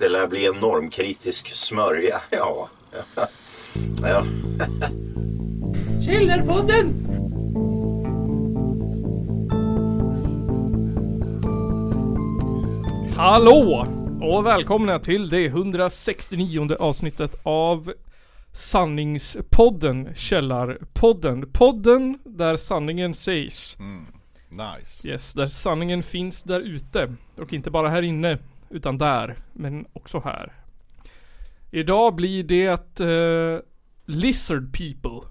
Det 0.00 0.08
lär 0.08 0.28
bli 0.28 0.46
en 0.46 0.54
normkritisk 0.54 1.48
smörja, 1.48 2.14
ja. 2.30 2.68
ja. 4.02 4.24
Källarpodden! 6.06 7.06
Hallå! 13.16 13.86
Och 14.20 14.46
välkomna 14.46 14.98
till 14.98 15.28
det 15.28 15.46
169 15.46 16.76
avsnittet 16.80 17.40
av 17.42 17.92
Sanningspodden, 18.52 20.14
Källarpodden. 20.14 21.52
Podden 21.52 22.18
där 22.24 22.56
sanningen 22.56 23.14
sägs. 23.14 23.76
Nice. 24.50 25.08
Yes, 25.08 25.34
där 25.34 25.46
sanningen 25.46 26.02
finns 26.02 26.42
där 26.42 26.60
ute. 26.60 27.14
Och 27.36 27.52
inte 27.52 27.70
bara 27.70 27.88
här 27.88 28.02
inne, 28.02 28.38
utan 28.70 28.98
där. 28.98 29.36
Men 29.52 29.86
också 29.92 30.20
här. 30.20 30.52
Idag 31.70 32.14
blir 32.14 32.42
det 32.42 33.00
eh, 33.00 33.60
Lizard 34.06 34.72
People. 34.72 35.28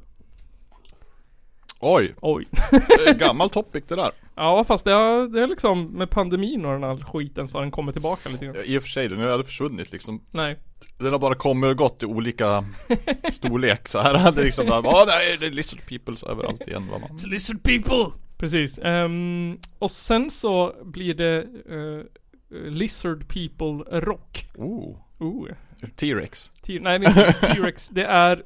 Oj, 1.79 2.15
Oj. 2.21 2.47
det 2.71 3.07
är 3.07 3.11
ett 3.11 3.19
gammalt 3.19 3.53
topic 3.53 3.83
det 3.87 3.95
där. 3.95 4.11
Ja 4.39 4.63
fast 4.63 4.85
det 4.85 4.91
har, 4.91 5.27
det 5.27 5.43
är 5.43 5.47
liksom 5.47 5.85
med 5.85 6.09
pandemin 6.09 6.65
och 6.65 6.71
den 6.71 6.83
här 6.83 6.97
skiten 6.97 7.47
så 7.47 7.57
har 7.57 7.61
den 7.61 7.71
kommit 7.71 7.95
tillbaka 7.95 8.29
lite 8.29 8.45
grann. 8.45 8.55
I 8.65 8.77
och 8.77 8.83
för 8.83 8.89
sig, 8.89 9.07
den 9.07 9.19
har 9.19 9.27
aldrig 9.27 9.45
försvunnit 9.45 9.91
liksom. 9.91 10.21
Nej. 10.31 10.57
Den 10.97 11.11
har 11.11 11.19
bara 11.19 11.35
kommit 11.35 11.67
och 11.67 11.77
gått 11.77 12.03
i 12.03 12.05
olika 12.05 12.65
storlek 13.31 13.87
så 13.87 13.99
här 13.99 14.15
hade 14.15 14.43
liksom 14.43 14.67
bara, 14.67 14.79
Åh 14.79 15.03
nej 15.07 15.37
det 15.39 15.45
är 15.45 15.51
lizard 15.51 15.79
peoples 15.89 16.23
överallt 16.23 16.67
igen 16.67 16.87
va 16.91 16.97
man. 16.99 17.09
It's 17.09 17.27
lizard 17.27 17.63
people! 17.63 18.19
Precis. 18.37 18.79
Ehm, 18.83 19.57
och 19.79 19.91
sen 19.91 20.29
så 20.29 20.75
blir 20.83 21.13
det 21.13 21.37
eh, 21.69 22.05
Lizard 22.49 23.27
people 23.27 23.99
rock. 24.01 24.45
Oh, 24.55 24.97
Oh. 25.19 25.47
T-Rex. 25.95 26.51
T- 26.61 26.79
nej 26.81 26.99
det 26.99 27.05
är 27.05 27.27
inte 27.27 27.47
T-Rex. 27.53 27.89
Det 27.89 28.03
är 28.05 28.43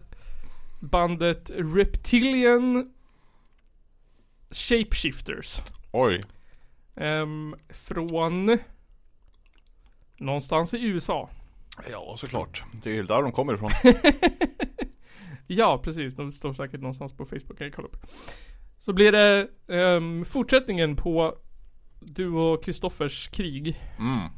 bandet 0.80 1.52
Reptilian 1.56 2.94
Shapeshifters. 4.52 5.62
Oj. 5.92 6.22
Ehm, 6.96 7.56
från 7.70 8.58
någonstans 10.18 10.74
i 10.74 10.84
USA. 10.86 11.30
Ja 11.92 12.16
såklart. 12.18 12.64
Det 12.84 12.90
är 12.90 12.94
ju 12.94 13.04
där 13.04 13.22
de 13.22 13.32
kommer 13.32 13.54
ifrån. 13.54 13.72
Ja, 15.48 15.82
precis. 15.84 16.16
De 16.16 16.32
står 16.32 16.54
säkert 16.54 16.82
någonstans 16.82 17.14
på 17.14 17.26
Facebook. 17.26 17.58
Kan 17.58 17.68
jag 17.68 17.74
kolla 17.74 17.88
upp. 17.88 17.98
Så 18.80 18.94
blir 18.94 19.12
det 19.12 19.48
ehm, 19.68 20.26
fortsättningen 20.26 20.96
på 20.96 21.36
du 22.02 22.30
och 22.30 22.64
Kristoffers 22.64 23.28
krig. 23.28 23.82
Mm. 24.00 24.30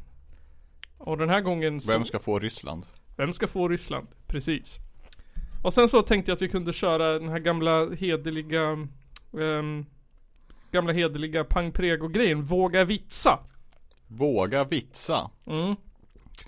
Och 0.98 1.18
den 1.18 1.28
här 1.28 1.40
gången 1.40 1.80
så... 1.80 1.92
Vem 1.92 2.04
ska 2.04 2.18
få 2.18 2.38
Ryssland? 2.38 2.86
Vem 3.16 3.32
ska 3.32 3.46
få 3.46 3.68
Ryssland? 3.68 4.06
Precis. 4.26 4.78
Och 5.62 5.74
sen 5.74 5.88
så 5.88 6.02
tänkte 6.02 6.30
jag 6.30 6.36
att 6.36 6.42
vi 6.42 6.48
kunde 6.48 6.72
köra 6.72 7.18
den 7.18 7.28
här 7.28 7.38
gamla 7.38 7.90
hederliga 7.90 8.88
ehm, 9.40 9.86
Gamla 10.72 10.92
hederliga 10.92 11.44
pang 11.44 11.72
prego 11.72 12.08
grejen 12.08 12.42
Våga 12.42 12.84
vitsa. 12.84 13.38
Våga 14.06 14.64
vitsa. 14.64 15.30
Mm. 15.46 15.76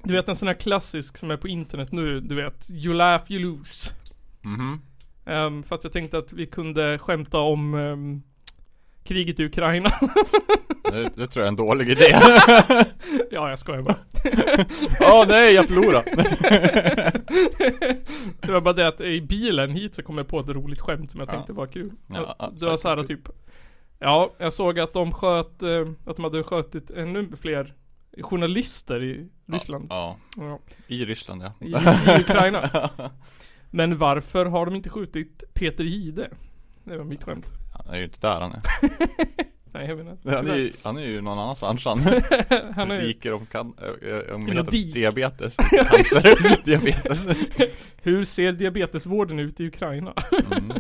Du 0.03 0.15
vet 0.15 0.29
en 0.29 0.37
sån 0.37 0.49
här 0.49 0.55
klassisk 0.55 1.17
som 1.17 1.31
är 1.31 1.37
på 1.37 1.49
internet 1.49 1.93
nu, 1.93 2.21
du 2.21 2.35
vet 2.35 2.71
You 2.71 2.95
laugh 2.95 3.33
you 3.33 3.43
lose. 3.43 3.91
Mhm. 4.45 4.81
Um, 5.25 5.63
för 5.63 5.75
att 5.75 5.85
jag 5.85 5.93
tänkte 5.93 6.19
att 6.19 6.33
vi 6.33 6.47
kunde 6.47 6.99
skämta 6.99 7.39
om 7.39 7.75
ehm, 7.75 8.23
kriget 9.07 9.41
i 9.41 9.45
Ukraina. 9.45 9.91
Det, 10.91 11.03
det 11.17 11.27
tror 11.27 11.43
jag 11.43 11.45
är 11.45 11.49
en 11.49 11.57
dålig 11.57 11.89
idé. 11.91 12.05
ja, 13.31 13.51
jag 13.51 13.59
skojar 13.59 13.83
bara. 13.83 13.97
Åh 15.01 15.25
nej, 15.29 15.55
jag 15.55 15.69
förlorade. 15.69 16.11
det 18.41 18.53
var 18.53 18.61
bara 18.61 18.75
det 18.75 18.89
att 18.89 19.01
i 19.01 19.21
bilen 19.21 19.71
hit 19.71 19.95
så 19.95 20.03
kom 20.03 20.19
jag 20.19 20.29
på 20.29 20.41
ett 20.41 20.49
roligt 20.49 20.81
skämt 20.81 21.11
som 21.11 21.21
jag 21.21 21.29
Ja. 21.29 21.33
tänkte 21.33 21.53
var 21.53 21.67
kul. 21.67 21.93
Ja, 22.07 22.37
Ja, 22.39 22.53
det 22.59 22.67
var 22.67 22.77
så 22.77 22.89
här 22.89 23.05
typ 23.05 23.21
Ja, 23.99 24.35
jag 24.39 24.53
såg 24.53 24.81
att 24.81 24.93
de 24.93 25.13
sköt, 25.13 25.63
eh, 25.63 25.89
att 26.07 26.17
de 26.17 26.25
hade 26.25 26.43
skjutit 26.43 26.91
ännu 26.91 27.29
fler 27.41 27.75
journalister 28.23 29.03
i 29.03 29.29
Ryssland. 29.53 29.87
Ja, 29.91 30.17
Ja. 30.37 30.59
i 30.87 31.05
Ryssland 31.05 31.43
ja. 31.43 31.53
I, 31.61 31.71
I 32.17 32.21
Ukraina. 32.21 32.71
Men 33.71 33.99
varför 33.99 34.47
har 34.47 34.67
de 34.67 34.75
inte 34.77 34.91
skjutit 34.91 35.45
Peter 35.55 35.85
Jihde? 35.85 36.31
Det 36.85 36.97
var 36.97 37.05
mitt 37.05 37.23
skämt. 37.25 37.47
Han 37.85 37.95
är 37.95 37.99
ju 37.99 38.05
inte 38.05 38.21
där 38.21 38.41
han 38.41 38.53
är. 38.53 38.61
Nej, 39.73 39.89
jag 39.89 40.01
inte. 40.01 40.31
Han 40.37 40.47
är 40.51 40.57
ju, 40.57 40.73
han 40.83 40.97
är 40.97 41.03
ju 41.03 41.21
någon 41.21 41.39
annanstans 41.39 41.85
han. 41.85 41.99
Han 42.75 42.91
är, 42.91 43.01
Riker 43.01 43.33
om 43.33 43.47
kan, 43.47 43.75
äh, 44.03 44.35
om 44.35 44.47
heter 44.47 44.71
dik. 44.71 44.95
diabetes. 44.95 45.57
Cancer. 45.71 46.65
diabetes. 46.65 47.27
hur 48.03 48.25
ser 48.25 48.53
diabetesvården 48.53 49.39
ut 49.39 49.61
i 49.61 49.67
Ukraina? 49.67 50.15
Mm. 50.53 50.73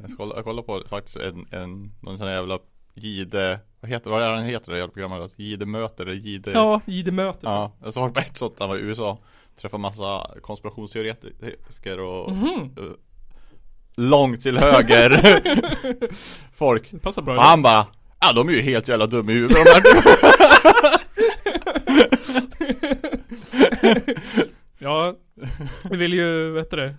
Jag 0.00 0.10
ska 0.10 0.16
kolla, 0.16 0.34
jag 0.36 0.44
kollar 0.44 0.62
på 0.62 0.82
faktiskt 0.88 1.16
en, 1.16 1.46
en, 1.50 1.92
någon 2.00 2.18
sån 2.18 2.26
här 2.26 2.34
jävla 2.34 2.58
Gide, 2.94 3.60
vad 3.80 3.90
heter, 3.90 4.10
vad 4.10 4.22
är 4.22 4.30
han 4.30 4.44
heter 4.44 4.72
det 4.72 4.78
jävla 4.78 4.92
programmet? 4.92 5.32
Gide 5.36 5.66
möter 5.66 6.04
eller 6.06 6.14
Gide 6.20 6.50
Ja, 6.52 6.80
Jihde-mötet. 6.86 7.42
Ja, 7.42 7.72
jag 7.84 7.94
såg 7.94 8.14
på 8.14 8.20
ett 8.20 8.36
sånt 8.36 8.54
han 8.58 8.68
var 8.68 8.76
i 8.76 8.80
USA 8.80 9.18
Träffade 9.60 9.80
massa 9.80 10.26
konspirationsteoretiker 10.42 12.00
och 12.00 12.32
Mhm. 12.32 12.46
eh, 12.76 12.84
Långt 13.96 14.42
till 14.42 14.58
höger 14.58 15.40
Folk 16.54 16.90
Det 16.90 16.98
passar 16.98 17.22
bra. 17.22 17.36
Och 17.36 17.42
han 17.42 17.62
bara 17.62 17.86
Ja 18.20 18.32
de 18.32 18.48
är 18.48 18.52
ju 18.52 18.60
helt 18.60 18.88
jävla 18.88 19.06
dumma 19.06 19.32
i 19.32 19.34
huvudet 19.34 19.56
de 19.64 19.70
här 19.70 19.82
Ja, 24.78 25.14
vi 25.90 25.96
vill 25.96 26.12
ju, 26.12 26.50
vet 26.50 26.70
du 26.70 26.76
det, 26.76 26.94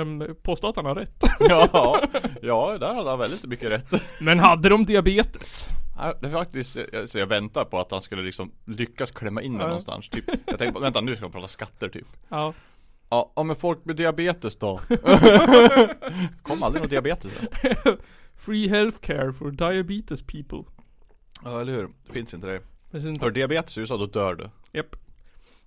um, 0.00 0.36
påstå 0.42 0.68
att 0.68 0.76
han 0.76 0.84
har 0.86 0.94
rätt. 0.94 1.22
Ja, 1.40 2.00
ja 2.42 2.76
där 2.80 2.94
hade 2.94 3.10
han 3.10 3.18
väldigt 3.18 3.44
mycket 3.44 3.70
rätt 3.70 4.02
Men 4.20 4.38
hade 4.38 4.68
de 4.68 4.84
diabetes? 4.84 5.68
Ja, 5.98 6.14
Det 6.20 6.26
är 6.26 6.30
faktiskt, 6.30 6.76
jag- 6.92 7.08
så 7.08 7.18
jag 7.18 7.26
väntar 7.26 7.64
på 7.64 7.78
att 7.80 7.90
han 7.90 8.02
skulle 8.02 8.22
liksom 8.22 8.52
lyckas 8.64 9.10
klämma 9.10 9.42
in 9.42 9.52
det 9.52 9.58
Ja. 9.60 9.66
någonstans 9.66 10.08
typ 10.08 10.24
Jag 10.46 10.58
tänkte, 10.58 10.80
vänta 10.80 11.00
nu 11.00 11.16
ska 11.16 11.24
han 11.24 11.32
prata 11.32 11.48
skatter 11.48 11.88
typ 11.88 12.06
Ja. 12.28 12.54
Ja, 13.08 13.32
ja 13.36 13.42
men 13.42 13.56
folk 13.56 13.84
med 13.84 13.96
diabetes 13.96 14.56
då? 14.56 14.80
Kom 16.42 16.62
aldrig 16.62 16.82
någon 16.82 16.88
diabetes 16.90 17.34
än. 17.40 17.46
Free 18.36 18.68
healthcare 18.68 19.32
for 19.32 19.50
diabetes 19.50 20.22
people. 20.22 20.62
Ja 21.44 21.60
eller 21.60 21.72
hur, 21.72 21.88
det 22.06 22.12
finns 22.12 22.34
inte 22.34 22.46
det 22.46 22.60
Precis. 22.90 23.20
Har 23.20 23.26
du 23.30 23.34
diabetes 23.34 23.78
i 23.78 23.80
USA 23.80 23.96
då 23.96 24.06
dör 24.06 24.34
du 24.34 24.50
Japp. 24.72 24.96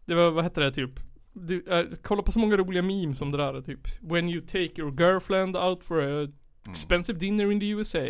Det 0.05 0.16
var, 0.16 0.31
vad 0.31 0.44
hette 0.44 0.61
det 0.61 0.72
typ? 0.72 0.91
Du, 1.33 1.63
äh, 1.69 1.85
kolla 2.03 2.22
på 2.22 2.31
så 2.31 2.39
många 2.39 2.57
roliga 2.57 2.81
memes 2.81 3.22
om 3.22 3.31
det 3.31 3.38
där 3.38 3.61
typ. 3.61 3.88
When 4.01 4.29
you 4.29 4.41
take 4.41 4.81
your 4.81 4.91
girlfriend 5.01 5.57
out 5.57 5.83
for 5.83 6.23
a 6.23 6.27
expensive 6.69 7.19
dinner 7.19 7.51
in 7.51 7.59
the 7.59 7.69
USA. 7.69 8.07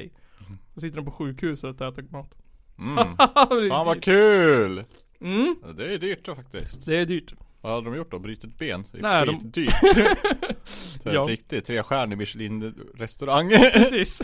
Så 0.73 0.79
sitter 0.79 0.95
de 0.97 1.05
på 1.05 1.11
sjukhuset 1.11 1.81
och 1.81 1.87
äter 1.87 2.05
mat. 2.09 2.35
Mm. 2.79 2.95
Fan 3.69 3.85
vad 3.85 4.03
kul! 4.03 4.83
Mm, 5.21 5.55
Ja, 5.63 5.67
Det 5.73 5.93
är 5.93 5.97
dyrt 5.97 6.25
då 6.25 6.35
faktiskt 6.35 6.85
det 6.85 6.97
är 6.97 7.05
dyrt. 7.05 7.33
Vad 7.61 7.71
hade 7.71 7.85
de 7.89 7.95
gjort 7.97 8.11
då? 8.11 8.19
Brutit 8.19 8.57
ben? 8.57 8.83
Nej, 8.93 9.25
de- 9.25 9.39
skitdyrt 9.39 9.73
För 11.03 11.13
Ja. 11.13 11.21
en 11.21 11.27
riktig 11.27 11.65
trestjärnig 11.65 12.17
Michelin 12.17 12.75
restaurang 12.95 13.49
Precis. 13.73 14.21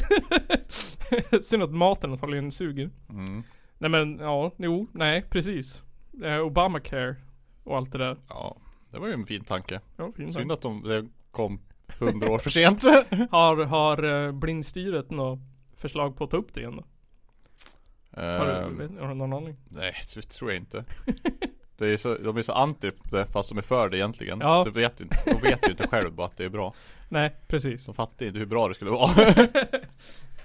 Synd 1.41 1.63
att 1.63 1.71
maten 1.73 2.11
antagligen 2.11 2.51
suger. 2.51 2.89
mm. 3.09 3.43
Nej 3.77 3.89
men, 3.89 4.19
ja, 4.19 4.51
jo, 4.57 4.87
nej, 4.91 5.21
precis. 5.29 5.83
Eh, 6.23 6.39
Obamacare 6.39 7.15
och 7.63 7.77
allt 7.77 7.91
det 7.91 7.97
där. 7.97 8.17
Ja, 8.29 8.57
det 8.91 8.99
var 8.99 9.07
ju 9.07 9.13
en 9.13 9.25
fin 9.25 9.43
tanke 9.43 9.81
Ja, 9.97 10.11
fin 10.17 10.33
Synd 10.33 10.49
sak. 10.49 10.57
att 10.57 10.61
de 10.61 10.83
det 10.83 11.07
kom 11.31 11.59
hundra 11.99 12.31
år 12.31 12.39
för 12.39 12.49
sent 12.49 12.83
Har, 13.31 13.65
har 13.65 14.03
eh, 14.25 14.31
blindstyret 14.31 15.11
något 15.11 15.39
förslag 15.77 16.17
på 16.17 16.23
att 16.23 16.29
ta 16.31 16.37
upp 16.37 16.53
det 16.53 16.59
igen 16.59 16.75
då? 16.75 16.83
Har 18.21 18.45
du, 18.45 18.51
Ehm, 18.51 18.77
vet, 18.77 18.99
har 19.01 19.07
du 19.07 19.13
någon 19.13 19.33
aning? 19.33 19.55
Nej, 19.69 19.93
det 20.15 20.21
tror 20.21 20.51
jag 20.51 20.57
inte 20.61 20.85
det 21.77 21.87
är 21.89 21.97
så, 21.97 22.17
De 22.17 22.37
är 22.37 22.41
så 22.41 22.51
anti 22.53 22.91
det 23.11 23.25
fast 23.25 23.49
de 23.49 23.57
är 23.57 23.61
för 23.61 23.89
det 23.89 23.97
egentligen 23.97 24.39
Ja. 24.41 24.63
De 24.63 24.71
vet, 24.71 25.01
ju- 25.01 25.07
de 25.25 25.33
vet 25.49 25.67
ju 25.67 25.71
inte 25.71 25.87
själv 25.87 26.11
bara 26.13 26.27
att 26.27 26.37
det 26.37 26.45
är 26.45 26.49
bra 26.49 26.73
Nej, 27.09 27.35
precis. 27.47 27.85
De 27.85 27.95
fattar 27.95 28.25
inte 28.25 28.39
hur 28.39 28.45
bra 28.45 28.67
det 28.67 28.73
skulle 28.75 28.91
vara 28.91 29.11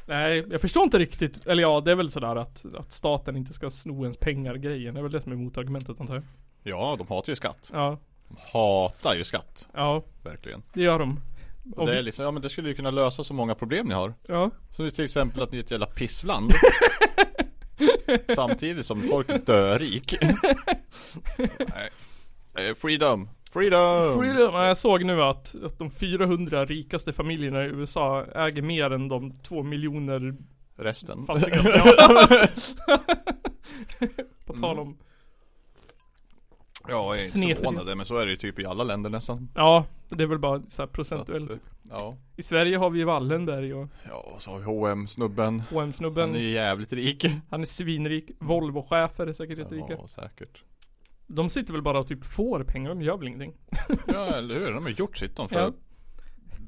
Nej, 0.07 0.45
jag 0.51 0.61
förstår 0.61 0.83
inte 0.83 0.99
riktigt. 0.99 1.47
Eller 1.47 1.63
ja, 1.63 1.81
det 1.81 1.91
är 1.91 1.95
väl 1.95 2.11
sådär 2.11 2.37
att, 2.37 2.65
att 2.79 2.93
staten 2.93 3.37
inte 3.37 3.53
ska 3.53 3.71
sno 3.71 4.03
ens 4.03 4.17
pengar 4.17 4.55
grejen. 4.55 4.95
Det 4.95 5.01
är 5.01 5.03
väl 5.03 5.13
det 5.13 5.21
som 5.21 5.33
är 5.33 5.37
motargumentet 5.37 6.01
antar 6.01 6.15
jag. 6.15 6.23
Ja, 6.63 6.95
de 6.99 7.07
hatar 7.09 7.33
ju 7.33 7.37
skatt 7.37 7.71
Ja, 7.73 7.99
De 8.29 8.37
hatar 8.53 9.15
ju 9.15 9.25
skatt, 9.25 9.69
ja, 9.75 10.03
verkligen 10.23 10.63
det 10.75 10.83
gör 10.83 10.99
de. 10.99 11.21
Och 11.77 11.87
det 11.87 11.99
är 11.99 12.03
liksom, 12.03 12.25
ja 12.25 12.31
men 12.31 12.43
det 12.43 12.49
skulle 12.49 12.69
ju 12.69 12.75
kunna 12.75 12.91
lösa 12.91 13.23
så 13.23 13.35
många 13.35 13.55
problem 13.55 13.87
ni 13.87 13.95
har 13.95 14.15
Ja, 14.29 14.51
Som 14.71 14.91
till 14.91 15.05
exempel 15.05 15.43
att 15.43 15.53
ni 15.53 15.59
är 15.59 15.63
ett 15.63 15.71
jävla 15.71 15.87
pissland 15.87 16.51
Samtidigt 18.35 18.87
som 18.87 19.03
folk 19.03 19.47
dör 19.47 19.79
rik. 19.79 20.13
Eh, 22.59 22.75
Freedom 22.79 23.29
Freedom! 23.53 24.19
freedom. 24.21 24.55
Ja, 24.55 24.67
Jag 24.67 24.77
såg 24.77 25.05
nu 25.05 25.23
att, 25.23 25.55
att 25.65 25.79
de 25.79 25.91
400 25.91 26.65
rikaste 26.65 27.13
familjerna 27.13 27.65
i 27.65 27.67
USA 27.67 28.25
äger 28.35 28.63
mer 28.63 28.91
än 28.91 29.09
de 29.09 29.39
2 29.43 29.63
miljoner 29.63 30.37
Resten 30.77 31.27
fattigaste. 31.27 31.83
På 34.47 34.53
tal 34.53 34.79
om 34.79 34.99
Ja, 36.89 36.95
jag 36.95 37.15
är 37.15 37.19
inte 37.19 37.31
Snedfördelning. 37.31 37.57
förvånad 37.79 37.97
men 37.97 38.07
så 38.07 38.17
är 38.17 38.25
det 38.27 38.31
ju 38.31 38.37
typ 38.37 38.59
i 38.59 38.67
alla 38.67 38.85
länder 38.85 39.11
nästan. 39.11 39.49
Ja, 39.55 39.87
det 40.09 40.23
är 40.23 40.27
väl 40.27 40.39
bara 40.39 40.59
så 40.59 40.63
här 40.65 40.69
Så 40.73 40.83
att, 40.83 40.93
procentuellt. 40.93 41.51
eh, 41.51 41.57
ja. 41.91 42.17
I 42.37 42.43
Sverige 42.43 42.77
har 42.77 42.91
vi 42.91 42.99
ju 42.99 43.05
Wallenberg 43.05 43.75
och 43.75 43.89
Ja, 44.09 44.33
och 44.35 44.43
så 44.43 44.51
har 44.51 44.59
vi 44.59 44.65
H&M 44.65 45.07
snubben 45.09 45.61
hm 45.61 45.77
Han 45.77 45.93
snubben 45.93 46.35
är 46.35 46.39
ju 46.41 46.51
jävligt 46.51 46.93
rik. 46.93 47.27
Han 47.51 47.63
är 47.63 47.67
svinrik. 47.67 48.31
Volvo-chefer 48.41 49.27
är 49.27 49.33
säkert 49.33 49.59
jätterika. 49.59 49.87
Ja, 49.93 50.09
säkert. 50.09 50.63
De 51.27 51.49
sitter 51.49 51.73
väl 51.73 51.83
bara 51.83 52.01
och 52.01 52.09
typ 52.09 52.25
får 52.25 52.65
pengar, 52.65 52.89
de 52.89 53.03
gör 53.03 53.17
väl 53.17 53.29
ingenting. 53.29 53.55
Ja, 54.07 54.25
eller 54.27 54.55
hur? 54.55 54.73
De 54.73 54.83
har 54.83 54.91
gjort 54.91 55.17
sitt 55.17 55.37
de 55.37 55.49
för 55.49 55.57
Ja. 55.57 55.73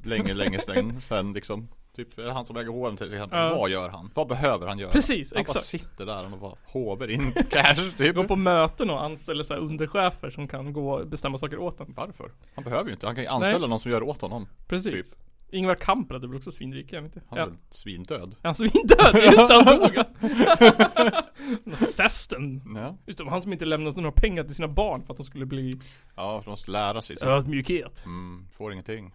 länge, 0.03 0.33
länge 0.33 0.59
sen, 0.59 1.01
sen 1.01 1.33
liksom. 1.33 1.67
Typ 1.95 2.15
det 2.15 2.31
han 2.31 2.45
som 2.45 2.57
äger 2.57 2.69
H&M 2.71 2.97
till 2.97 3.13
exempel. 3.13 3.39
Ja. 3.39 3.55
Vad 3.55 3.69
gör 3.69 3.89
han? 3.89 4.11
Vad 4.13 4.27
behöver 4.27 4.67
han 4.67 4.79
göra? 4.79 4.91
Precis, 4.91 5.33
han 5.33 5.43
bara 5.43 5.49
exakt. 5.51 5.65
sitter 5.65 6.05
där 6.05 6.33
och 6.33 6.39
bara 6.39 6.55
hover 6.65 7.09
in 7.09 7.31
cash 7.49 7.75
typ. 7.97 8.15
Går 8.15 8.23
på 8.23 8.35
möten 8.35 8.89
och 8.89 9.03
anställer 9.03 9.43
så 9.43 9.53
här 9.53 9.61
underchefer 9.61 10.29
som 10.29 10.47
kan 10.47 10.73
gå 10.73 10.93
och 10.93 11.07
bestämma 11.07 11.37
saker 11.37 11.57
åt 11.59 11.79
en. 11.79 11.93
Varför? 11.97 12.31
Han 12.55 12.63
behöver 12.63 12.85
ju 12.85 12.91
inte. 12.93 13.05
Han 13.05 13.15
kan 13.15 13.23
ju 13.23 13.29
anställa 13.29 13.59
Nej. 13.59 13.69
någon 13.69 13.79
som 13.79 13.91
gör 13.91 14.03
åt 14.03 14.21
honom. 14.21 14.47
Precis. 14.67 14.91
Typ. 14.93 15.19
Ingvar 15.51 15.75
Kamprad 15.75 16.23
är 16.23 16.27
väl 16.27 16.37
också 16.37 16.51
svinrik, 16.51 16.93
jag 16.93 17.01
vet 17.01 17.15
inte. 17.15 17.27
Han 17.29 17.37
är 17.39 17.41
Ja. 17.43 17.47
väl 17.47 17.55
svindöd. 17.69 18.31
Är 18.41 18.47
han 18.47 18.55
svindöd? 18.55 19.15
Just 19.23 19.47
det, 19.49 19.53
han 19.53 19.65
dog! 19.79 21.77
Sästen. 21.77 22.61
Ja. 22.75 22.97
Utom 23.05 23.27
han 23.27 23.41
som 23.41 23.53
inte 23.53 23.65
lämnat 23.65 23.95
några 23.95 24.11
pengar 24.11 24.43
till 24.43 24.55
sina 24.55 24.67
barn 24.67 25.03
för 25.03 25.13
att 25.13 25.17
de 25.17 25.25
skulle 25.25 25.45
bli 25.45 25.71
Ja, 26.15 26.39
för 26.39 26.45
de 26.45 26.49
måste 26.51 26.71
lära 26.71 27.01
sig. 27.01 27.15
typ. 27.15 27.25
ödmjukhet. 27.27 28.05
Mm, 28.05 28.47
får 28.57 28.71
ingenting. 28.73 29.11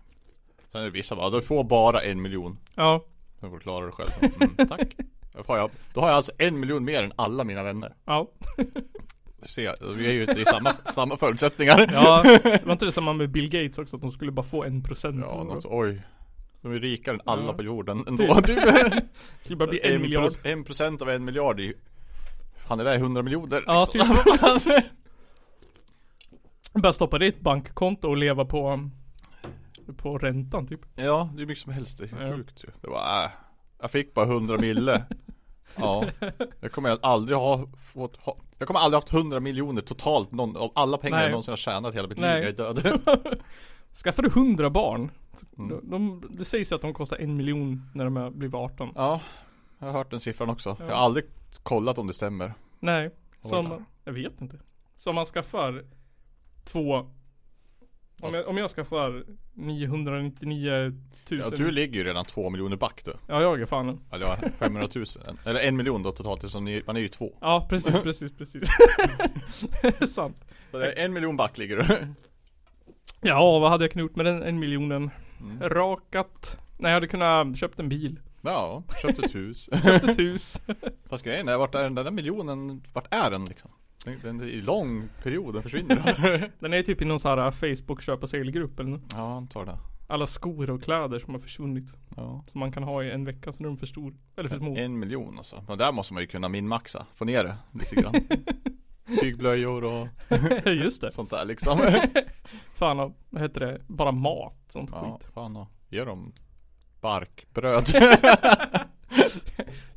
Sen 0.73 0.81
är 0.81 0.85
det 0.85 0.91
vissa 0.91 1.17
bara, 1.17 1.31
du 1.31 1.41
får 1.43 1.65
bara 1.65 2.03
en 2.03 2.23
miljon. 2.23 2.59
Ja. 2.75 3.05
Sen 3.41 3.51
får 3.51 3.57
du 3.57 3.63
klara 3.63 3.85
dig 3.85 3.93
själv. 3.95 4.11
Mm, 4.41 4.57
tack. 4.69 4.97
Då 5.33 5.43
har, 5.53 5.59
jag, 5.59 5.71
då 5.95 6.01
har 6.01 6.09
jag 6.09 6.17
alltså 6.17 6.33
en 6.39 6.61
miljon 6.61 6.85
mer 6.85 7.03
än 7.03 7.13
alla 7.17 7.45
mina 7.45 7.63
vänner. 7.63 7.95
Ja. 8.05 8.31
Se, 9.47 9.73
vi 9.97 10.07
är 10.07 10.13
ju 10.13 10.23
i 10.43 10.45
samma, 10.45 10.77
samma 10.95 11.17
förutsättningar. 11.17 11.91
Ja, 11.93 12.23
var 12.65 12.73
inte 12.73 12.85
det 12.85 12.93
samma 12.93 13.13
med 13.13 13.31
Bill 13.31 13.49
Gates 13.51 13.79
också? 13.79 13.97
Att 13.97 14.03
de 14.03 14.11
skulle 14.11 14.33
bara 14.33 14.47
få 14.47 14.65
en 14.65 14.83
procent? 14.83 15.25
Ja, 15.29 15.45
något, 15.45 15.65
oj. 15.69 16.03
De 16.61 16.73
är 16.73 16.79
rikare 16.79 17.15
än 17.15 17.21
alla 17.25 17.43
Ja. 17.47 17.53
på 17.53 17.63
jorden 17.63 18.05
ändå. 18.09 18.35
Typ. 18.35 18.47
Det 18.65 19.03
skulle 19.45 19.57
bara 19.57 19.69
bli 19.69 19.81
en 19.83 19.95
En 19.95 20.03
miljard. 20.03 20.33
pro- 20.43 20.51
En 20.51 20.65
procent 20.65 21.03
av 21.03 21.11
en 21.11 21.25
miljard 21.25 21.61
ju 21.61 21.75
Han 22.67 22.81
är 22.81 22.85
där 22.85 22.95
100 22.95 23.23
miljoner 23.23 23.63
Ja, 23.67 23.87
liksom. 23.95 24.17
Bara 26.75 26.93
stoppa 26.93 27.19
det 27.19 27.25
i 27.25 27.29
ett 27.29 27.41
bankkonto 27.41 28.09
och 28.09 28.17
leva 28.17 28.45
på 28.45 28.91
På 29.97 30.19
räntan 30.19 30.67
typ. 30.67 30.81
Ja, 30.95 31.31
det 31.37 31.43
är 31.43 31.47
mycket 31.47 31.63
som 31.65 31.73
helst. 31.73 31.99
Det 31.99 32.13
är 32.13 32.27
Ja. 32.27 32.37
sjukt 32.37 32.65
ju. 32.65 32.69
Det 32.81 32.89
var, 32.89 33.25
äh, 33.25 33.31
Jag 33.81 33.91
fick 33.91 34.15
bara 34.15 34.27
100 34.27 34.59
mille. 34.59 35.05
Ja. 35.81 36.05
Jag 36.61 36.73
kommer 36.73 36.99
aldrig 37.03 37.39
ha 37.39 37.67
fått 37.77 38.17
ha, 38.17 38.37
Jag 38.59 38.67
kommer 38.69 38.81
aldrig 38.81 38.97
haft 38.97 39.13
100 39.13 39.41
miljoner 39.41 39.83
totalt 39.83 40.33
någon, 40.33 40.57
av 40.57 40.73
alla 40.75 40.99
pengar 40.99 41.17
Nej. 41.17 41.25
jag 41.25 41.31
någonsin 41.31 41.53
har 41.53 41.57
tjänat 41.57 41.95
hela 41.95 42.09
mitt 42.09 42.19
liv. 42.19 42.27
Jag 42.31 42.45
är 42.45 42.53
död. 42.53 43.01
Skaffar 44.05 44.23
du 44.23 44.29
100 44.29 44.71
barn 44.71 45.11
Mm. 45.59 45.69
de, 45.69 45.91
de, 45.91 46.23
Det 46.39 46.45
sägs 46.45 46.73
att 46.73 46.81
de 46.81 46.93
kostar 46.95 47.17
en 47.17 47.37
miljon 47.37 47.91
när 47.95 48.05
de 48.05 48.39
blir 48.39 48.65
18 48.65 48.93
Ja. 48.95 49.21
Jag 49.79 49.87
har 49.87 49.93
hört 49.93 50.11
den 50.11 50.21
siffran 50.21 50.51
också. 50.51 50.77
Ja. 50.79 50.85
Jag 50.89 50.95
har 50.95 51.03
aldrig 51.05 51.25
kollat 51.63 51.99
om 51.99 52.07
det 52.07 52.15
stämmer. 52.15 52.55
Nej, 52.81 53.11
som 53.41 53.85
jag 54.05 54.13
vet 54.13 54.41
inte. 54.41 54.59
Så 54.97 55.11
om 55.11 55.17
man 55.17 55.25
skaffar 55.27 55.85
två 56.65 57.11
om 58.21 58.35
jag, 58.35 58.49
om 58.49 58.57
jag 58.57 58.71
skaffar 58.71 59.25
999 59.55 60.71
000 61.31 61.41
Ja, 61.45 61.51
du 61.57 61.71
ligger 61.71 61.95
ju 61.95 62.05
redan 62.05 62.25
2 62.25 62.51
miljoner 62.51 62.77
back 62.77 63.01
du. 63.05 63.13
Ja 63.27 63.43
jag 63.43 63.61
är 63.61 63.67
fan. 63.67 64.01
Eller 64.13 64.27
ja, 64.27 64.37
500 64.59 64.89
000. 64.95 65.05
Eller 65.45 65.61
en 65.61 65.77
miljon 65.77 66.03
då 66.03 66.13
totalt, 66.13 66.51
som 66.51 66.65
ni, 66.65 66.83
man 66.87 66.97
är 66.97 67.01
ju 67.01 67.09
två. 67.09 67.35
Ja 67.41 67.67
precis, 67.71 68.03
precis, 68.03 68.37
precis 68.37 68.63
Sant 70.15 70.37
Så 70.71 70.79
det 70.79 70.93
är 70.93 71.05
en 71.05 71.13
miljon 71.13 71.37
back 71.37 71.59
ligger 71.59 71.77
du. 71.77 72.15
Ja 73.21 73.59
vad 73.59 73.71
hade 73.71 73.85
jag 73.85 73.93
kunnat 73.93 74.03
gjort 74.03 74.17
med 74.17 74.27
den 74.27 74.43
en 74.43 74.59
miljonen? 74.59 75.11
Mm. 75.41 75.69
Rakat 75.69 76.59
Nej 76.79 76.91
jag 76.91 76.95
hade 76.97 77.07
kunnat 77.07 77.59
köpt 77.59 77.79
en 77.79 77.89
bil 77.89 78.21
Ja, 78.41 78.83
köpt 79.03 79.19
ett 79.19 79.35
hus. 79.35 79.69
Köpt 79.85 80.05
ett 80.05 80.19
hus 80.19 80.61
Fast 81.09 81.25
grejen 81.25 81.49
är, 81.49 81.57
vart 81.57 81.75
är 81.75 81.83
den 81.83 81.95
där 81.95 82.11
miljonen, 82.11 82.83
vart 82.93 83.15
är 83.15 83.31
den 83.31 83.45
liksom? 83.45 83.71
Den, 84.05 84.21
den 84.23 84.41
är 84.41 84.45
i 84.45 84.61
lång 84.63 85.09
period, 85.23 85.55
den 85.55 85.63
försvinner. 85.63 86.51
Den 86.61 86.73
är 86.75 86.83
typ 86.83 87.03
i 87.03 87.05
någon 87.05 87.21
sån 87.21 87.39
här 87.39 87.51
Facebook 87.51 88.03
köp 88.03 88.23
och 88.23 88.29
säljgrupp 88.29 88.81
eller 88.81 88.91
nåt. 88.91 89.03
ja, 89.15 89.37
antar 89.37 89.65
det. 89.67 89.79
Alla 90.07 90.27
skor 90.27 90.71
och 90.71 90.83
kläder 90.83 91.19
som 91.19 91.35
har 91.35 91.41
försvunnit 91.41 91.93
Ja. 92.17 92.45
Som 92.47 92.59
man 92.61 92.73
kan 92.73 92.83
ha 92.83 93.03
i 93.03 93.11
en 93.11 93.25
vecka, 93.25 93.53
så 93.53 93.63
nu 93.63 93.69
är 93.69 93.71
de 93.71 93.77
för 93.79 93.87
stor 93.87 94.15
Eller 94.37 94.49
för 94.49 94.57
små 94.57 94.77
En 94.77 94.99
miljon 94.99 95.39
alltså. 95.39 95.65
Men 95.69 95.79
där 95.79 95.93
måste 95.93 96.15
man 96.15 96.23
ju 96.23 96.27
kunna 96.27 96.49
minmaxa. 96.49 97.07
Få 97.15 97.25
ner 97.25 97.45
det 97.45 97.57
lite 97.73 97.95
grann. 97.97 98.15
Tygblöjor 99.21 99.85
och 99.85 100.09
Just 100.73 101.01
det 101.01 101.11
sånt 101.13 101.31
där 101.31 101.45
liksom. 101.45 101.79
Fan 102.75 103.01
och, 103.01 103.13
vad 103.31 103.43
heter 103.43 103.61
det? 103.61 103.81
Bara 103.87 104.13
mat, 104.13 104.59
sånt 104.69 104.91
Ja, 104.93 105.19
skit 105.21 105.31
fan 105.35 105.57
och 105.57 105.69
ge 105.89 106.05
dem 106.05 106.33
barkbröd. 107.01 107.85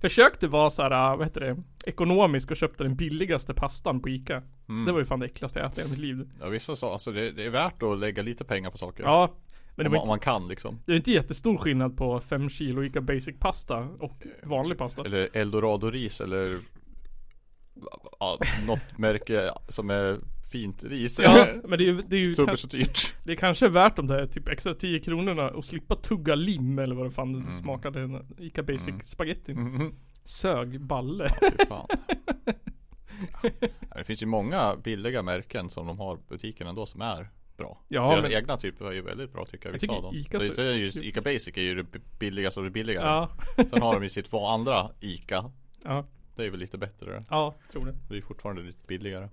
Försökte 0.01 0.48
vara 0.48 0.69
så 0.69 0.81
här, 0.81 1.18
vad 1.18 1.27
heter 1.27 1.42
det? 1.42 1.57
Ekonomisk 1.86 2.51
och 2.51 2.57
köpte 2.57 2.83
den 2.83 2.95
billigaste 2.95 3.53
pastan 3.53 4.01
på 4.01 4.09
Ica 4.09 4.42
Mm. 4.69 4.86
Det 4.86 4.92
var 4.92 5.00
ju 5.00 5.06
fan 5.06 5.19
det 5.19 5.25
äckligaste 5.25 5.59
jag 5.59 5.71
ätit 5.71 5.86
i 5.86 5.89
mitt 5.89 6.00
liv 6.00 6.30
Ja 6.39 6.50
vissa 6.50 6.75
sa, 6.75 6.94
alltså 6.94 7.12
det, 7.12 7.31
det 7.31 7.45
är 7.45 7.50
värt 7.50 7.83
att 7.83 8.00
lägga 8.00 8.24
lite 8.24 8.44
pengar 8.44 8.71
på 8.71 8.77
saker. 8.77 9.03
Ja 9.03 9.36
Men 9.75 9.83
det 9.83 9.89
om, 9.89 9.92
var 9.92 10.00
man, 10.00 10.00
om 10.00 10.01
inte, 10.01 10.07
man 10.07 10.19
kan 10.19 10.48
liksom. 10.48 10.80
det 10.86 10.92
är 10.92 10.95
inte 10.95 11.12
jättestor 11.12 11.57
skillnad 11.57 11.98
på 11.98 12.19
5 12.19 12.50
kilo 12.50 12.83
Ica 12.83 13.01
Basic 13.01 13.39
pasta 13.39 13.77
och 14.00 14.24
vanlig 14.44 14.77
pasta 14.77 15.06
Eller 15.06 15.30
eldorado 15.33 15.89
ris 15.92 16.21
eller 16.21 16.57
ja, 18.19 18.38
något 18.68 18.97
märke 18.97 19.51
som 19.68 19.89
är 19.89 20.19
fint 20.51 20.83
ris. 20.83 21.19
Ja, 21.24 21.48
men 21.63 21.77
det 21.77 21.83
är 21.83 21.86
ju, 21.86 22.01
det 22.01 22.15
är 22.15 22.19
ju 22.19 22.33
Dubbelt 22.33 22.48
kanske, 22.48 22.68
så 22.69 22.77
dyrt. 22.77 23.13
det 23.24 23.31
är 23.31 23.36
kanske 23.36 23.68
värt 23.69 23.95
de 23.95 24.07
där 24.07 24.27
typ 24.27 24.48
extra 24.48 24.74
10 24.74 25.00
kronorna 25.00 25.50
och 25.50 25.65
slippa 25.65 25.95
tugga 25.95 26.36
lim 26.36 26.80
eller 26.80 26.95
vad 26.95 27.06
det 27.06 27.12
fan 27.12 27.36
Mm. 27.36 27.51
smakade 27.51 28.00
den 28.00 28.36
Ica 28.38 28.63
Basic 28.63 28.88
Mm. 28.88 29.00
spagettin 29.06 29.59
Mhm. 29.62 29.95
Sög 30.24 30.81
balle. 30.81 31.31
Ja, 31.69 31.88
Det 33.95 34.03
finns 34.03 34.21
ju 34.21 34.25
många 34.25 34.75
billiga 34.75 35.21
märken 35.21 35.69
som 35.69 35.88
de 35.88 36.00
har 36.00 36.19
butiken 36.30 36.68
ändå 36.68 36.86
som 36.86 37.01
är 37.01 37.30
bra. 37.57 37.81
Ja, 37.88 38.09
Deras 38.09 38.24
men- 38.24 38.31
egna 38.31 38.57
typer 38.57 38.86
är 38.86 38.92
ju 38.92 39.01
väldigt 39.01 39.33
bra 39.33 39.45
tycker 39.45 39.65
jag, 39.65 39.74
Jag 39.74 39.81
tycker. 39.81 40.15
Ica 40.15 40.39
så, 40.39 40.45
så- 40.45 40.54
så 40.54 40.62
är 40.62 40.74
ju, 40.74 40.88
Ica 40.88 41.21
Basic 41.21 41.57
är 41.57 41.62
ju 41.62 41.75
det 41.83 42.00
billigaste 42.19 42.59
av 42.59 42.63
det 42.63 42.69
billigare. 42.69 43.06
Ja, 43.07 43.30
Sen 43.69 43.81
har 43.81 43.94
de 43.94 44.04
ju 44.04 44.09
sitt 44.09 44.33
andra 44.33 44.89
Ica. 45.00 45.51
ja, 45.83 46.06
Det 46.36 46.45
är 46.45 46.50
väl 46.50 46.59
lite 46.59 46.77
bättre. 46.77 47.25
ja, 47.30 47.56
tror 47.71 47.86
det 47.86 47.95
Det 48.09 48.18
är 48.18 48.21
fortfarande 48.21 48.62
lite 48.62 48.88
billigare. 48.88 49.30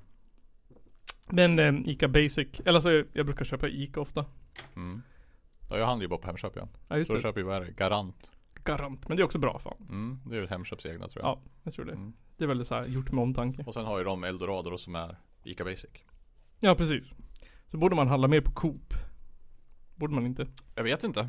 Men 1.30 1.58
eh, 1.58 1.90
Ica 1.90 2.08
Basic, 2.08 2.48
eller 2.64 2.80
så 2.80 3.04
jag 3.12 3.26
brukar 3.26 3.44
köpa 3.44 3.68
Ica 3.68 4.00
ofta 4.00 4.24
Mm. 4.76 5.02
Ja, 5.70 5.78
jag 5.78 5.86
handlar 5.86 6.02
ju 6.04 6.08
bara 6.08 6.18
på 6.18 6.26
Hemköp 6.26 6.56
igen. 6.56 6.68
Ja 6.88 6.96
just 6.96 7.08
Så 7.08 7.14
det, 7.14 7.20
köper 7.22 7.40
ju 7.40 7.46
vad 7.46 7.56
är 7.56 7.60
det? 7.60 7.70
Garant. 7.72 8.30
garant 8.64 9.08
Men 9.08 9.16
det 9.16 9.22
är 9.22 9.24
också 9.24 9.38
bra 9.38 9.58
fan 9.58 9.76
Mm, 9.88 10.20
det 10.26 10.36
är 10.36 10.40
väl 10.40 10.48
Hemköps 10.48 10.86
egna 10.86 11.08
tror 11.08 11.24
jag. 11.24 11.30
Ja, 11.30 11.40
jag 11.62 11.74
tror 11.74 11.84
det 11.84 11.92
Mm. 11.92 12.12
Det 12.36 12.44
är 12.44 12.48
väl 12.48 12.64
så 12.64 12.74
här 12.74 12.86
gjort 12.86 13.12
med 13.12 13.22
omtanke 13.22 13.64
Och 13.66 13.74
sen 13.74 13.84
har 13.84 13.98
ju 13.98 14.04
de 14.04 14.24
Eldorado 14.24 14.78
som 14.78 14.94
är 14.94 15.16
Ica 15.44 15.64
Basic. 15.64 15.90
Ja 16.60 16.74
precis 16.74 17.14
Så 17.66 17.76
borde 17.78 17.96
man 17.96 18.08
handla 18.08 18.28
mer 18.28 18.40
på 18.40 18.50
Coop 18.50 18.94
Borde 19.94 20.14
man 20.14 20.26
inte? 20.26 20.46
Jag 20.74 20.82
vet 20.84 21.04
inte. 21.04 21.20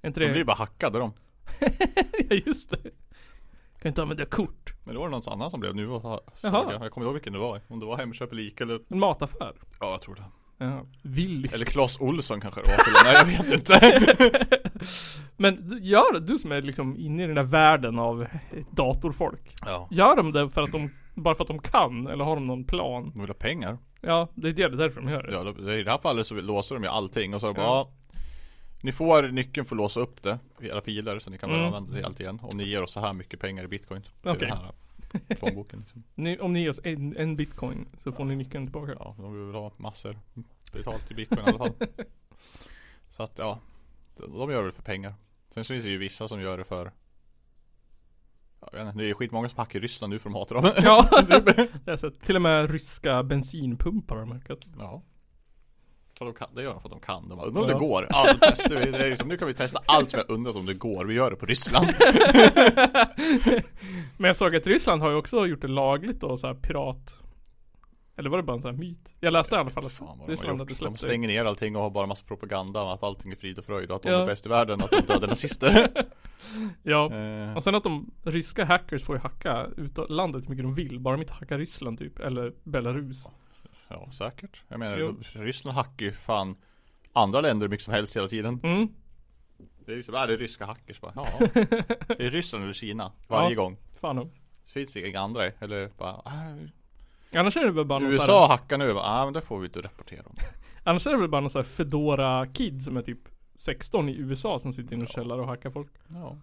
Är 0.00 0.06
inte 0.08 0.20
De 0.20 0.26
det? 0.26 0.30
blir 0.32 0.40
ju 0.40 0.44
bara 0.44 0.56
hackade 0.56 0.98
de. 0.98 1.12
ja 2.28 2.36
just 2.46 2.70
det 2.70 2.90
Kan 3.86 3.90
inte 3.90 4.02
använda 4.02 4.24
kort 4.24 4.74
Men 4.84 4.94
det 4.94 5.00
var 5.00 5.08
någon 5.08 5.22
annan 5.26 5.50
som 5.50 5.60
blev 5.60 5.74
nu 5.76 5.82
Jaha. 5.86 6.20
Jag, 6.42 6.52
kommer 6.66 6.84
inte 6.86 7.00
ihåg 7.00 7.12
vilken 7.12 7.32
det 7.32 7.38
var. 7.38 7.60
Om 7.68 7.80
det 7.80 7.86
var 7.86 7.96
Hemköp 7.96 8.32
eller 8.32 8.42
Ica 8.42 8.64
eller 8.64 8.80
En 8.88 8.98
mataffär 8.98 9.52
Ja 9.80 9.90
jag 9.90 10.00
tror 10.02 10.14
det. 10.14 10.24
Ja, 10.64 10.86
Willys 11.02 11.52
Eller 11.52 11.64
Clas 11.64 12.00
Olsson 12.00 12.40
kanske 12.40 12.60
det 12.60 12.70
var 12.70 12.84
till 12.84 12.92
Nej 13.04 13.14
jag 13.14 13.24
vet 13.44 13.52
inte. 13.52 14.16
Men 15.36 15.78
gör 15.82 16.20
du 16.20 16.38
som 16.38 16.52
är 16.52 16.62
liksom 16.62 16.96
inne 16.96 17.22
i 17.22 17.26
den 17.26 17.36
där 17.36 17.42
världen 17.42 17.98
av 17.98 18.26
datorfolk 18.70 19.56
Ja. 19.66 19.88
Gör 19.90 20.16
de 20.16 20.32
det 20.32 20.50
för 20.50 20.62
att 20.62 20.72
de, 20.72 20.90
bara 21.14 21.34
för 21.34 21.44
att 21.44 21.48
de 21.48 21.58
kan? 21.58 22.06
Eller 22.06 22.24
har 22.24 22.34
de 22.34 22.46
någon 22.46 22.64
plan? 22.64 23.10
De 23.12 23.20
vill 23.20 23.28
ha 23.28 23.34
pengar. 23.34 23.78
Ja, 24.00 24.28
det 24.34 24.48
är 24.48 24.52
det, 24.52 24.68
det 24.68 24.74
är 24.74 24.78
därför 24.78 25.00
de 25.00 25.10
gör 25.10 25.22
det 25.22 25.32
Ja, 25.32 25.42
då- 25.42 25.72
i 25.72 25.82
det 25.82 25.90
här 25.90 25.98
fallet 25.98 26.26
så 26.26 26.34
låser 26.34 26.74
de 26.74 26.84
ju 26.84 26.90
allting 26.90 27.34
och 27.34 27.40
så 27.40 27.46
det 27.46 27.54
bara 27.54 27.64
Ja. 27.64 27.92
Ni 28.86 28.92
får 28.92 29.22
nyckeln 29.28 29.66
för 29.66 29.74
att 29.74 29.78
låsa 29.78 30.00
upp 30.00 30.22
det, 30.22 30.38
era 30.60 30.80
filer 30.80 31.18
så 31.18 31.30
ni 31.30 31.38
kan 31.38 31.50
Mm. 31.50 31.64
använda 31.64 31.92
det 31.96 32.04
allt 32.06 32.20
igen. 32.20 32.40
Om 32.42 32.56
ni 32.58 32.64
ger 32.64 32.82
oss 32.82 32.92
så 32.92 33.00
här 33.00 33.12
mycket 33.12 33.40
pengar 33.40 33.64
i 33.64 33.68
bitcoin 33.68 34.02
till 34.02 34.10
Okej. 34.30 34.48
den 34.48 34.56
här 34.58 34.72
plånboken. 35.36 35.78
Liksom. 35.80 36.02
ni, 36.14 36.38
Om 36.38 36.52
ni 36.52 36.60
ger 36.60 36.70
oss 36.70 36.80
en, 36.84 37.16
en 37.16 37.36
bitcoin 37.36 37.86
så 37.98 38.12
får 38.12 38.24
ni 38.24 38.36
nyckeln 38.36 38.66
tillbaka 38.66 38.94
Ja, 38.98 39.14
de 39.18 39.46
vill 39.46 39.54
ha 39.54 39.72
massor 39.76 40.18
betalt 40.72 41.10
i 41.10 41.14
bitcoin 41.14 41.40
i 41.40 41.42
alla 41.48 41.58
fall. 41.58 41.72
Så 43.10 43.22
att 43.22 43.38
ja, 43.38 43.58
de 44.16 44.38
de 44.38 44.50
gör 44.50 44.64
det 44.66 44.72
för 44.72 44.82
pengar. 44.82 45.14
Sen 45.50 45.64
finns 45.64 45.84
det 45.84 45.90
ju 45.90 45.98
vissa 45.98 46.28
som 46.28 46.40
gör 46.40 46.58
det 46.58 46.64
för 46.64 46.92
jag 48.60 48.78
vet 48.78 48.86
inte, 48.86 48.98
det 48.98 49.10
är 49.10 49.14
skitmånga 49.14 49.48
som 49.48 49.58
hackar 49.58 49.78
i 49.78 49.82
Ryssland 49.82 50.12
nu 50.12 50.18
för 50.18 50.30
de 50.30 50.34
hatar 50.34 50.54
dem. 50.54 50.64
Ja, 50.76 51.08
jag 51.84 51.92
har 51.92 51.96
sett. 51.96 52.20
Till 52.20 52.36
och 52.36 52.42
med 52.42 52.70
ryska 52.70 53.22
bensinpumpar 53.22 54.14
har 54.16 54.22
jag 54.22 54.28
märkt. 54.28 54.66
Ja. 54.78 55.02
För 56.18 56.24
de 56.24 56.34
kan, 56.34 56.48
det 56.54 56.62
gör 56.62 56.72
de 56.72 56.80
för 56.80 56.88
att 56.88 56.92
de 56.92 57.00
kan. 57.00 57.28
De 57.28 57.36
bara, 57.38 57.46
undrar 57.46 57.62
om 57.62 57.68
det 57.68 57.74
går. 57.74 58.06
Ja, 58.10 58.26
då 58.32 58.38
testar 58.40 58.76
vi. 58.76 58.90
Det 58.90 58.98
är 59.04 59.10
liksom, 59.10 59.28
nu 59.28 59.36
kan 59.36 59.48
vi 59.48 59.54
testa 59.54 59.80
allt 59.86 60.10
som 60.10 60.18
jag 60.18 60.30
undrat 60.30 60.56
om 60.56 60.66
det 60.66 60.74
går. 60.74 61.04
Vi 61.04 61.14
gör 61.14 61.30
det 61.30 61.36
på 61.36 61.46
Ryssland. 61.46 61.86
Men 64.16 64.28
jag 64.28 64.36
såg 64.36 64.56
att 64.56 64.66
Ryssland 64.66 65.02
har 65.02 65.10
ju 65.10 65.16
också 65.16 65.46
gjort 65.46 65.60
det 65.60 65.68
lagligt 65.68 66.20
då, 66.20 66.36
så 66.36 66.46
här 66.46 66.54
pirat 66.54 67.18
Eller 68.16 68.30
var 68.30 68.36
det 68.36 68.42
bara 68.42 68.52
en 68.56 68.62
sån 68.62 68.74
här 68.74 68.78
myt? 68.80 69.14
Jag 69.20 69.32
läste 69.32 69.54
i 69.54 69.58
alla 69.58 69.70
fall 69.70 69.86
att 69.86 69.98
de 69.98 70.26
Ryssland 70.28 70.58
hade. 70.58 70.70
De 70.70 70.74
släppt 70.74 70.92
det. 70.92 70.98
stänger 70.98 71.28
ner 71.28 71.44
allting 71.44 71.76
och 71.76 71.82
har 71.82 71.90
bara 71.90 72.06
massa 72.06 72.24
propaganda 72.24 72.80
om 72.82 72.88
att 72.88 73.02
allting 73.02 73.32
är 73.32 73.36
frid 73.36 73.58
och 73.58 73.64
fröjd 73.64 73.90
och 73.90 73.96
att 73.96 74.02
de 74.02 74.08
Ja. 74.08 74.22
är 74.22 74.26
bäst 74.26 74.46
i 74.46 74.48
världen 74.48 74.80
och 74.80 74.84
att 74.92 75.06
de 75.06 75.12
dödar 75.12 75.28
nazister. 75.28 75.88
Ja. 76.82 77.12
eh, 77.14 77.56
Och 77.56 77.62
sen 77.64 77.74
att 77.74 77.84
de 77.84 78.10
ryska 78.22 78.64
hackers 78.64 79.04
får 79.04 79.16
ju 79.16 79.20
hacka 79.22 79.66
ut 79.76 79.98
landet 80.10 80.44
hur 80.44 80.48
mycket 80.50 80.64
de 80.64 80.74
vill. 80.74 81.00
Bara 81.00 81.16
de 81.16 81.20
inte 81.22 81.32
hackar 81.32 81.58
Ryssland 81.58 81.98
typ. 81.98 82.18
Eller 82.18 82.52
Belarus. 82.64 83.22
ja, 83.24 83.30
säkert. 84.12 84.62
Jag 84.68 84.78
menar, 84.78 84.96
Jo. 84.96 85.16
Ryssland 85.32 85.76
hackar 85.76 86.06
ju 86.06 86.12
fan 86.12 86.56
andra 87.12 87.40
länder 87.40 87.68
mycket 87.68 87.84
som 87.84 87.94
helst 87.94 88.16
hela 88.16 88.28
tiden. 88.28 88.60
Mm. 88.62 88.88
Det 89.86 89.92
är 89.92 90.12
vad 90.12 90.22
är 90.22 90.26
det 90.26 90.34
ryska 90.34 90.66
hackers 90.66 91.00
bara? 91.00 91.12
Ja. 91.14 91.26
Det 92.08 92.26
är 92.26 92.30
Ryssland 92.30 92.64
eller 92.64 92.74
Kina. 92.74 93.12
Varje 93.28 93.50
Ja. 93.56 93.62
gång. 93.62 93.76
Fan 94.00 94.18
om. 94.18 94.30
Det 94.64 94.70
finns 94.70 94.96
inga 94.96 95.20
andra 95.20 95.46
eller 95.46 95.90
bara 95.98 96.10
äh, 96.12 96.68
Annars 97.40 97.56
är 97.56 97.64
det 97.64 97.70
väl 97.70 97.84
bara 97.84 97.98
någon 97.98 98.12
USA 98.12 98.40
här, 98.40 98.48
hackar 98.48 98.78
nu, 98.78 98.88
ja 98.88 99.24
men 99.24 99.32
det 99.34 99.40
får 99.40 99.58
vi 99.58 99.66
inte 99.66 99.80
rapportera 99.82 100.22
om. 100.26 100.36
Annars 100.84 101.06
är 101.06 101.10
det 101.10 101.18
väl 101.18 101.28
bara 101.28 101.40
någon 101.40 101.50
sån 101.50 101.58
här 101.58 101.64
Fedora 101.64 102.46
Kid 102.46 102.82
som 102.82 102.96
är 102.96 103.02
typ 103.02 103.18
16 103.54 104.08
i 104.08 104.16
USA 104.16 104.58
som 104.58 104.72
sitter 104.72 104.94
i 104.94 104.96
någon 104.96 105.06
källare 105.06 105.40
och 105.40 105.46
hackar 105.46 105.70
folk. 105.70 105.90
Ja. 106.08 106.36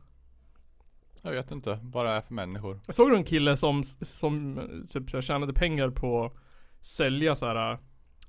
Jag 1.22 1.32
vet 1.32 1.52
inte, 1.52 1.80
bara 1.84 2.16
är 2.16 2.22
för 2.22 2.34
människor. 2.34 2.80
Jag 2.86 2.96
såg 2.96 3.14
en 3.14 3.24
kille 3.24 3.58
som, 3.58 3.84
som 4.02 4.58
eh, 4.58 4.64
typ, 4.94 5.14
här 5.14 5.22
tjänade 5.22 5.54
pengar 5.54 5.90
på 5.90 6.32
sälja 6.86 7.36
så 7.36 7.46
här 7.46 7.78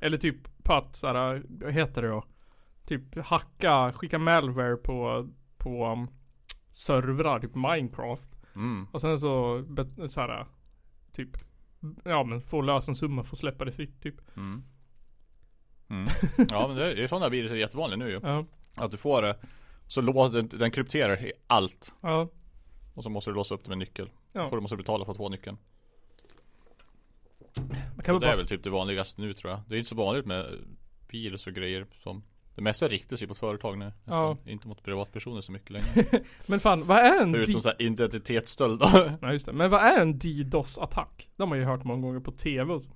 Eller 0.01 0.19
typ 0.19 0.37
på 0.65 0.73
att 0.73 0.97
så 0.97 1.07
här, 1.07 1.43
vad 1.49 1.73
heter 1.73 2.03
det 2.03 2.09
då? 2.09 2.25
Typ 2.87 3.19
hacka, 3.19 3.93
skicka 3.93 4.19
malware 4.19 4.77
på, 4.77 5.29
på 5.57 5.93
um, 5.93 6.09
servrar, 6.71 7.41
typ 7.41 7.55
Minecraft. 7.55 8.31
Mm. 8.55 8.87
Och 8.93 9.01
sen 9.01 9.19
så, 9.19 9.65
så 10.09 10.21
här, 10.21 10.47
typ 11.13 11.37
Ja 12.05 12.25
men 12.25 12.41
få 12.41 12.61
lösensumma, 12.61 13.25
få 13.25 13.37
släppa 13.37 13.65
det 13.65 13.73
fritt 13.73 14.03
typ. 14.03 14.37
Mm. 14.37 14.65
Mm. 15.89 16.09
Ja 16.51 16.69
men 16.69 16.77
det 16.77 16.93
är, 16.93 16.97
det 16.97 17.03
är 17.03 17.07
sådana 17.07 17.29
virus 17.29 17.53
är 17.53 17.57
jättevanliga 17.57 17.97
nu 17.97 18.11
ju. 18.11 18.21
Ja. 18.23 18.45
Att 18.75 18.91
du 18.91 18.97
får 18.97 19.23
det, 19.23 19.37
så 19.87 20.01
lås, 20.01 20.33
den, 20.33 20.49
den 20.49 20.71
krypterar 20.71 21.33
allt. 21.47 21.95
Ja. 22.01 22.29
Och 22.95 23.03
så 23.03 23.11
måste 23.11 23.31
du 23.31 23.35
låsa 23.35 23.55
upp 23.55 23.65
det 23.65 23.69
med 23.69 23.79
nyckel. 23.79 24.11
Ja. 24.33 24.49
Får 24.49 24.57
du 24.57 24.63
måste 24.63 24.77
betala 24.77 25.05
för 25.05 25.13
att 25.13 25.17
få 25.17 25.29
nyckeln. 25.29 25.59
Kan 28.05 28.15
Och 28.15 28.21
det 28.21 28.27
är 28.27 28.31
bara, 28.31 28.37
väl 28.37 28.47
typ 28.47 28.63
det 28.63 28.71
vanligaste 28.71 29.21
nu 29.21 29.35
tror 29.35 29.51
jag. 29.51 29.61
Det 29.69 29.75
är 29.75 29.79
inte 29.79 29.89
så 29.89 29.97
vanligt 29.97 30.27
med 30.27 30.47
virus 31.11 31.47
och 31.47 31.53
grejer 31.53 31.87
som 32.03 32.23
Det 32.55 32.63
mesta 32.63 32.89
riktar 32.89 33.17
sig 33.17 33.29
mot 33.29 33.39
företag 33.39 33.79
nu. 33.79 33.93
Ja. 34.05 34.37
Inte 34.47 34.69
mot 34.69 34.83
privatpersoner 34.83 35.41
så 35.41 35.53
mycket 35.53 35.71
längre. 35.71 36.07
men 36.47 36.61
fan 36.61 36.87
vad 36.87 36.99
är 36.99 37.23
en 37.23 37.33
Förutom 37.33 37.61
så 37.61 37.69
här 37.69 37.83
identitetsstöld. 37.83 38.83
Nej 39.23 39.33
just 39.33 39.47
det, 39.47 39.53
men 39.53 39.71
vad 39.71 39.81
är 39.81 40.01
en 40.01 40.19
DDoS-attack? 40.19 41.29
Det 41.37 41.43
har 41.43 41.49
man 41.49 41.59
ju 41.59 41.65
hört 41.65 41.85
många 41.85 42.03
gånger 42.03 42.21
på 42.21 42.33
TV 42.33 42.73
och 42.73 42.83
så. 42.83 42.91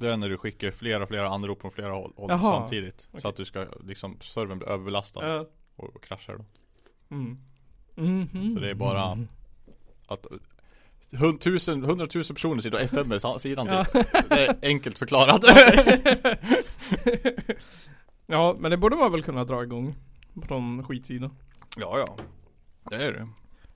Det 0.00 0.08
är 0.08 0.16
när 0.16 0.28
du 0.28 0.36
skickar 0.36 0.70
flera 0.70 1.02
och 1.02 1.08
flera 1.08 1.28
anrop 1.28 1.60
från 1.60 1.70
flera 1.70 1.92
håll, 1.92 2.12
Jaha. 2.16 2.38
samtidigt. 2.60 3.06
Okej. 3.10 3.20
Så 3.20 3.28
att 3.28 3.36
du 3.36 3.44
ska 3.44 3.66
liksom, 3.84 4.18
servern 4.20 4.58
blir 4.58 4.68
överbelastad 4.68 5.28
Ja. 5.28 5.46
och, 5.76 5.96
och 5.96 6.04
kraschar 6.04 6.36
då. 6.36 6.44
Mm. 7.16 7.38
Mhm. 7.94 8.54
Så 8.54 8.60
det 8.60 8.70
är 8.70 8.74
bara 8.74 9.26
att 10.06 10.26
hund- 11.16 11.40
tusen, 11.40 11.84
hundratusen 11.84 12.34
personer 12.36 12.60
sitter 12.62 12.76
och 12.76 12.82
FM 12.84 13.08
med 13.08 13.20
sa- 13.20 13.38
sidan 13.38 13.66
Ja. 13.66 13.84
till. 13.84 14.02
Det 14.28 14.46
är 14.46 14.56
enkelt 14.62 14.98
förklarat. 14.98 15.44
ja, 18.26 18.56
men 18.58 18.70
det 18.70 18.76
borde 18.76 18.96
man 18.96 19.12
väl 19.12 19.22
kunna 19.22 19.44
dra 19.44 19.62
igång. 19.62 19.94
Från 20.48 20.84
skitsidan. 20.84 21.30
ja, 21.76 21.98
ja. 21.98 22.16
Det 22.90 22.96
är 23.04 23.12
det. 23.12 23.28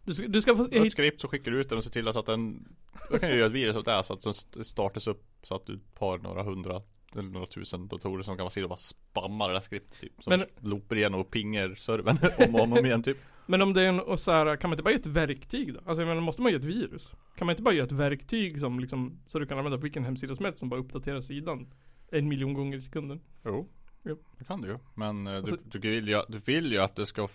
Du 0.04 0.12
ska, 0.14 0.26
du 0.26 0.42
ska 0.42 0.56
få, 0.56 0.66
ett 0.72 0.92
skript 0.92 1.20
så 1.20 1.28
skickar 1.28 1.50
du 1.50 1.60
ut 1.60 1.68
den 1.68 1.78
och 1.78 1.84
ser 1.84 1.90
till 1.90 2.12
så 2.12 2.18
att 2.18 2.26
den 2.26 2.68
Då 3.10 3.18
kan 3.18 3.30
du 3.30 3.36
göra 3.36 3.46
ett 3.46 3.52
virus 3.52 3.76
åt 3.76 3.84
det 3.84 3.92
här 3.92 4.02
så 4.02 4.12
att 4.14 4.22
den 4.22 4.30
st- 4.30 4.64
startas 4.64 5.06
upp 5.06 5.24
Så 5.42 5.54
att 5.54 5.66
du 5.66 5.80
har 5.98 6.18
några 6.18 6.42
hundra 6.42 6.82
några 7.14 7.46
tusen 7.46 7.88
datorer 7.88 8.22
som 8.22 8.36
kan 8.36 8.44
vara 8.44 8.50
sitta 8.50 8.64
och 8.64 8.70
bara 8.70 8.76
spamma 8.76 9.46
det 9.48 9.52
där 9.52 9.60
skriptet 9.60 10.00
typ 10.00 10.12
Som 10.22 10.30
Men- 10.30 10.70
loopar 10.70 10.96
igenom 10.96 11.20
och 11.20 11.30
pingar 11.30 11.74
servern 11.74 12.18
om 12.48 12.54
och 12.54 12.60
om, 12.60 12.72
och 12.72 12.78
igen 12.86 13.02
typ 13.02 13.16
Men 13.46 13.62
om 13.62 13.72
det 13.72 13.82
är 13.84 13.88
en, 13.88 14.00
och 14.00 14.20
så 14.20 14.32
här, 14.32 14.56
kan 14.56 14.70
man 14.70 14.74
inte 14.74 14.82
bara 14.82 14.90
göra 14.90 15.00
ett 15.00 15.06
verktyg 15.06 15.74
då? 15.74 15.80
Alltså 15.86 16.02
jag 16.02 16.08
menar, 16.08 16.20
måste 16.20 16.42
man 16.42 16.52
göra 16.52 16.60
ett 16.60 16.66
virus? 16.68 17.10
Kan 17.36 17.46
man 17.46 17.52
inte 17.52 17.62
bara 17.62 17.74
göra 17.74 17.86
ett 17.86 17.92
verktyg 17.92 18.58
som 18.60 18.80
liksom, 18.80 19.18
så 19.26 19.38
du 19.38 19.46
kan 19.46 19.58
använda 19.58 19.78
på 19.78 19.82
vilken 19.82 20.04
hemsida 20.04 20.34
som 20.34 20.44
helst 20.44 20.58
som 20.58 20.68
bara 20.68 20.80
uppdaterar 20.80 21.20
sidan 21.20 21.72
en 22.12 22.28
miljon 22.28 22.54
gånger 22.54 22.76
i 22.78 22.82
sekunden? 22.82 23.20
Jo 23.44 23.68
Jo. 24.04 24.18
Det 24.38 24.44
kan 24.44 24.60
du 24.60 24.68
ju 24.68 24.78
Men 24.94 25.26
eh, 25.26 25.36
Alltså- 25.36 25.56
du, 25.64 25.78
du, 25.78 25.90
vill 25.90 26.08
ju, 26.08 26.22
du 26.28 26.38
vill 26.38 26.72
ju 26.72 26.78
att 26.78 26.96
det 26.96 27.06
ska 27.06 27.28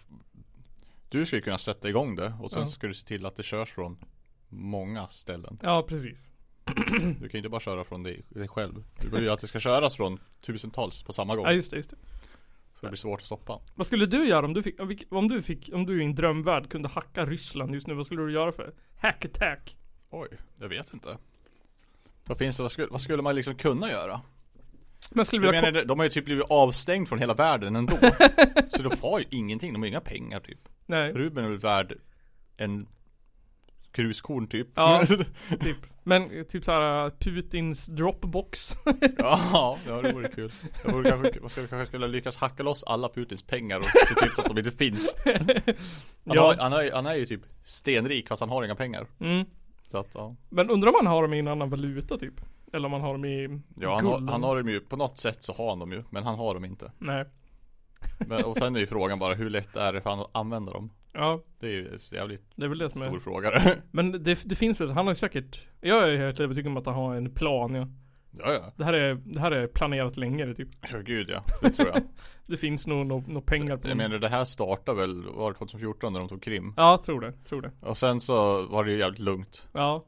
Du 1.10 1.26
ska 1.26 1.36
ju 1.36 1.42
kunna 1.42 1.58
sätta 1.58 1.90
igång 1.90 2.16
det 2.16 2.34
och 2.42 2.52
sen 2.52 2.62
Ja. 2.62 2.68
ska 2.68 2.88
du 2.88 2.94
se 2.94 3.08
till 3.08 3.26
att 3.26 3.36
det 3.36 3.44
körs 3.44 3.70
från 3.72 3.98
Många 4.50 5.08
ställen 5.08 5.60
Ja, 5.62 5.86
precis. 5.88 6.30
Du 7.20 7.30
kan 7.30 7.32
ju 7.32 7.38
inte 7.38 7.50
bara 7.50 7.62
köra 7.62 7.84
från 7.84 8.04
dig, 8.04 8.24
dig 8.30 8.48
själv 8.48 8.84
Du 9.02 9.10
vill 9.10 9.24
ju 9.24 9.30
att 9.30 9.42
det 9.42 9.48
ska 9.48 9.60
köras 9.60 9.96
från 9.96 10.20
tusentals 10.42 11.04
på 11.04 11.14
samma 11.14 11.36
gång 11.36 11.46
Ja, 11.46 11.52
just 11.52 11.72
det, 11.72 11.78
just 11.78 11.90
det. 11.90 11.98
Så 12.74 12.86
det 12.86 12.88
blir 12.88 12.98
svårt 12.98 13.20
att 13.20 13.26
stoppa 13.26 13.60
Vad 13.76 13.88
skulle 13.88 14.06
du 14.06 14.28
göra 14.28 14.46
om 14.46 14.54
du 14.54 14.64
fick, 14.64 14.82
om 15.12 15.28
du 15.28 15.42
fick, 15.42 15.70
om 15.74 15.86
du 15.86 16.02
i 16.02 16.06
en 16.06 16.16
drömvärld 16.16 16.70
kunde 16.70 16.90
hacka 16.90 17.26
Ryssland 17.26 17.74
just 17.74 17.88
nu? 17.88 17.94
Vad 17.94 18.06
skulle 18.06 18.22
du 18.22 18.32
göra 18.32 18.52
för 18.52 18.74
hack 18.98 19.26
attack? 19.26 19.78
Oj, 20.10 20.28
jag 20.60 20.70
vet 20.70 20.94
inte. 20.94 21.18
Vad 22.26 22.38
finns 22.38 22.58
det, 22.58 22.64
vad 22.64 22.72
skulle, 22.72 22.88
vad 22.88 23.02
skulle 23.02 23.22
man 23.22 23.36
liksom 23.36 23.56
kunna 23.56 23.90
göra? 23.90 24.22
Men 25.12 25.26
skulle 25.26 25.46
Jag 25.46 25.64
menar, 25.64 25.86
de 25.86 26.00
har 26.00 26.04
ju 26.04 26.10
typ 26.10 26.26
blivit 26.26 26.46
avstängd 26.50 27.10
från 27.10 27.20
hela 27.20 27.34
världen 27.34 27.76
ändå. 27.76 27.98
så 28.76 28.84
de 28.84 28.98
har 29.02 29.20
ju 29.20 29.26
ingenting, 29.30 29.74
de 29.74 29.82
har 29.82 29.88
inga 29.88 30.02
pengar 30.02 30.40
typ. 30.40 30.70
Nej, 30.86 31.14
Ruben 31.14 31.46
är 31.46 31.50
väl 31.50 31.60
värd 31.60 31.98
en 32.58 32.88
gruskorn 33.94 34.48
typ. 34.48 34.68
Ja. 34.76 35.04
typ. 35.60 35.78
Men 36.04 36.46
typ 36.46 36.64
såhär 36.64 37.10
Putins 37.10 37.86
Dropbox. 37.86 38.72
ja, 39.18 39.78
ja, 39.88 40.02
det 40.02 40.12
vore 40.14 40.28
kul. 40.30 40.52
Jag 40.84 40.92
vore 40.94 41.10
kanske, 41.10 41.62
vi 41.62 41.68
kanske 41.68 41.86
skulle 41.86 42.08
lyckas 42.08 42.38
hacka 42.38 42.64
loss 42.64 42.84
alla 42.84 43.10
Putins 43.10 43.44
pengar 43.44 43.78
och 43.78 43.84
se 43.84 44.16
till 44.16 44.32
så 44.36 44.42
att 44.42 44.48
de 44.48 44.58
inte 44.58 44.72
finns. 44.72 45.16
Han, 45.26 45.36
Ja. 46.24 46.42
har, 46.42 46.54
han, 46.54 46.74
är, 46.74 46.92
han 46.92 47.06
är 47.06 47.16
ju 47.16 47.26
typ 47.26 47.42
stenrik 47.64 48.28
fast 48.28 48.40
han 48.40 48.50
har 48.50 48.64
inga 48.64 48.76
pengar. 48.76 49.08
Mm. 49.20 49.46
Så 49.92 49.98
att 49.98 50.08
ja. 50.14 50.36
Men 50.50 50.70
undrar 50.70 50.90
om 50.90 50.96
han 50.96 51.08
har 51.08 51.22
dem 51.22 51.34
i 51.34 51.40
en 51.40 51.48
annan 51.48 51.70
valuta 51.70 52.18
typ? 52.18 52.34
Eller 52.74 52.86
om 52.86 52.94
han 52.94 53.02
har 53.02 53.12
dem 53.14 53.26
i 53.26 53.62
Ja 53.80 53.96
han 53.96 54.06
har, 54.06 54.32
han 54.32 54.44
har 54.44 54.58
dem 54.58 54.70
ju, 54.70 54.80
på 54.80 54.96
något 54.96 55.18
sätt 55.18 55.44
så 55.44 55.54
har 55.54 55.70
han 55.70 55.80
dem 55.80 55.92
ju, 55.92 56.04
men 56.10 56.24
han 56.24 56.36
har 56.36 56.54
dem 56.54 56.66
inte. 56.66 56.92
Nej. 56.98 57.26
Men, 58.28 58.44
och 58.44 58.58
sen 58.58 58.76
är 58.76 58.80
ju 58.80 58.88
frågan 58.88 59.20
bara 59.20 59.34
hur 59.34 59.50
lätt 59.50 59.76
är 59.76 59.94
det 59.94 60.02
för 60.02 60.10
han 60.10 60.20
att 60.20 60.30
använda 60.36 60.72
dem? 60.74 60.90
Ja, 61.14 61.42
Det 61.60 61.68
är 61.68 61.72
ju 61.72 61.98
jävligt 62.12 62.42
det 62.56 62.66
är 62.66 62.70
väl 62.70 62.78
det 62.78 62.90
som 62.90 63.02
stor 63.02 63.16
är. 63.16 63.20
fråga. 63.20 63.76
Men 63.92 64.12
det, 64.24 64.40
det 64.46 64.56
finns 64.56 64.82
väl, 64.82 64.90
han 64.92 65.08
har 65.08 65.14
säkert 65.14 65.60
Jag 65.82 66.10
är 66.14 66.18
helt 66.18 66.40
övertygad 66.40 66.68
om 66.72 66.78
att 66.78 66.86
han 66.86 66.96
har 66.96 67.16
en 67.16 67.30
plan 67.34 67.76
ja. 67.76 67.88
ja, 68.40 68.54
ja. 68.54 68.74
Det 68.78 68.84
här 68.84 68.94
är, 68.94 69.14
det 69.26 69.40
här 69.40 69.52
är 69.52 69.68
planerat 69.68 70.18
länge 70.18 70.46
det, 70.46 70.56
typ. 70.56 70.70
Ja 70.92 70.98
gud 71.00 71.30
ja, 71.30 71.44
det 71.62 71.70
tror 71.70 71.88
jag. 71.94 72.02
Det 72.46 72.58
finns 72.58 72.88
nog 72.88 73.06
nog 73.06 73.28
nog 73.28 73.46
pengar 73.46 73.78
på 73.78 73.88
Jag 73.88 73.98
menar 73.98 74.18
det 74.18 74.30
här 74.30 74.46
startade 74.46 74.98
väl, 74.98 75.24
var 75.24 75.52
det 75.52 75.58
2014 75.58 76.14
när 76.14 76.20
de 76.20 76.30
tog 76.30 76.44
Krim? 76.44 76.74
Ja, 76.78 77.02
tror 77.06 77.22
det, 77.22 77.32
tror 77.50 77.62
det. 77.62 77.72
Och 77.82 77.98
sen 77.98 78.22
så 78.22 78.66
var 78.66 78.84
det 78.84 78.92
ju 78.92 79.00
jävligt 79.00 79.20
lugnt. 79.20 79.68
Ja, 79.74 80.04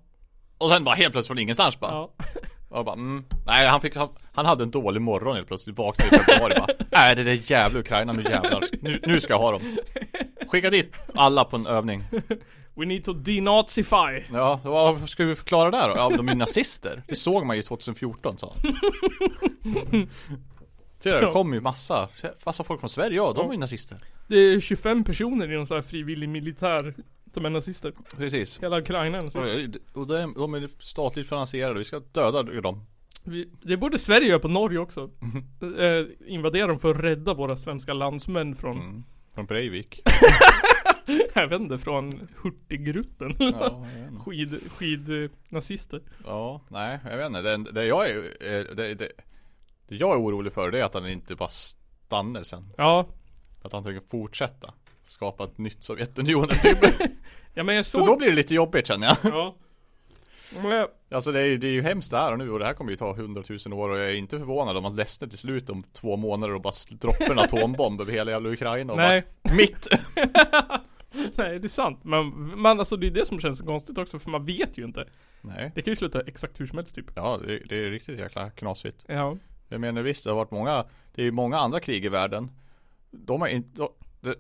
Och 0.58 0.70
sen 0.70 0.84
bara 0.84 0.96
helt 0.96 1.12
plötsligt 1.12 1.28
från 1.28 1.40
ingenstans 1.40 1.80
bara. 1.80 1.92
ja. 1.92 2.14
Och 2.70 2.86
bara 2.86 2.94
mm. 2.96 3.24
Nej 3.48 3.68
han 3.68 3.82
fick, 3.82 3.96
han, 3.96 4.10
han 4.34 4.46
hade 4.46 4.64
en 4.64 4.72
dålig 4.72 5.02
morgon 5.02 5.36
helt 5.36 5.48
plötsligt. 5.48 5.78
Vaknade 5.78 6.16
i 6.16 6.20
februari 6.20 6.54
bara. 6.60 6.68
Nej 6.92 7.16
det 7.16 7.24
där 7.24 7.52
jävla 7.52 7.80
Ukraina 7.80 8.14
nu 8.14 8.24
jävlar. 8.24 8.64
Nu, 8.82 9.00
nu 9.06 9.20
ska 9.22 9.34
jag 9.34 9.40
ha 9.40 9.52
dem. 9.52 9.62
Skicka 10.48 10.70
dit 10.70 10.96
alla 11.14 11.46
på 11.46 11.56
en 11.56 11.68
övning. 11.68 12.04
We 12.78 12.86
need 12.86 13.06
to 13.06 13.14
denazify. 13.14 14.24
Ja, 14.34 14.60
vad 14.64 15.10
ska 15.10 15.25
vi 15.25 15.36
förklara 15.36 15.72
där 15.72 15.88
då? 15.90 15.94
Ja 15.98 16.10
de 16.10 16.30
är 16.30 16.36
nazister. 16.36 17.04
Det 17.08 17.16
såg 17.16 17.46
man 17.46 17.58
ju 17.58 17.64
2014 17.64 18.38
sa 18.38 18.54
han. 18.64 18.74
Du, 21.04 21.12
det 21.12 21.32
kom 21.32 21.54
ju 21.54 21.62
massa, 21.62 22.10
massa 22.46 22.64
folk 22.64 22.80
från 22.80 22.90
Sverige, 22.90 23.16
ja 23.16 23.34
de 23.34 23.48
är 23.50 23.54
ju 23.54 23.60
nazister. 23.60 23.98
Det 24.28 24.36
är 24.38 24.60
25 24.60 25.04
personer 25.04 25.52
i 25.52 25.56
någon 25.56 25.68
sån 25.68 25.75
här 25.75 25.82
frivillig 25.82 26.30
militär 26.30 26.94
som 27.34 27.46
är 27.46 27.50
nazister. 27.50 27.94
Precis. 28.18 28.60
Hela 28.64 28.80
Ukraina 28.80 29.18
är 29.18 29.22
nazister. 29.22 29.72
Och 29.94 30.08
de, 30.08 30.34
de 30.34 30.54
är 30.54 30.70
statligt 30.80 31.30
finansierade, 31.30 31.78
vi 31.80 31.84
ska 31.86 32.00
döda 32.00 32.44
dem. 32.44 32.86
Vi, 33.24 33.50
det 33.62 33.78
borde 33.78 34.00
Sverige 34.00 34.28
göra 34.28 34.40
på 34.40 34.48
Norge 34.48 34.80
också. 34.80 35.10
Mhm. 35.20 35.75
Eh, 35.80 36.06
invadera 36.34 36.68
dem 36.68 36.80
för 36.80 36.96
att 36.96 37.02
rädda 37.02 37.34
våra 37.34 37.56
svenska 37.56 37.94
landsmän 37.94 38.56
från, 38.56 38.78
Mm. 38.80 39.04
Från 39.36 39.46
Breivik. 39.46 40.01
jag 41.34 41.48
vet 41.48 41.62
inte, 41.62 41.77
från 41.77 42.27
Hurtigruten. 42.44 43.36
Ja, 43.39 43.86
skid, 44.25 44.72
skid 44.72 45.24
eh, 45.24 45.30
nazister. 45.50 46.01
ja, 46.25 46.62
nej 46.70 47.00
jag 47.10 47.18
vet 47.18 47.27
inte. 47.27 47.42
Det, 47.42 47.72
det 47.72 47.86
jag 47.86 48.10
är, 48.10 48.18
eh, 48.18 48.75
det, 48.75 48.94
det, 48.96 49.12
det 49.88 49.96
jag 49.96 50.15
är 50.15 50.22
orolig 50.22 50.54
för 50.54 50.72
det 50.72 50.80
är 50.80 50.84
att 50.84 50.94
han 50.94 51.08
inte 51.10 51.36
bara 51.36 51.50
stannar 51.50 52.44
sen. 52.44 52.74
Ja. 52.77 53.08
Att 53.62 53.74
han 53.74 53.84
tänker 53.84 54.01
fortsätta. 54.10 54.74
Skapa 55.04 55.44
ett 55.44 55.58
nytt 55.58 55.84
Sovjetunionen 55.84 56.58
typ. 56.62 56.77
Ja 57.58 57.63
men 57.63 57.75
jag 57.75 57.86
Så 57.86 58.00
då 58.00 58.06
såg, 58.06 58.18
blir 58.18 58.30
det 58.30 58.36
lite 58.36 58.54
jobbigt 58.54 58.88
känner 58.88 59.08
jag. 59.08 59.18
ja. 59.24 59.56
Jag- 60.64 60.88
Alltså 61.12 61.32
det 61.32 61.40
är, 61.40 61.46
ju- 61.46 61.58
det 61.58 61.68
är 61.68 61.72
ju 61.72 61.82
hemskt 61.82 62.12
det 62.12 62.18
här 62.18 62.32
och 62.32 62.38
nu 62.38 62.50
och 62.52 62.60
det 62.60 62.66
här 62.66 62.74
kommer 62.74 62.92
ju 62.92 62.98
ta 62.98 63.14
hundratusen 63.14 63.74
år 63.74 63.90
och 63.90 63.98
jag 64.00 64.10
är 64.10 64.16
inte 64.16 64.38
förvånad 64.40 64.78
om 64.78 64.86
att 64.86 64.96
ledsnar 64.96 65.28
till 65.28 65.38
slut 65.38 65.70
om 65.70 65.84
två 65.94 66.18
månader 66.18 66.56
och 66.56 66.62
bara 66.62 66.74
droppar 66.92 67.32
en 67.32 67.40
atombomb 67.40 68.02
över 68.02 68.12
hela 68.12 68.32
jävla 68.32 68.50
Ukraina 68.50 68.94
och 68.94 68.98
Nej. 69.00 69.24
bara 69.44 69.54
mitt! 69.56 69.88
Nej 71.38 71.60
det 71.60 71.68
är 71.68 71.70
sant. 71.70 72.00
Men 72.04 72.52
man, 72.60 72.80
alltså 72.80 72.98
det 72.98 73.08
är 73.08 73.12
det 73.12 73.26
som 73.26 73.40
känns 73.40 73.62
konstigt 73.62 73.98
också 73.98 74.20
för 74.20 74.30
man 74.30 74.46
vet 74.46 74.78
ju 74.78 74.84
inte. 74.86 75.08
Nej. 75.42 75.72
Det 75.76 75.82
kan 75.82 75.92
ju 75.92 75.96
sluta 75.96 76.22
exakt 76.22 76.60
hur 76.60 76.66
som 76.68 76.78
helst 76.78 76.96
typ. 76.96 77.06
Ja, 77.16 77.40
det, 77.48 77.60
det 77.70 77.76
är 77.86 77.90
riktigt 77.92 78.20
jäkla 78.20 78.50
knasigt. 78.50 79.04
Ja. 79.08 79.38
Jag 79.70 79.82
menar 79.82 80.02
visst, 80.02 80.24
det 80.24 80.30
har 80.30 80.36
varit 80.38 80.52
många 80.52 80.86
Det 81.16 81.22
är 81.22 81.26
ju 81.26 81.32
många 81.32 81.58
andra 81.58 81.80
krig 81.80 82.06
i 82.06 82.10
världen 82.10 82.52
De 83.12 83.42
har 83.42 83.48
inte 83.48 83.82
de, 84.22 84.34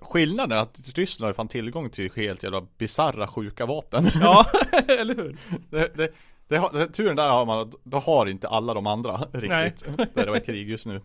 Skillnaden 0.00 0.58
är 0.58 0.62
att 0.62 0.80
Ryssland 0.94 1.28
har 1.28 1.32
fan 1.34 1.48
tillgång 1.48 1.88
till 1.90 2.10
helt 2.16 2.42
jävla 2.42 2.66
bisarra 2.78 3.26
sjuka 3.26 3.66
vapen 3.66 4.06
Ja, 4.20 4.46
eller 4.88 5.14
hur? 5.14 5.36
det, 5.70 5.96
det, 5.96 6.12
det 6.48 6.56
har, 6.56 6.72
det, 6.72 6.88
Turen 6.88 7.16
där 7.16 7.28
har 7.28 7.46
man, 7.46 7.72
då 7.84 7.98
har 7.98 8.26
inte 8.26 8.48
alla 8.48 8.74
de 8.74 8.86
andra 8.86 9.16
riktigt 9.32 9.84
Där 10.14 10.24
det 10.24 10.30
var 10.30 10.38
krig 10.38 10.68
just 10.70 10.86
nu 10.86 11.00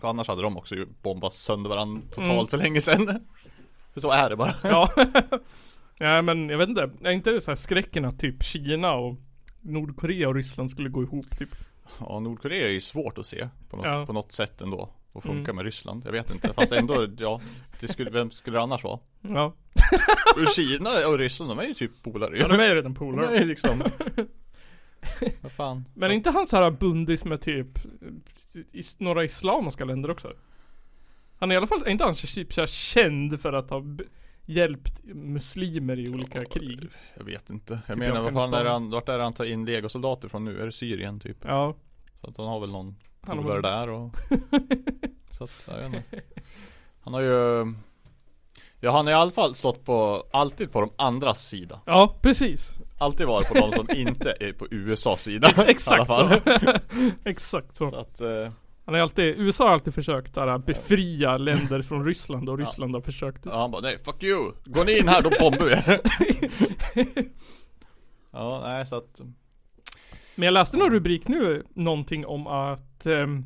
För 0.00 0.08
annars 0.08 0.28
hade 0.28 0.42
de 0.42 0.56
också 0.56 0.74
ju 0.74 0.86
bombat 1.02 1.32
sönder 1.32 1.70
varandra 1.70 2.02
totalt 2.10 2.30
Mm. 2.30 2.46
för 2.46 2.56
länge 2.56 2.80
sedan 2.80 3.26
För 3.94 4.00
så 4.00 4.10
är 4.10 4.30
det 4.30 4.36
bara 4.36 4.54
Ja. 4.64 4.90
ja 5.98 6.22
men 6.22 6.48
jag 6.48 6.58
vet 6.58 6.68
inte. 6.68 6.90
Är 7.04 7.10
inte 7.10 7.30
det 7.30 7.40
så 7.40 7.50
här 7.50 7.56
skräcken 7.56 8.04
att 8.04 8.18
typ 8.18 8.42
Kina 8.44 8.92
och 8.94 9.16
Nordkorea 9.60 10.28
och 10.28 10.34
Ryssland 10.34 10.70
skulle 10.70 10.88
gå 10.88 11.02
ihop 11.02 11.38
typ? 11.38 11.48
Ja, 11.98 12.20
Nordkorea 12.20 12.66
är 12.66 12.72
ju 12.72 12.80
svårt 12.80 13.18
att 13.18 13.26
se 13.26 13.48
på 13.70 13.76
något, 13.76 13.86
Ja. 13.86 14.06
på 14.06 14.12
något 14.12 14.32
sätt 14.32 14.60
ändå 14.60 14.88
Och 15.12 15.22
funka 15.22 15.38
Mm. 15.50 15.56
med 15.56 15.64
Ryssland, 15.64 16.02
jag 16.06 16.12
vet 16.12 16.30
inte 16.34 16.52
Fast 16.52 16.72
ändå, 16.72 17.06
ja 17.18 17.40
det 17.80 17.88
skulle, 17.88 18.10
Vem 18.10 18.30
skulle 18.30 18.56
det 18.58 18.62
annars 18.62 18.84
vara? 18.84 18.98
Ja. 19.20 19.54
Och 20.42 20.48
Kina 20.56 20.90
och 21.08 21.18
Ryssland, 21.18 21.50
de 21.50 21.58
är 21.58 21.64
ju 21.64 21.74
typ 21.74 22.02
polare 22.02 22.38
Ja, 22.38 22.48
de 22.48 22.54
är 22.60 22.68
ju 22.68 22.74
redan 22.74 22.92
De 22.92 22.98
polare. 22.98 23.36
är 23.38 23.44
liksom 23.44 23.82
Vad 25.40 25.52
fan 25.52 25.84
Men 25.94 26.10
är 26.10 26.14
inte 26.14 26.30
han 26.30 26.46
så 26.46 26.56
här 26.56 26.70
bundis 26.70 27.24
med 27.24 27.40
typ 27.40 27.68
is, 28.72 29.00
några 29.00 29.24
islamiska 29.24 29.84
länder 29.84 30.10
också? 30.10 30.32
Han 31.38 31.50
är 31.50 31.54
i 31.54 31.58
alla 31.58 31.66
fall, 31.66 31.82
är 31.86 31.90
inte 31.90 32.04
han 32.04 32.14
typ 32.14 32.52
så 32.52 32.66
känd 32.66 33.40
för 33.40 33.52
att 33.52 33.70
ha 33.70 33.82
hjälpt 34.46 35.04
muslimer 35.04 35.98
i 35.98 36.08
olika 36.08 36.44
krig? 36.44 36.88
Jag 37.16 37.24
vet 37.24 37.50
inte 37.50 37.72
Jag 37.72 37.96
Typ 37.96 37.96
menar 37.96 38.30
vad 38.30 38.34
fan 38.34 38.54
är 38.54 38.64
han, 38.64 38.90
vart 38.90 39.08
är 39.08 39.18
han 39.18 39.32
tar 39.32 39.44
in 39.44 39.64
legosoldater 39.64 40.28
från 40.28 40.44
nu? 40.44 40.60
Är 40.60 40.66
det 40.66 40.72
Syrien 40.72 41.20
typ? 41.20 41.36
Ja. 41.42 41.76
Så 42.20 42.30
att 42.30 42.36
han 42.36 42.46
har 42.46 42.60
väl 42.60 42.70
någon 42.70 42.96
Polare 43.26 43.52
väl- 43.52 43.62
där 43.62 43.88
och 43.90 44.16
Så 45.30 45.44
att, 45.44 45.50
jag 45.66 45.76
vet 45.76 45.86
inte 45.86 46.22
Han 47.00 47.14
har 47.14 47.20
ju 47.20 47.74
Ja 48.80 48.92
han 48.92 49.06
har 49.06 49.12
i 49.12 49.16
alla 49.16 49.30
fall 49.30 49.54
stått 49.54 49.84
på, 49.84 50.24
alltid 50.32 50.72
på 50.72 50.80
de 50.80 50.90
andras 50.96 51.48
sida 51.48 51.80
Ja, 51.86 52.18
precis. 52.22 52.72
Alltid 52.98 53.26
varit 53.26 53.48
på 53.48 53.54
de 53.54 53.72
som 53.72 53.90
inte 53.90 54.34
är 54.40 54.52
på 54.52 54.66
USAs 54.70 55.22
sida 55.22 55.48
alla 55.56 55.66
Exakt 55.68 56.06
så. 56.06 56.30
Exakt 57.24 57.76
så. 57.76 57.90
Så 57.90 57.96
att, 57.96 58.20
eh, 58.20 58.52
Han 58.84 58.94
har 58.94 59.00
alltid, 59.00 59.38
USA 59.38 59.64
har 59.64 59.72
alltid 59.72 59.94
försökt 59.94 60.34
där, 60.34 60.58
befria 60.58 61.36
länder 61.36 61.82
från 61.82 62.04
Ryssland 62.04 62.48
och 62.48 62.58
Ryssland 62.58 62.94
har 62.94 63.02
försökt 63.02 63.46
ja, 63.46 63.60
han 63.60 63.70
bara 63.70 63.82
nej 63.82 63.98
fuck 64.04 64.22
you! 64.22 64.52
Går 64.64 64.84
ni 64.84 64.98
in 64.98 65.08
här 65.08 65.22
då 65.22 65.30
bombar 65.40 65.64
vi 65.64 65.74
Ja 68.32 68.60
nej 68.64 68.86
så 68.86 68.96
att 68.96 69.20
Men 70.36 70.44
jag 70.46 70.52
läste 70.52 70.76
någon 70.76 70.90
rubrik 70.90 71.28
nu, 71.28 71.66
någonting 71.74 72.26
om 72.26 72.46
att, 72.46 73.06
um, 73.06 73.44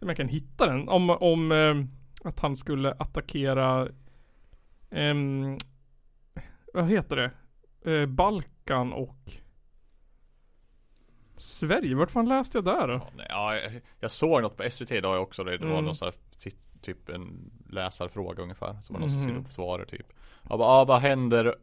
om 0.00 0.08
jag 0.08 0.16
kan 0.16 0.28
hitta 0.28 0.66
den, 0.66 0.88
om, 0.88 1.10
om 1.10 1.52
ehm, 1.52 1.88
att 2.24 2.40
han 2.40 2.56
skulle 2.56 2.92
attackera, 2.92 3.88
ehm, 4.90 5.56
vad 6.74 6.88
heter 6.88 7.16
det? 7.16 7.30
Eh, 7.92 8.06
Balkan 8.06 8.92
och 8.92 9.16
Sverige, 11.36 11.94
vart 11.94 12.10
fan 12.10 12.28
läste 12.28 12.58
jag 12.58 12.64
där 12.64 12.88
då? 12.88 12.94
Ja, 13.18 13.24
ja, 13.28 13.54
jag, 13.54 13.80
jag 14.00 14.10
såg 14.10 14.42
något 14.42 14.56
på 14.56 14.70
SVT 14.70 14.90
idag 14.92 15.22
också. 15.22 15.44
Det, 15.44 15.58
det 15.58 15.64
var 15.64 15.72
Mm. 15.72 15.84
någon 15.84 15.94
sån 15.96 16.06
här, 16.06 16.14
ty- 16.38 16.56
typ 16.82 17.08
en 17.08 17.50
läsarfråga 17.70 18.42
ungefär. 18.42 18.80
Som 18.82 18.92
var 18.94 19.00
någon 19.00 19.10
som 19.10 19.20
skulle 19.20 19.38
upp 19.38 19.50
svara 19.50 19.84
typ. 19.84 20.06
Bara, 20.42 20.62
ah, 20.68 20.84
vad 20.84 21.00
händer? 21.00 21.54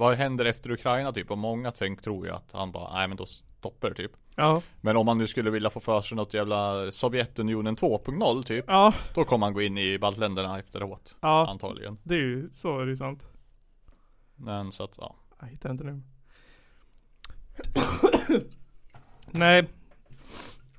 Vad 0.00 0.14
händer 0.16 0.44
efter 0.44 0.70
Ukraina 0.70 1.12
typ? 1.12 1.30
Och 1.30 1.38
många 1.38 1.70
tänk 1.70 2.02
tror 2.02 2.26
ju 2.26 2.32
att 2.32 2.52
han 2.52 2.72
bara, 2.72 2.94
nej 2.94 3.08
men 3.08 3.16
då 3.16 3.26
stoppar 3.26 3.88
det 3.88 3.94
typ. 3.94 4.12
Ja, 4.36 4.62
Men 4.80 4.96
om 4.96 5.06
man 5.06 5.18
nu 5.18 5.26
skulle 5.26 5.50
vilja 5.50 5.70
få 5.70 5.80
för 5.80 6.02
sig 6.02 6.16
något 6.16 6.34
jävla 6.34 6.90
Sovjetunionen 6.92 7.76
2.0 7.76 8.42
typ. 8.42 8.64
ja, 8.68 8.94
Då 9.14 9.24
kommer 9.24 9.46
han 9.46 9.54
gå 9.54 9.62
in 9.62 9.78
i 9.78 9.98
baltländerna 9.98 10.58
efteråt. 10.58 11.14
ja, 11.20 11.46
Antagligen. 11.48 11.98
det 12.02 12.14
är 12.14 12.18
ju, 12.18 12.50
så 12.52 12.80
är 12.80 12.84
det 12.84 12.90
ju 12.90 12.96
sant. 12.96 13.28
Men 14.36 14.72
så 14.72 14.84
att, 14.84 14.94
ja. 14.98 15.14
Jag 15.40 15.46
hittar 15.48 15.70
inte 15.70 15.84
nu. 15.84 16.02
Nej. 19.30 19.68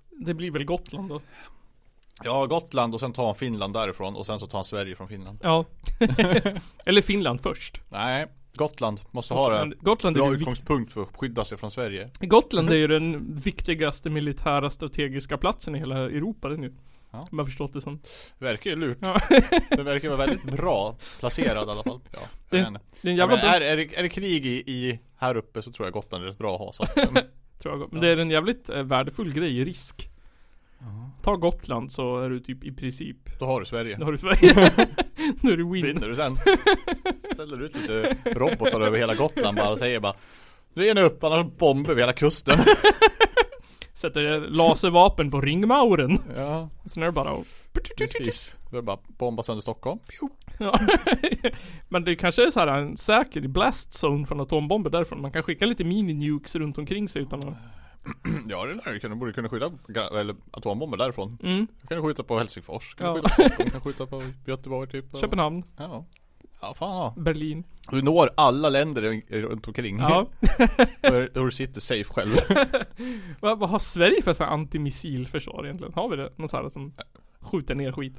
Det 0.09 0.33
blir 0.33 0.51
väl 0.51 0.65
Gotland 0.65 1.09
då. 1.09 1.21
Ja, 2.23 2.45
Gotland 2.45 2.93
och 2.93 2.99
sen 2.99 3.13
tar 3.13 3.25
han 3.25 3.35
Finland 3.35 3.73
därifrån 3.73 4.15
och 4.15 4.25
sen 4.25 4.39
så 4.39 4.47
tar 4.47 4.57
han 4.57 4.65
Sverige 4.65 4.95
från 4.95 5.07
Finland. 5.07 5.39
Ja. 5.43 5.65
Eller 6.85 7.01
Finland 7.01 7.41
först. 7.41 7.81
Nej, 7.89 8.27
Gotland 8.55 8.99
måste 9.11 9.33
ha 9.33 9.49
det. 9.65 9.75
Gotland, 9.79 10.17
är 10.17 10.21
Bra 10.21 10.29
vik- 10.29 10.39
utgångspunkt 10.39 10.93
för 10.93 11.01
att 11.01 11.17
skydda 11.17 11.45
sig 11.45 11.57
från 11.57 11.71
Sverige. 11.71 12.09
Gotland 12.19 12.69
är 12.69 12.75
ju 12.75 12.87
den 12.99 13.35
viktigaste 13.35 14.09
militära 14.09 14.69
strategiska 14.69 15.37
platsen 15.37 15.75
i 15.75 15.79
hela 15.79 15.97
Europa 15.97 16.49
den 16.49 16.63
ju. 16.63 16.73
Ja. 17.13 17.27
Har 17.31 17.45
förstått 17.45 17.73
det 17.73 17.81
som. 17.81 17.99
Verkar 18.37 18.69
ju 18.69 18.75
lurt. 18.75 18.97
Ja. 19.01 19.19
Den 19.69 19.85
verkar 19.85 20.09
vara 20.09 20.17
väldigt 20.17 20.43
bra 20.43 20.95
placerad 21.19 21.67
i 21.67 21.71
alla 21.71 21.83
fall. 21.83 21.99
Ja, 22.13 22.19
Det- 22.49 22.57
inte. 22.59 22.79
Det 23.01 23.07
är 23.07 23.11
en 23.11 23.17
ja, 23.17 23.23
jävla 23.23 23.37
bra, 23.37 23.45
är, 23.55 23.61
är, 23.61 23.77
det, 23.77 23.97
är 23.99 24.03
det 24.03 24.09
krig 24.09 24.45
i, 24.45 24.49
i 24.71 24.99
här 25.17 25.37
uppe 25.37 25.61
så 25.61 25.71
tror 25.71 25.85
jag 25.85 25.93
Gotland 25.93 26.23
är 26.23 26.27
rätt 26.27 26.37
bra 26.37 26.53
att 26.55 26.59
ha. 26.61 26.73
Så 26.73 26.83
att, 26.83 26.93
tror 27.61 27.79
jag. 27.79 27.93
Men 27.93 28.01
det 28.01 28.07
är 28.07 28.17
en 28.17 28.29
jävligt 28.29 28.69
eh, 28.69 28.83
värdefull 28.83 29.33
grej 29.33 29.57
i 29.57 29.65
risk. 29.65 30.07
Ta 31.23 31.35
Gotland 31.35 31.91
så 31.91 32.17
är 32.19 32.29
du 32.29 32.39
typ 32.39 32.63
i 32.63 32.71
princip, 32.71 33.17
då 33.39 33.45
har 33.45 33.59
du 33.59 33.65
Sverige. 33.65 33.95
då 33.97 34.05
har 34.05 34.11
du 34.11 34.17
Sverige. 34.17 34.71
nu 35.41 35.53
är 35.53 35.57
du 35.57 35.71
win. 35.71 35.85
Vinner 35.85 36.07
du 36.07 36.15
sen. 36.15 36.37
Ställer 37.33 37.57
du 37.57 37.65
ut 37.65 37.75
lite 37.75 38.17
robotar 38.25 38.81
över 38.81 38.97
hela 38.97 39.15
Gotland 39.15 39.57
bara 39.57 39.69
och 39.69 39.79
säger 39.79 39.99
bara 39.99 40.13
Nu 40.73 40.87
är 40.87 40.95
ni 40.95 41.01
upp 41.01 41.23
annars 41.23 41.57
bomber 41.57 41.93
vi 41.93 42.01
hela 42.01 42.13
kusten. 42.13 42.59
Sätter 43.93 44.39
laservapen 44.39 45.31
på 45.31 45.41
ringmauren. 45.41 46.19
Ja, 46.35 46.69
Sen 46.85 47.03
är 47.03 47.07
det 47.07 47.11
bara 47.11 47.29
att 47.29 47.45
precis. 47.97 48.57
Vi 48.71 48.77
är 48.77 48.81
bara 48.81 48.97
bomba 49.07 49.43
sönder 49.43 49.61
Stockholm. 49.61 49.99
Ja. 50.59 50.79
Men 51.89 52.03
det 52.03 52.15
kanske 52.15 52.47
är 52.47 52.51
så 52.51 52.59
här 52.59 52.67
en 52.67 52.97
säker 52.97 53.41
blast 53.41 54.03
zone 54.03 54.25
från 54.25 54.39
atombomber 54.39 54.89
därifrån. 54.89 55.21
Man 55.21 55.31
kan 55.31 55.43
skicka 55.43 55.65
lite 55.65 55.83
mini-nukes 55.83 56.59
runt 56.59 56.77
omkring 56.77 57.09
sig 57.09 57.21
utan 57.21 57.47
att... 57.47 57.53
Ja 58.49 58.65
det 58.65 58.73
lär 58.73 58.93
du 58.93 58.99
kunna, 58.99 59.15
borde 59.15 59.33
kunna 59.33 59.49
skjuta 59.49 59.71
eller 60.19 60.35
atombomber 60.51 60.97
därifrån. 60.97 61.37
Mm. 61.43 61.67
Du 61.81 61.87
kan 61.87 62.03
skjuta 62.03 62.23
på 62.23 62.37
Helsingfors, 62.37 62.95
kan 62.95 63.07
Ja. 63.07 63.13
skjuta 63.13 63.29
på 63.29 63.41
Stockholm, 63.43 63.69
kan 63.71 63.81
skjuta 63.81 64.05
på 64.05 64.23
Göteborg 64.45 64.89
typ. 64.89 65.17
Köpenhamn, 65.17 65.63
Ja. 65.77 66.05
Ja 66.63 66.73
fan 66.73 66.89
ja. 66.97 67.13
Berlin. 67.17 67.63
Du 67.91 68.01
når 68.01 68.29
alla 68.37 68.69
länder 68.69 69.21
runt 69.41 69.67
omkring. 69.67 69.99
Ja. 69.99 70.27
Då 71.33 71.45
du 71.45 71.51
sitter 71.51 71.81
safe 71.81 72.03
själv. 72.03 72.35
vad, 73.39 73.59
vad 73.59 73.69
har 73.69 73.79
Sverige 73.79 74.21
för 74.21 74.33
här 74.43 74.51
antimissilförsvar 74.51 75.65
egentligen? 75.65 75.93
Har 75.93 76.09
vi 76.09 76.15
det? 76.15 76.33
Någon 76.35 76.47
sån 76.47 76.63
här 76.63 76.69
som 76.69 76.93
skjuter 77.39 77.75
ner 77.75 77.91
skit? 77.91 78.15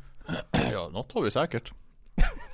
ja, 0.73 0.88
något 0.92 1.12
har 1.12 1.23
vi 1.23 1.31
säkert. 1.31 1.73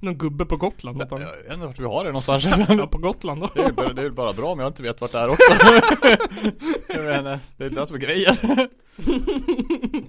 Någon 0.00 0.18
gubbe 0.18 0.44
på 0.44 0.56
Gotland? 0.56 1.02
Jag 1.10 1.18
vet 1.18 1.52
inte 1.52 1.66
vart 1.66 1.78
vi 1.78 1.84
har 1.84 2.04
det 2.04 2.10
någonstans. 2.10 2.44
Ja, 2.68 2.86
på 2.86 2.98
Gotland 2.98 3.40
då. 3.40 3.50
Det 3.54 3.62
är, 3.62 3.72
bara, 3.72 3.92
det 3.92 4.02
är 4.02 4.10
bara 4.10 4.32
bra 4.32 4.52
om 4.52 4.58
jag 4.58 4.68
inte 4.68 4.82
vet 4.82 5.00
vart 5.00 5.12
det 5.12 5.18
är 5.18 5.28
också. 5.28 5.52
jag 6.88 7.04
menar, 7.04 7.38
det 7.56 7.64
är 7.64 7.70
det 7.70 7.86
som 7.86 7.96
är 7.96 8.00
grejen. 8.00 8.36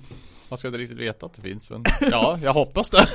Man 0.49 0.57
ska 0.57 0.67
inte 0.67 0.77
riktigt 0.77 0.97
veta 0.97 1.25
att 1.25 1.33
det 1.33 1.41
finns 1.41 1.69
men 1.69 1.83
Ja, 2.01 2.39
jag 2.43 2.53
hoppas 2.53 2.89
det. 2.89 3.07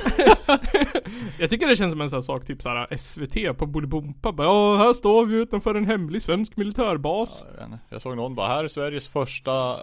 Jag 1.39 1.49
tycker 1.49 1.67
det 1.67 1.75
känns 1.75 1.91
som 1.91 2.01
en 2.01 2.09
sån 2.09 2.17
här 2.17 2.21
sak, 2.21 2.45
typ 2.45 2.61
såhär 2.61 2.97
SVT 2.97 3.57
på 3.57 3.65
Bolibompa 3.65 4.31
bara 4.31 4.47
Ja, 4.47 4.77
här 4.77 4.93
står 4.93 5.25
vi 5.25 5.35
utanför 5.35 5.75
en 5.75 5.85
hemlig 5.85 6.21
svensk 6.21 6.57
militärbas. 6.57 7.39
Ja, 7.43 7.47
jag, 7.51 7.57
vet 7.57 7.65
inte. 7.73 7.79
jag 7.89 8.01
såg 8.01 8.15
någon 8.15 8.35
bara, 8.35 8.47
här 8.47 8.63
är 8.63 8.67
Sveriges 8.67 9.07
första 9.07 9.71
eh, 9.71 9.77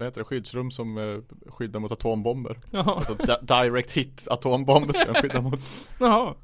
vad 0.00 0.06
heter 0.08 0.20
det, 0.20 0.24
skyddsrum 0.24 0.70
som 0.70 0.98
eh, 0.98 1.18
skyddar 1.50 1.80
mot 1.80 1.92
atombomber. 1.92 2.58
Jaha. 2.70 2.94
Alltså 2.94 3.14
di- 3.14 3.46
direct 3.46 3.92
hit 3.92 4.28
atombomber 4.30 4.92
ska 4.92 5.12
de 5.12 5.14
skydda 5.22 5.40
mot. 5.40 5.60
Jaha. 6.00 6.34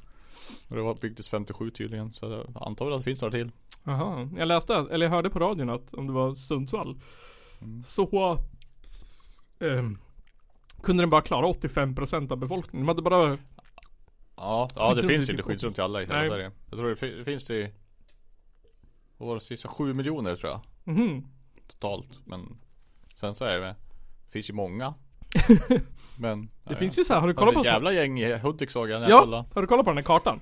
Och 0.68 0.76
det 0.76 0.82
var 0.82 0.94
byggdes 0.94 1.28
57 1.28 1.70
tydligen. 1.70 2.12
Så 2.12 2.26
jag 2.30 2.62
antar 2.66 2.84
väl 2.84 2.94
att 2.94 3.00
det 3.00 3.04
finns 3.04 3.20
några 3.22 3.32
till. 3.32 3.50
Jaha. 3.84 4.28
Jag 4.38 4.48
läste, 4.48 4.74
eller 4.74 5.06
jag 5.06 5.10
hörde 5.10 5.30
på 5.30 5.38
radion 5.38 5.70
att 5.70 5.94
om 5.94 6.06
det 6.06 6.12
var 6.12 6.34
Sundsvall. 6.34 7.00
Mm. 7.62 7.84
Så 7.84 8.38
ehm, 9.60 9.98
kunde 10.82 11.02
den 11.02 11.10
bara 11.10 11.20
klara 11.22 11.46
85% 11.46 12.32
av 12.32 12.38
befolkningen. 12.38 12.86
De 12.86 12.88
hade 12.88 13.02
bara 13.02 13.38
Ja, 14.36 14.68
ja 14.76 14.94
det 14.94 14.94
Skyddsrum 14.94 15.08
finns 15.10 15.26
till 15.26 15.34
inte 15.34 15.42
skyddsrum 15.42 15.72
till 15.72 15.82
alla 15.82 16.02
i 16.02 16.06
hela 16.06 16.18
Nej. 16.18 16.28
Sverige. 16.30 16.50
Jag 16.70 16.78
tror 16.78 16.88
det, 16.90 16.96
fi- 16.96 17.14
det 17.18 17.24
finns 17.24 17.44
till 17.44 17.68
Vad 19.16 19.28
var 19.28 19.34
det 19.34 19.40
sista? 19.40 19.68
7 19.68 19.94
miljoner 19.94 20.36
tror 20.36 20.50
jag. 20.52 20.60
mhm. 20.84 21.26
Totalt. 21.68 22.08
Men 22.24 22.56
Sen 23.20 23.34
så 23.34 23.44
är 23.44 23.58
det 23.60 23.66
Det 24.26 24.32
finns 24.32 24.50
ju 24.50 24.54
många. 24.54 24.94
Men 26.18 26.50
Det 26.64 26.76
finns 26.76 26.98
ju 26.98 27.04
så 27.04 27.14
här, 27.14 27.20
har 27.20 27.28
du 27.28 27.34
kollat 27.34 27.54
på 27.54 27.60
ett 27.60 27.66
jävla 27.66 27.92
gäng 27.92 28.20
i 28.20 28.36
Hudik 28.36 28.70
såg 28.70 28.90
jag 28.90 29.00
när 29.00 29.08
jag 29.10 29.28
Ja, 29.32 29.46
har 29.54 29.62
du 29.62 29.68
kollat 29.68 29.84
på 29.84 29.90
den 29.90 29.96
här 29.98 30.04
kartan? 30.04 30.40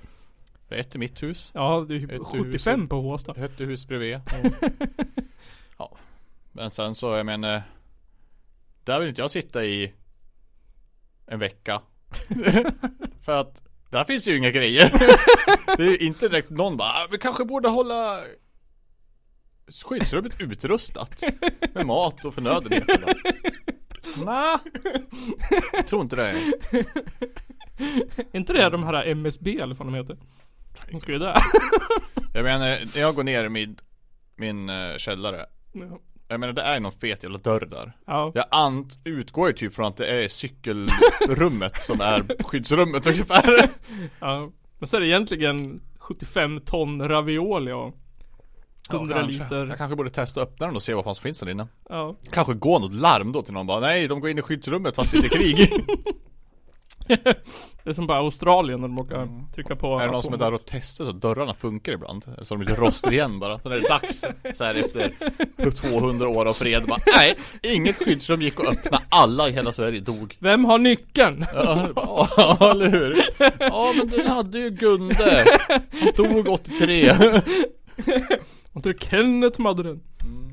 Det 0.67 0.75
är 0.75 0.79
ett 0.79 0.95
i 0.95 0.97
mitt 0.97 1.23
hus. 1.23 1.51
Ja, 1.53 1.85
det 1.87 1.95
är 1.95 2.13
i 2.13 2.19
75 2.19 2.51
huset. 2.51 2.89
på 2.89 3.01
Håsta. 3.01 3.33
Ett 3.45 3.59
hus 3.59 3.87
bredvid. 3.87 4.19
ja. 5.77 5.97
Men 6.51 6.71
sen 6.71 6.95
så, 6.95 7.07
jag 7.15 7.25
menar 7.25 7.61
Där 8.83 8.99
vill 8.99 9.09
inte 9.09 9.21
jag 9.21 9.31
sitta 9.31 9.65
i 9.65 9.93
En 11.27 11.39
vecka. 11.39 11.81
För 13.21 13.41
att 13.41 13.61
Där 13.89 14.03
finns 14.03 14.27
ju 14.27 14.37
inga 14.37 14.51
grejer. 14.51 14.89
det 15.77 15.83
är 15.83 15.87
ju 15.89 15.97
inte 15.97 16.27
direkt 16.29 16.49
någon 16.49 16.77
bara, 16.77 16.89
"Ah, 16.89 17.07
vi 17.11 17.17
kanske 17.17 17.45
borde 17.45 17.69
hålla 17.69 18.19
skyddsrummet 19.83 20.41
utrustat. 20.41 21.23
Med 21.73 21.85
mat 21.85 22.25
och 22.25 22.33
förnödenheter. 22.33 23.15
Nej. 24.25 24.57
Jag 25.73 25.87
tror 25.87 26.01
inte 26.01 26.15
det. 26.15 26.29
Är 28.31 28.37
inte 28.37 28.53
det 28.53 28.69
de 28.69 28.83
här 28.83 29.05
MSB 29.05 29.59
eller 29.59 29.75
vad 29.75 29.87
de 29.87 29.93
heter? 29.93 30.17
De 30.91 30.99
ska 30.99 31.11
ju 31.11 31.19
där. 31.19 31.37
Jag 32.33 32.43
menar, 32.43 32.67
när 32.95 33.01
jag 33.01 33.15
går 33.15 33.23
ner 33.23 33.43
i 33.43 33.49
min, 33.49 33.77
min 34.35 34.69
eh, 34.69 34.97
källare. 34.97 35.45
Jag 36.27 36.39
menar 36.39 36.53
det 36.53 36.61
är 36.61 36.79
någon 36.79 36.91
fet 36.91 37.23
jävla 37.23 37.37
dörr 37.37 37.65
där. 37.65 37.97
Ja. 38.07 38.31
Jag 38.35 38.45
ant, 38.51 38.99
utgår 39.03 39.47
ju 39.47 39.53
typ 39.53 39.73
från 39.73 39.87
att 39.87 39.97
det 39.97 40.23
är 40.23 40.27
cykelrummet 40.27 41.81
som 41.81 42.01
är 42.01 42.43
skyddsrummet 42.43 43.07
ungefär. 43.07 43.69
ja. 44.19 44.51
Men 44.79 44.87
så 44.87 44.95
är 44.95 45.01
det 45.01 45.07
egentligen 45.07 45.81
75 45.99 46.61
ton 46.61 47.09
ravioli 47.09 47.71
och 47.71 47.97
100 48.93 49.15
kanske. 49.15 49.31
liter. 49.43 49.65
Jag 49.65 49.77
kanske 49.77 49.95
borde 49.95 50.09
testa 50.09 50.41
att 50.41 50.47
öppna 50.47 50.65
den 50.65 50.75
och 50.75 50.83
se 50.83 50.93
vad 50.93 51.03
fan 51.03 51.15
som 51.15 51.23
finns 51.23 51.39
där 51.39 51.49
inne. 51.49 51.67
Ja. 51.89 52.15
Kanske 52.31 52.53
gå 52.53 52.79
något 52.79 52.93
larm 52.93 53.31
då 53.31 53.41
till 53.41 53.53
någon 53.53 53.67
bara 53.67 53.79
Nej 53.79 54.07
de 54.07 54.19
går 54.19 54.29
in 54.29 54.37
i 54.37 54.41
skyddsrummet 54.41 54.95
fast 54.95 55.11
det 55.11 55.17
är 55.17 55.29
krig. 55.29 55.57
Det 57.07 57.89
är 57.89 57.93
som 57.93 58.07
bara 58.07 58.17
Australien 58.17 58.81
när 58.81 58.87
de 58.87 58.97
råkar 58.97 59.29
trycka 59.55 59.75
på 59.75 59.87
Mm. 59.87 60.01
är 60.01 60.05
det 60.05 60.11
någon 60.11 60.23
som 60.23 60.33
är 60.33 60.37
där 60.37 60.53
och 60.53 60.61
testar 60.65 61.05
så 61.05 61.11
att 61.11 61.21
dörrarna 61.21 61.53
funkar 61.53 61.91
ibland? 61.93 62.23
Så 62.41 62.55
de 62.55 62.61
inte 62.61 62.75
rostar 62.75 63.11
igen 63.11 63.39
bara. 63.39 63.59
Sen 63.59 63.71
är 63.71 63.75
det 63.75 63.87
dags 63.87 64.25
så 64.57 64.63
här 64.63 64.75
efter 64.85 65.11
200 65.71 66.27
år 66.27 66.45
av 66.45 66.53
fred 66.53 66.83
bara 66.87 66.99
Nej, 67.17 67.37
inget 67.61 67.97
skyddsrum 67.97 68.41
gick 68.41 68.59
att 68.59 68.67
öppna. 68.67 69.01
Alla 69.09 69.49
i 69.49 69.51
hela 69.51 69.71
Sverige 69.73 69.99
dog. 69.99 70.35
Vem 70.39 70.65
har 70.65 70.77
nyckeln? 70.77 71.45
Ja, 71.53 71.87
ja, 72.37 72.71
eller 72.71 72.89
hur? 72.89 73.23
Ja 73.59 73.93
men 73.97 74.09
den 74.09 74.27
hade 74.27 74.59
ju 74.59 74.69
Gunde. 74.69 75.45
Han 75.69 76.11
dog 76.15 76.47
83. 76.49 77.11
Och 78.75 78.81
det 78.81 78.89
är 78.89 78.93
Kenneth 78.93 79.55
som 79.55 79.65
hade 79.65 79.83
den. 79.83 80.01
Mm. 80.25 80.49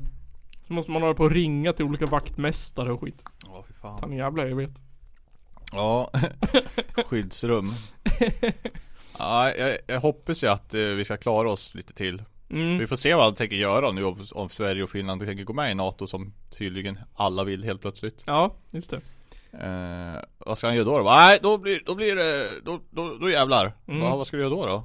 Så 0.67 0.73
måste 0.73 0.91
man 0.91 1.01
hålla 1.01 1.13
på 1.13 1.23
och 1.23 1.31
ringa 1.31 1.73
till 1.73 1.85
olika 1.85 2.05
vaktmästare 2.05 2.93
och 2.93 3.01
skit. 3.01 3.23
Ja 3.45 3.63
fy 3.67 3.73
fan. 3.73 3.99
Fan 3.99 4.13
jävlar 4.13 4.45
jag 4.45 4.55
vet. 4.55 4.71
Ja, 5.71 6.11
skyddsrum. 7.05 7.73
Ja, 9.19 9.53
jag, 9.55 9.77
jag 9.87 9.99
hoppas 9.99 10.43
ju 10.43 10.47
att 10.47 10.73
eh, 10.73 10.81
vi 10.81 11.05
ska 11.05 11.17
klara 11.17 11.51
oss 11.51 11.75
lite 11.75 11.93
till. 11.93 12.23
Mm. 12.49 12.77
Vi 12.77 12.87
får 12.87 12.95
se 12.95 13.13
vad 13.13 13.23
han 13.23 13.35
tänker 13.35 13.55
göra 13.55 13.91
nu 13.91 14.03
om, 14.03 14.25
om 14.31 14.49
Sverige 14.49 14.83
och 14.83 14.89
Finland 14.89 15.21
tänker 15.21 15.43
gå 15.43 15.53
med 15.53 15.71
i 15.71 15.75
NATO 15.75 16.07
som 16.07 16.33
tydligen 16.57 16.99
alla 17.15 17.43
vill 17.43 17.63
helt 17.63 17.81
plötsligt. 17.81 18.23
Ja, 18.25 18.55
just 18.71 18.89
det. 18.89 19.01
Eh, 19.53 20.21
vad 20.37 20.57
ska 20.57 20.67
han 20.67 20.75
göra 20.75 20.85
då? 20.85 20.97
då? 20.97 21.03
Nej, 21.03 21.39
då 21.41 21.57
blir, 21.57 21.79
då 21.85 21.95
blir 21.95 22.15
det, 22.15 22.49
då, 22.63 22.79
då, 22.89 23.17
då 23.21 23.29
jävlar. 23.29 23.73
Mm. 23.87 24.01
Ja, 24.01 24.15
vad 24.15 24.27
ska 24.27 24.37
du 24.37 24.43
göra 24.43 24.55
då 24.55 24.65
då? 24.65 24.83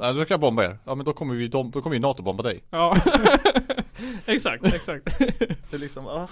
Nej, 0.00 0.14
då 0.14 0.24
ska 0.24 0.32
jag 0.34 0.40
bomba 0.40 0.64
er. 0.64 0.78
Ja 0.84 0.94
men 0.94 1.04
då 1.06 1.12
kommer 1.12 1.34
vi, 1.34 1.48
då 1.48 1.70
kommer 1.70 1.94
ju 1.94 2.00
NATO 2.00 2.22
bomba 2.22 2.42
dig. 2.42 2.64
Ja. 2.70 2.96
exakt, 4.26 4.64
exakt. 4.64 5.18
Det 5.18 5.72
är 5.72 5.78
liksom, 5.78 6.06
ah. 6.06 6.28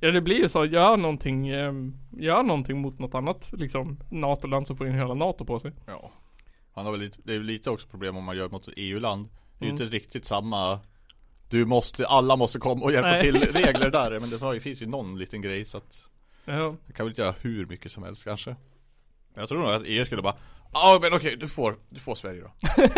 Ja 0.00 0.10
det 0.10 0.20
blir 0.20 0.36
ju 0.38 0.48
så, 0.48 0.64
gör 0.64 0.96
någonting, 0.96 1.48
eh, 1.48 1.72
gör 2.10 2.42
någonting 2.42 2.80
mot 2.80 2.98
något 2.98 3.14
annat 3.14 3.52
liksom 3.52 3.98
NATO-land 4.10 4.66
som 4.66 4.76
får 4.76 4.86
in 4.86 4.94
hela 4.94 5.14
NATO 5.14 5.44
på 5.44 5.58
sig. 5.60 5.72
Ja. 5.86 6.10
Han 6.74 6.84
har 6.84 6.92
väl 6.92 7.00
lite, 7.00 7.18
det 7.24 7.34
är 7.34 7.38
lite 7.40 7.70
också 7.70 7.88
problem 7.88 8.16
om 8.16 8.24
man 8.24 8.36
gör 8.36 8.48
mot 8.48 8.68
ett 8.68 8.74
EU-land. 8.76 9.28
Det 9.58 9.64
är 9.64 9.66
ju 9.68 9.70
Mm. 9.72 9.82
inte 9.82 9.96
riktigt 9.96 10.24
samma 10.24 10.80
Du 11.48 11.64
måste, 11.64 12.06
alla 12.06 12.36
måste 12.36 12.58
komma 12.58 12.84
och 12.84 12.92
hjälpa 12.92 13.08
Nej. 13.10 13.22
till 13.22 13.36
regler 13.52 13.90
där 13.90 14.20
men 14.20 14.30
det 14.54 14.60
finns 14.60 14.82
ju 14.82 14.86
någon 14.86 15.18
liten 15.18 15.42
grej 15.42 15.64
så 15.64 15.78
att 15.78 16.06
Ja. 16.44 16.74
Jag 16.86 16.96
kan 16.96 17.06
väl 17.06 17.10
inte 17.12 17.22
göra 17.22 17.34
hur 17.40 17.66
mycket 17.66 17.92
som 17.92 18.02
helst 18.02 18.24
kanske 18.24 18.50
Men 19.34 19.40
jag 19.40 19.48
tror 19.48 19.58
nog 19.58 19.70
att 19.70 19.82
EU 19.86 20.04
skulle 20.04 20.22
bara 20.22 20.36
Ja 20.72 20.98
men 21.02 21.12
okej, 21.12 21.36
du 21.40 21.48
får, 21.48 21.76
du 21.88 22.00
får 22.00 22.14
Sverige 22.14 22.40
då. 22.40 22.50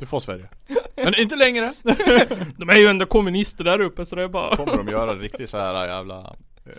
Du 0.00 0.06
får 0.06 0.20
Sverige. 0.20 0.48
Men 0.96 1.14
inte 1.14 1.36
längre. 1.36 1.72
De 2.56 2.68
är 2.70 2.78
ju 2.78 2.86
ändå 2.86 3.06
kommunister 3.06 3.64
där 3.64 3.80
uppe 3.80 4.06
så 4.06 4.16
det 4.16 4.22
är 4.22 4.28
bara 4.28 4.56
Kommer 4.56 4.76
de 4.76 4.88
göra 4.88 5.14
riktigt 5.14 5.50
så 5.50 5.58
här 5.58 5.86
jävla 5.86 6.36
eh, 6.66 6.72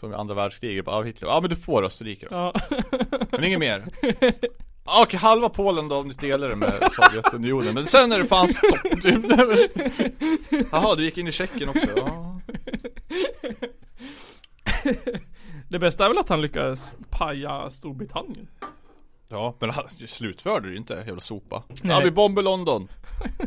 Som 0.00 0.12
i 0.12 0.14
andra 0.14 0.34
världskriget, 0.34 0.84
bara, 0.84 0.96
ja 0.96 1.02
Hitler, 1.02 1.28
ja 1.28 1.40
men 1.40 1.50
du 1.50 1.56
får 1.56 1.84
Österrike 1.84 2.26
då. 2.30 2.34
Ja. 2.36 2.54
Men 3.30 3.44
inget 3.44 3.58
mer. 3.58 3.84
Okej, 4.84 5.20
halva 5.20 5.48
Polen 5.48 5.88
då 5.88 5.96
om 5.96 6.08
ni 6.08 6.14
delar 6.14 6.48
det 6.48 6.56
med 6.56 6.90
Sovjetunionen. 6.92 7.74
Men 7.74 7.86
sen 7.86 8.12
är 8.12 8.18
det 8.18 8.24
fan 8.24 8.48
stopp. 8.54 8.78
Jaha, 10.72 10.94
du 10.94 11.04
gick 11.04 11.18
in 11.18 11.26
i 11.28 11.32
Tjeckien 11.32 11.68
också. 11.68 11.88
Ja. 11.96 12.27
Det 15.68 15.78
bästa 15.78 16.04
är 16.04 16.08
väl 16.08 16.18
att 16.18 16.28
han 16.28 16.40
lyckades 16.42 16.94
paja 17.10 17.70
Storbritannien. 17.70 18.48
Ja, 19.28 19.54
men 19.60 19.70
han 19.70 19.84
slutförde 20.06 20.68
du 20.68 20.76
inte, 20.76 20.94
jävla 21.06 21.20
sopa 21.20 21.62
Ja, 21.68 21.74
Nej. 21.82 22.04
vi 22.04 22.10
bomber 22.10 22.42
London 22.42 22.88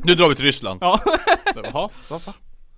Nu 0.04 0.16
drar 0.16 0.30
vi 0.30 0.36
till 0.36 0.46
Ryssland 0.46 0.78
Ja. 0.82 1.00
Jaha, 1.64 1.90
vad 2.10 2.22
fan? 2.22 2.34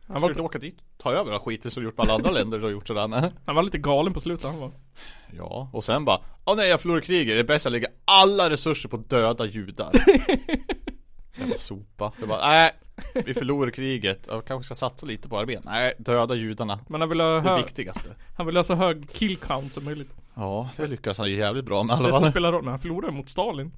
Han 0.08 0.24
inte 0.24 0.42
var, 0.42 0.46
åka 0.46 0.60
dit? 0.60 0.78
Ta 0.98 1.12
över 1.12 1.32
den 1.32 1.40
skiten 1.40 1.72
som 1.72 1.84
gjort 1.84 1.98
med 1.98 2.04
alla 2.04 2.14
andra 2.14 2.32
länder 2.32 2.60
har 2.60 2.70
gjort 2.70 2.88
sådär 2.88 3.08
med 3.08 3.32
han 3.46 3.56
var 3.56 3.64
lite 3.64 3.78
galen 3.78 4.14
på 4.14 4.20
slutet 4.20 4.46
han 4.46 4.60
var. 4.60 4.72
Ja, 5.38 5.70
och 5.74 5.84
sen 5.84 6.06
bara 6.06 6.20
Åh 6.46 6.56
nej 6.56 6.70
jag 6.70 6.82
förlorar 6.82 7.00
kriget, 7.02 7.36
det 7.36 7.40
är 7.40 7.44
bäst 7.44 7.66
att 7.66 7.72
lägga 7.72 7.88
alla 8.06 8.50
resurser 8.50 8.90
på 8.90 8.98
döda 8.98 9.46
judar 9.46 9.92
Jävla 11.44 11.58
sopa. 11.58 12.12
Det 12.20 12.28
bara, 12.28 12.48
nej 12.48 12.72
Vi 13.26 13.34
förlorar 13.34 13.72
kriget, 13.72 14.26
jag 14.28 14.46
kanske 14.46 14.66
ska 14.66 14.76
satsa 14.76 15.06
lite 15.06 15.30
på 15.30 15.40
armén. 15.40 15.62
Nej, 15.66 15.94
döda 15.98 16.36
judarna. 16.36 16.80
Men 16.88 17.02
han 17.02 17.10
ville 17.10 17.24
ha, 17.24 17.40
Det 17.40 17.58
viktigaste. 17.58 18.10
han 18.38 18.46
ville 18.46 18.60
ha 18.60 18.64
så 18.64 18.74
hög 18.74 19.10
kill 19.10 19.38
count 19.38 19.74
som 19.74 19.86
möjligt. 19.86 20.10
Ja, 20.36 20.70
det 20.78 20.88
lyckas 20.88 21.18
han 21.18 21.28
ju 21.30 21.38
jävligt 21.38 21.66
bra 21.66 21.84
med 21.84 21.94
i 21.94 22.02
Det 22.02 22.08
alla 22.08 22.20
som 22.20 22.32
spelar 22.32 22.52
roll, 22.52 22.64
men 22.64 22.72
han 22.72 22.80
förlorade 22.80 23.14
mot 23.14 23.30
Stalin. 23.30 23.72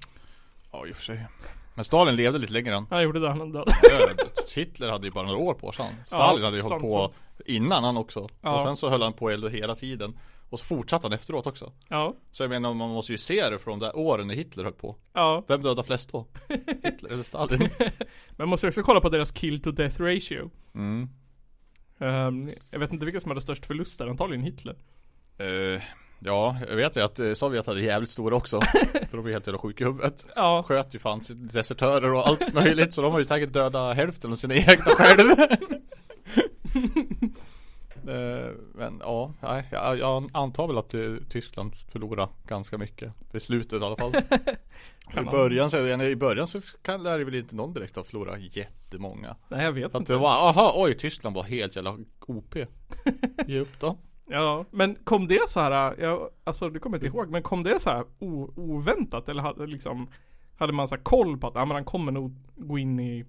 Ja, 0.71 0.87
i 0.87 0.91
och 0.91 0.95
för 0.95 1.03
sig. 1.03 1.25
Men 1.73 1.85
Stalin 1.85 2.15
levde 2.15 2.39
lite 2.39 2.53
längre 2.53 2.75
än 2.75 2.85
Han. 2.89 3.03
Gjorde 3.03 3.19
det, 3.19 3.29
han 3.29 3.51
död. 3.51 3.67
Hitler 4.55 4.89
hade 4.91 5.07
ju 5.07 5.11
bara 5.11 5.25
några 5.25 5.39
år 5.39 5.53
på 5.53 5.71
sig. 5.71 5.85
Stalin 6.05 6.41
Ja, 6.41 6.45
hade 6.45 6.57
ju 6.57 6.63
sant, 6.63 6.81
hållit 6.81 6.83
på 6.83 7.11
innan 7.45 7.83
han 7.83 7.97
också. 7.97 8.29
Ja. 8.41 8.55
Och 8.55 8.61
sen 8.61 8.75
så 8.75 8.89
höll 8.89 9.01
han 9.01 9.13
på 9.13 9.29
eld 9.29 9.51
hela 9.51 9.75
tiden 9.75 10.17
Och 10.49 10.59
så 10.59 10.65
fortsatte 10.65 11.05
han 11.05 11.13
efteråt 11.13 11.47
också 11.47 11.71
Ja, 11.89 12.15
Så 12.31 12.43
jag 12.43 12.49
menar 12.49 12.73
man 12.73 12.89
måste 12.89 13.11
ju 13.11 13.17
se 13.17 13.49
det 13.49 13.59
från 13.59 13.79
de 13.79 13.85
där 13.85 13.97
åren 13.97 14.27
när 14.27 14.35
Hitler 14.35 14.63
höll 14.63 14.73
på 14.73 14.95
ja. 15.13 15.43
Vem 15.47 15.61
dödade 15.61 15.83
flest 15.83 16.11
då? 16.11 16.27
Hitler 16.83 17.09
eller 17.11 17.23
Stalin? 17.23 17.69
Men 17.79 17.89
man 18.37 18.49
måste 18.49 18.67
också 18.67 18.83
kolla 18.83 19.01
på 19.01 19.09
deras 19.09 19.31
kill 19.31 19.61
to 19.61 19.71
death 19.71 20.01
ratio. 20.01 20.49
Mm. 20.75 21.09
Ehm, 21.99 22.49
jag 22.71 22.79
vet 22.79 22.93
inte 22.93 23.05
vilka 23.05 23.19
som 23.19 23.31
hade 23.31 23.41
störst 23.41 23.65
förluster, 23.65 24.07
antagligen 24.07 24.43
Hitler. 24.43 24.75
Eh, 25.37 25.81
ja, 26.19 26.57
jag 26.69 26.75
vet 26.75 26.97
ju 26.97 27.01
att 27.01 27.19
eh, 27.19 27.33
Sovjet 27.33 27.67
hade 27.67 27.81
jävligt 27.81 28.09
stora 28.09 28.35
också 28.35 28.61
För 29.09 29.17
de 29.17 29.23
var 29.23 29.31
helt 29.31 29.47
jävla 29.47 29.59
sjuka 29.59 29.83
i 29.83 29.87
huvudet 29.87 30.25
Ja, 30.35 30.63
Sköt 30.63 30.95
ju 30.95 30.99
fan 30.99 31.21
desertörer 31.29 32.13
och 32.13 32.27
allt 32.27 32.53
möjligt 32.53 32.93
Så 32.93 33.01
de 33.01 33.11
har 33.11 33.19
ju 33.19 33.25
säkert 33.25 33.53
dödat 33.53 33.95
hälften 33.95 34.31
av 34.31 34.35
sina 34.35 34.55
egna 34.55 34.85
själv 34.85 35.35
Men 38.73 39.01
ja, 39.03 39.33
jag, 39.71 39.99
jag 39.99 40.29
antar 40.33 40.67
väl 40.67 40.77
att 40.77 40.93
eh, 40.93 41.15
Tyskland 41.29 41.75
förlorar 41.75 42.29
ganska 42.47 42.77
mycket. 42.77 43.13
I 43.33 43.39
slutet 43.39 43.81
i 43.81 43.85
alla 43.85 43.95
fall. 43.95 44.13
I 45.21 45.25
början 45.31 45.69
så, 45.69 45.87
i 45.87 46.15
början 46.15 46.47
så 46.47 46.61
kan, 46.81 47.03
lär 47.03 47.17
det 47.17 47.25
väl 47.25 47.35
inte 47.35 47.55
någon 47.55 47.73
direkt 47.73 47.95
ha 47.95 48.03
förlorat 48.03 48.55
jättemånga. 48.55 49.35
Nej 49.49 49.65
jag 49.65 49.71
vet 49.71 49.85
att 49.85 49.95
inte. 49.95 50.13
det 50.13 50.19
var, 50.19 50.49
aha, 50.49 50.73
oj 50.75 50.97
Tyskland 50.97 51.35
var 51.35 51.43
helt 51.43 51.75
jävla 51.75 51.97
OP 52.27 52.55
Ge 53.47 53.59
upp 53.59 53.79
då. 53.79 53.97
Ja, 54.27 54.65
men 54.71 54.95
kom 54.95 55.27
det 55.27 55.49
så 55.49 55.59
här, 55.59 55.95
jag, 55.99 56.29
alltså 56.43 56.69
du 56.69 56.79
kommer 56.79 56.97
inte 56.97 57.07
ihåg, 57.07 57.29
men 57.29 57.43
kom 57.43 57.63
det 57.63 57.79
så 57.79 57.89
här 57.89 58.05
o, 58.19 58.53
oväntat? 58.55 59.29
Eller 59.29 59.41
hade 59.41 59.67
liksom 59.67 60.07
Hade 60.57 60.73
man 60.73 60.87
så 60.87 60.95
här 60.95 61.03
koll 61.03 61.37
på 61.37 61.47
att, 61.47 61.55
ja 61.55 61.65
men 61.65 61.75
han 61.75 61.85
kommer 61.85 62.11
nog 62.11 62.35
gå 62.55 62.77
in 62.77 62.99
i 62.99 63.25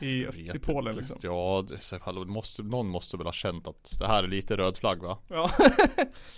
I, 0.00 0.26
öst, 0.26 0.40
i 0.40 0.58
Polen 0.58 0.96
liksom 0.96 1.18
Ja, 1.22 1.64
det, 1.68 2.26
måste, 2.26 2.62
någon 2.62 2.88
måste 2.88 3.16
väl 3.16 3.26
ha 3.26 3.32
känt 3.32 3.68
att 3.68 3.98
det 3.98 4.06
här 4.06 4.24
är 4.24 4.28
lite 4.28 4.56
röd 4.56 4.76
flagg 4.76 5.02
va? 5.02 5.18
Ja 5.28 5.50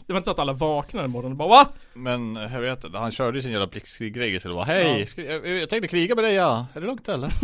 Det 0.07 0.13
var 0.13 0.17
inte 0.17 0.25
så 0.25 0.31
att 0.31 0.39
alla 0.39 0.53
vaknade 0.53 1.05
imorgon 1.05 1.31
och 1.33 1.37
bara 1.39 1.49
va? 1.49 1.69
Men 1.95 2.37
jag 2.37 2.61
vet 2.61 2.85
inte, 2.85 2.99
han 2.99 3.11
körde 3.13 3.39
ju 3.39 3.43
sin 3.43 3.53
jävla 3.53 3.67
blixtkrig-grej 3.67 4.39
det 4.43 4.49
var 4.49 4.65
Hej! 4.65 5.09
Ja. 5.17 5.23
Jag, 5.23 5.49
jag 5.49 5.71
tänkte 5.71 5.89
kriga 5.89 6.15
med 6.15 6.25
dig 6.25 6.35
ja, 6.35 6.67
är 6.75 6.81
det 6.81 6.87
lugnt 6.87 7.09
eller? 7.09 7.33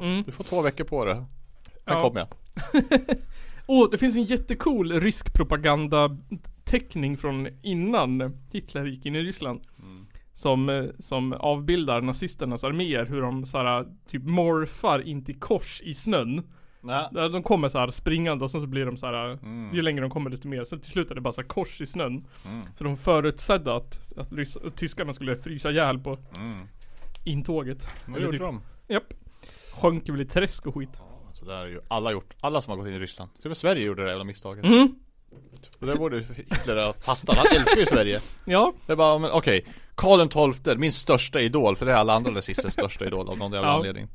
Mm. 0.00 0.22
Du 0.22 0.32
får 0.32 0.44
två 0.44 0.62
veckor 0.62 0.84
på 0.84 1.04
det 1.04 1.14
Sen 1.14 1.26
Ja. 1.84 2.02
kommer 2.02 2.20
jag 2.20 2.28
Åh, 3.66 3.90
det 3.90 3.98
finns 3.98 4.16
en 4.16 4.24
jättecool 4.24 4.92
rysk 5.00 5.34
propaganda 5.34 6.16
teckning 6.64 7.16
från 7.16 7.48
innan 7.62 8.42
Hitler 8.52 8.84
gick 8.84 9.06
in 9.06 9.16
i 9.16 9.22
Ryssland. 9.22 9.60
Som, 10.34 10.68
eh, 10.68 10.84
som 10.98 11.32
avbildar 11.32 12.00
nazisternas 12.00 12.64
arméer, 12.64 13.04
hur 13.06 13.22
de 13.22 13.44
såhär 13.46 13.86
typ 14.10 14.22
morfar 14.22 15.00
in 15.08 15.24
till 15.24 15.40
kors 15.40 15.80
i 15.84 15.94
snön. 15.94 16.42
Där 17.12 17.28
De 17.28 17.42
kommer 17.42 17.68
så 17.68 17.78
här 17.78 17.90
springande 17.90 18.44
och 18.44 18.50
sen 18.50 18.60
så 18.60 18.66
blir 18.66 18.86
de 18.86 18.96
så 18.96 19.06
här 19.06 19.14
Mm. 19.32 19.74
Ju 19.74 19.82
längre 19.82 20.00
de 20.00 20.10
kommer 20.10 20.30
desto 20.30 20.48
mer. 20.48 20.64
Sen 20.64 20.80
till 20.80 20.90
slut 20.90 21.10
är 21.10 21.14
det 21.14 21.20
bara 21.20 21.32
så 21.32 21.42
kors 21.42 21.80
i 21.80 21.86
snön. 21.86 22.26
Mm. 22.46 22.66
För 22.76 22.84
de 22.84 22.96
förutsedde 22.96 23.76
att, 23.76 24.12
att, 24.18 24.56
att 24.66 24.76
tyskarna 24.76 25.12
skulle 25.12 25.36
frysa 25.36 25.70
ihjäl 25.70 25.98
på 25.98 26.18
Mm. 26.36 26.58
intåget. 27.24 27.88
Vad 28.06 28.20
gjorde 28.20 28.32
typ- 28.32 28.40
de? 28.40 28.60
Japp. 28.88 29.14
Sjönk 29.72 30.08
väl 30.08 30.20
i 30.20 30.24
träsk 30.26 30.66
och 30.66 30.74
skit. 30.74 30.90
Så 31.32 31.44
där 31.44 31.56
är 31.56 31.66
ju 31.66 31.80
alla 31.88 32.12
gjort, 32.12 32.34
alla 32.40 32.60
som 32.60 32.70
har 32.70 32.78
gått 32.78 32.86
in 32.86 32.94
i 32.94 32.98
Ryssland 32.98 33.30
Till 33.34 33.44
och 33.44 33.50
med 33.50 33.56
Sverige 33.56 33.84
gjorde 33.84 34.02
det 34.04 34.08
jävla 34.08 34.24
misstaget 34.24 34.64
Mm. 34.64 34.94
Och 35.80 35.86
det 35.86 35.94
borde 35.94 36.24
Hitler 36.36 36.76
ha 36.76 36.92
fattat. 36.92 37.36
Han 37.36 37.46
älskar 37.56 37.76
ju 37.80 37.86
Sverige. 37.86 38.20
Ja, 38.44 38.72
Det 38.86 38.96
bara, 38.96 39.18
men 39.18 39.30
okej. 39.30 39.64
Karl 39.94 40.52
XII, 40.54 40.76
min 40.76 40.92
största 40.92 41.40
idol, 41.40 41.76
för 41.76 41.86
det 41.86 41.92
är 41.92 41.96
alla 41.96 42.12
andra 42.14 42.30
nazisters 42.30 42.72
största 42.72 43.06
idol 43.06 43.28
av 43.28 43.38
någon 43.38 43.52
jävla 43.52 43.68
Ja. 43.68 43.74
anledning. 43.76 44.08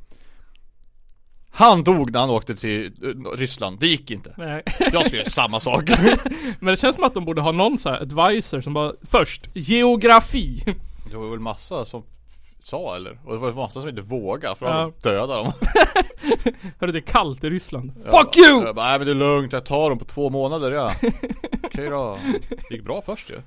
Han 1.51 1.83
dog 1.83 2.11
när 2.11 2.19
han 2.19 2.29
åkte 2.29 2.55
till 2.55 2.85
eh, 2.85 3.37
Ryssland, 3.37 3.79
det 3.79 3.87
gick 3.87 4.11
inte. 4.11 4.33
nej. 4.37 4.63
Jag 4.79 5.05
skulle 5.05 5.17
göra 5.21 5.29
samma 5.29 5.59
sak. 5.59 5.89
Men 6.59 6.65
det 6.73 6.77
känns 6.77 6.95
som 6.95 7.03
att 7.03 7.13
de 7.13 7.25
borde 7.25 7.41
ha 7.41 7.51
någon 7.51 7.77
så 7.77 7.89
här 7.89 8.01
advisor 8.01 8.61
som 8.61 8.73
bara 8.73 8.93
Först, 9.03 9.49
geografi. 9.53 10.63
Det 11.09 11.17
var 11.17 11.29
väl 11.29 11.39
massa 11.39 11.85
som 11.85 12.03
sa 12.59 12.95
eller? 12.95 13.19
Och 13.25 13.33
det 13.33 13.39
var 13.39 13.51
massa 13.53 13.81
som 13.81 13.89
inte 13.89 14.01
vågade 14.01 14.55
för 14.55 14.65
Ja. 14.65 14.91
döda 15.01 15.37
dem. 15.37 15.51
Hörru 16.79 16.91
det 16.91 16.99
är 16.99 17.01
kallt 17.01 17.43
i 17.43 17.49
Ryssland. 17.49 17.91
Fuck 18.05 18.37
you! 18.37 18.63
Jag 18.65 18.75
bara, 18.75 18.85
nej 18.89 18.97
men 18.99 19.07
det 19.07 19.13
är 19.13 19.15
lugnt, 19.15 19.53
jag 19.53 19.65
tar 19.65 19.89
dem 19.89 19.99
på 19.99 20.05
två 20.05 20.29
månader 20.29 20.71
ja. 20.71 20.91
Okej 21.63 21.89
då. 21.89 22.17
Det 22.69 22.75
gick 22.75 22.83
bra 22.83 23.01
först 23.01 23.29
ju. 23.29 23.41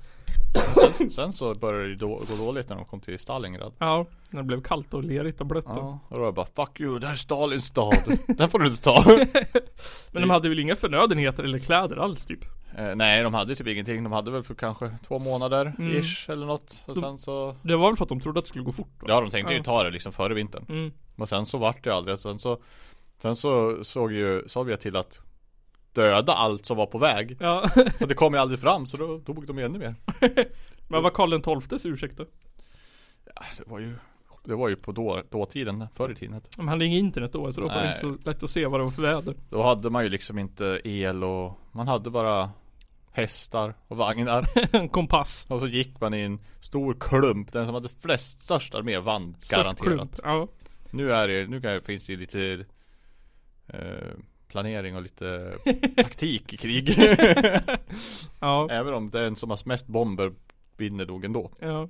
Sen, 0.98 1.10
sen 1.10 1.32
så 1.32 1.54
började 1.54 1.88
det 1.88 1.94
då, 1.96 2.08
gå 2.08 2.44
dåligt 2.46 2.68
när 2.68 2.76
de 2.76 2.84
kom 2.84 3.00
till 3.00 3.18
Stalingrad. 3.18 3.72
Ja, 3.78 4.06
när 4.30 4.40
det 4.40 4.46
blev 4.46 4.62
kallt 4.62 4.94
och 4.94 5.04
lerigt 5.04 5.40
och 5.40 5.46
blött. 5.46 5.64
Ja, 5.68 5.98
och 6.08 6.14
då 6.14 6.18
var 6.20 6.26
jag 6.26 6.34
bara 6.34 6.46
fuck 6.66 6.80
you, 6.80 6.98
det 6.98 7.06
här 7.06 7.12
är 7.12 7.16
Stalins 7.16 7.64
stad. 7.64 8.18
Den 8.26 8.50
får 8.50 8.58
du 8.58 8.66
inte 8.66 8.82
ta. 8.82 9.04
Men 10.10 10.22
de 10.22 10.30
hade 10.30 10.48
väl 10.48 10.58
inga 10.58 10.76
förnödenheter 10.76 11.44
eller 11.44 11.58
kläder 11.58 11.96
alls 11.96 12.26
typ? 12.26 12.44
Eh, 12.78 12.94
nej, 12.96 13.22
de 13.22 13.34
hade 13.34 13.54
typ 13.54 13.66
ingenting. 13.66 14.02
De 14.02 14.12
hade 14.12 14.30
väl 14.30 14.42
för 14.42 14.54
kanske 14.54 14.90
två 15.08 15.18
månader 15.18 15.74
Mm. 15.78 16.00
ish 16.00 16.30
eller 16.30 16.46
något. 16.46 16.82
Och 16.86 16.96
sen 16.96 17.18
så 17.18 17.56
Det 17.62 17.76
var 17.76 17.88
väl 17.88 17.96
för 17.96 18.04
att 18.04 18.08
de 18.08 18.20
trodde 18.20 18.38
att 18.38 18.44
det 18.44 18.48
skulle 18.48 18.64
gå 18.64 18.72
fort 18.72 18.88
då? 19.00 19.06
Ja, 19.08 19.20
de 19.20 19.30
tänkte 19.30 19.52
ju 19.52 19.58
Ja. 19.58 19.64
ta 19.64 19.82
det 19.84 19.90
liksom 19.90 20.12
före 20.12 20.34
vintern. 20.34 20.66
Mm. 20.68 20.92
Men 21.16 21.26
sen 21.26 21.46
så 21.46 21.58
vart 21.58 21.84
det 21.84 21.94
aldrig. 21.94 22.18
Sen 22.18 22.38
så 22.38 22.58
Sen 23.22 23.36
så 23.36 23.84
såg 23.84 24.12
ju 24.12 24.44
Sovjet 24.48 24.80
till 24.80 24.96
att 24.96 25.20
Döda 25.92 26.32
allt 26.32 26.66
som 26.66 26.76
var 26.76 26.86
på 26.86 26.98
väg. 26.98 27.36
Ja. 27.40 27.68
Så 27.98 28.06
det 28.06 28.14
kom 28.14 28.34
ju 28.34 28.40
aldrig 28.40 28.60
fram 28.60 28.86
så 28.86 28.96
då 28.96 29.18
dog 29.18 29.46
de 29.46 29.58
ännu 29.58 29.78
mer. 29.78 29.94
Men 30.88 31.02
vad 31.02 31.12
Karl 31.12 31.60
XIIs 31.60 31.86
ursäkt 31.86 32.16
då? 32.16 32.24
Ja, 33.34 33.42
det 33.58 33.70
var 33.70 33.78
ju 33.78 33.94
Det 34.44 34.54
var 34.54 34.68
ju 34.68 34.76
på 34.76 34.92
då, 34.92 35.22
dåtiden, 35.30 35.86
förr 35.94 36.10
i 36.12 36.14
tiden. 36.14 36.40
De 36.56 36.68
hade 36.68 36.84
inget 36.84 36.98
internet 36.98 37.32
då 37.32 37.52
så 37.52 37.60
då 37.60 37.68
var 37.68 37.74
det 37.82 37.88
inte 37.88 38.00
så 38.00 38.16
lätt 38.28 38.42
att 38.42 38.50
se 38.50 38.66
vad 38.66 38.80
det 38.80 38.84
var 38.84 38.90
för 38.90 39.02
väder. 39.02 39.34
Då 39.50 39.62
hade 39.62 39.90
man 39.90 40.02
ju 40.04 40.08
liksom 40.08 40.38
inte 40.38 40.80
el 40.84 41.24
och 41.24 41.58
Man 41.72 41.88
hade 41.88 42.10
bara 42.10 42.50
Hästar 43.12 43.74
och 43.88 43.96
vagnar. 43.96 44.46
En 44.76 44.88
kompass. 44.88 45.46
Och 45.48 45.60
så 45.60 45.66
gick 45.66 46.00
man 46.00 46.14
i 46.14 46.20
en 46.20 46.38
stor 46.60 46.96
klump. 47.00 47.52
Den 47.52 47.66
som 47.66 47.74
hade 47.74 47.88
flest, 47.88 48.40
störst 48.40 48.74
armé 48.74 48.98
vann 48.98 49.34
Störst 49.40 49.50
garanterat. 49.50 49.78
klump. 49.96 50.18
Ja. 50.24 50.48
Nu 50.90 51.12
är 51.12 51.28
det, 51.28 51.46
nu 51.46 51.60
kan- 51.60 51.82
finns 51.82 52.06
det 52.06 52.12
ju 52.12 52.18
lite 52.18 52.64
eh, 53.68 54.08
Planering 54.48 54.96
och 54.96 55.02
lite 55.02 55.54
taktik 55.96 56.52
i 56.52 56.56
krig. 56.56 56.94
Ja. 58.40 58.68
Även 58.70 58.94
om 58.94 59.10
den 59.10 59.36
som 59.36 59.50
har 59.50 59.68
mest 59.68 59.86
bomber 59.86 60.32
vinner 60.76 61.06
nog 61.06 61.24
ändå. 61.24 61.50
Ja. 61.60 61.88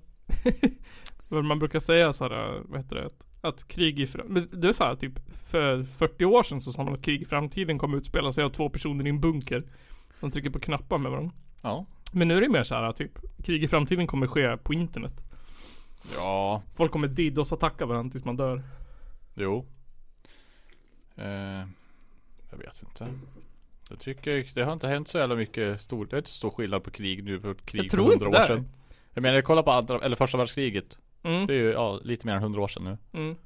Vad 1.29 1.45
man 1.45 1.59
brukar 1.59 1.81
säga 1.81 2.13
så 2.13 2.25
här, 2.29 2.61
vad 2.65 2.81
heter 2.81 2.97
det? 2.97 3.11
Att, 3.41 3.69
krig 3.69 4.01
i 4.01 4.07
fram- 4.07 4.27
men 4.29 4.49
det 4.53 4.69
är 4.69 4.73
så 4.73 4.85
här, 4.85 4.95
typ 4.97 5.13
för 5.45 5.83
40 5.83 6.25
år 6.25 6.43
sedan 6.43 6.61
så 6.61 6.73
sa 6.73 6.85
man 6.85 6.95
att 6.95 7.03
krig 7.03 7.23
i 7.23 7.25
framtiden 7.25 7.79
kommer 7.79 7.97
utspela 7.99 8.33
sig 8.33 8.45
av 8.45 8.51
två 8.51 8.69
personer 8.69 9.07
i 9.07 9.09
en 9.09 9.21
bunker. 9.21 9.63
De 10.23 10.31
trycker 10.31 10.51
på 10.51 10.61
knappar 10.61 10.99
med 10.99 11.11
varandra. 11.11 11.35
Ja. 11.63 11.87
Men 12.13 12.29
nu 12.29 12.37
är 12.37 12.41
det 12.41 12.49
mer 12.49 12.63
så 12.63 12.75
här, 12.75 12.93
typ 12.93 13.19
krig 13.45 13.65
i 13.65 13.69
framtiden 13.69 14.07
kommer 14.07 14.27
ske 14.27 14.57
på 14.57 14.75
internet. 14.75 15.13
Ja, 16.17 16.63
Folk 16.75 16.93
kommer 16.93 17.09
DDoS-attacka 17.09 17.87
varandra 17.87 18.13
tills 18.13 18.25
man 18.25 18.37
dör. 18.37 18.63
jo. 19.35 19.67
Eh, 21.17 21.25
jag 22.51 22.59
vet 22.59 22.83
inte. 22.83 23.07
Jag 23.91 23.99
tycker 24.01 24.47
det 24.55 24.63
har 24.63 24.73
inte 24.73 24.89
hänt 24.89 25.09
så 25.09 25.19
jävla 25.19 25.35
mycket 25.35 25.81
stor, 25.81 26.07
det 26.07 26.17
är 26.17 26.19
inte 26.19 26.31
stor 26.31 26.51
skillnad 26.51 26.85
på 26.85 26.91
krig 26.91 27.25
nu 27.25 27.41
på 27.41 27.55
krig 27.55 27.85
Jag 27.85 27.91
för 27.91 27.99
hundra 27.99 28.29
år 28.29 28.47
sedan. 28.47 28.69
Jag 29.15 29.23
menar, 29.23 29.43
kolla 29.43 29.63
på 29.63 29.71
andra, 29.71 29.99
eller 30.01 30.17
första 30.17 30.39
världskriget. 30.39 30.99
Mm, 31.23 31.47
Det 31.47 31.55
är 31.55 31.59
ju, 31.59 31.71
ja, 31.73 32.01
lite 32.03 32.27
mer 32.27 32.35
än 32.35 32.43
hundra 32.43 32.61
år 32.61 32.69
sedan 32.69 32.85
nu. 32.85 33.21
mm, 33.21 33.37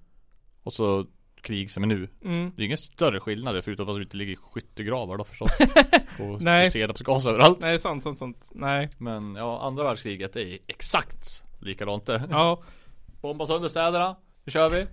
Och 0.62 0.72
så 0.72 1.06
krig 1.42 1.70
som 1.70 1.82
är 1.82 1.86
nu. 1.86 2.08
mm. 2.24 2.52
Det 2.56 2.62
är 2.62 2.64
ingen 2.66 2.76
större 2.78 3.20
skillnad 3.20 3.64
förutom 3.64 3.88
att 3.88 3.94
de 3.94 4.02
inte 4.02 4.16
ligger 4.16 4.32
i 4.32 4.36
skyttegravar 4.36 5.16
då 5.16 5.24
förstås. 5.24 5.50
Och 6.18 6.42
Nej. 6.42 6.70
senapsgas 6.70 7.26
överallt. 7.26 7.58
Nej, 7.60 7.78
sant, 7.78 8.02
sant, 8.02 8.18
sant. 8.18 8.48
Nej. 8.54 8.90
Men 8.98 9.34
ja, 9.34 9.60
andra 9.62 9.84
världskriget 9.84 10.36
är 10.36 10.58
exakt 10.66 11.42
likadant 11.60 12.06
det. 12.06 12.22
Ja. 12.30 12.62
Bomba 13.20 13.46
sönder 13.46 13.68
städerna. 13.68 14.16
Nu 14.44 14.50
kör 14.50 14.70
vi. 14.70 14.86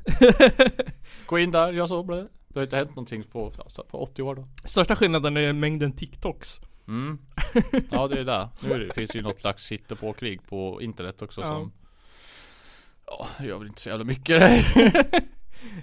Gå 1.26 1.40
in 1.40 1.52
där, 1.52 1.74
gör 1.74 1.88
så. 1.88 2.04
Blä. 2.04 2.28
Det 2.48 2.60
har 2.60 2.64
inte 2.64 2.76
hänt 2.76 2.90
någonting 2.90 3.24
på, 3.24 3.54
alltså, 3.58 3.84
på 3.84 4.04
80 4.04 4.22
år 4.22 4.36
då. 4.36 4.48
Största 4.64 4.96
skillnaden 4.96 5.38
är 5.38 5.54
mängden 5.54 5.96
TikToks. 5.96 6.60
Mm. 6.88 7.18
Ja 7.92 8.08
det 8.08 8.20
är 8.20 8.24
det. 8.26 8.50
Nu 8.60 8.74
är 8.74 8.80
det, 8.80 8.94
finns 8.94 9.10
det 9.12 9.18
ju 9.18 9.24
något 9.24 9.40
slags 9.40 9.72
hittepåkrig 9.72 10.48
på 10.48 10.82
internet 10.82 11.22
också 11.22 11.42
Ja. 11.42 11.48
som 11.48 11.72
Ja, 13.06 13.28
gör 13.46 13.58
väl 13.60 13.68
inte 13.68 13.82
så 13.82 13.90
jävla 13.90 14.06
mycket 14.06 14.40
det. 14.40 15.24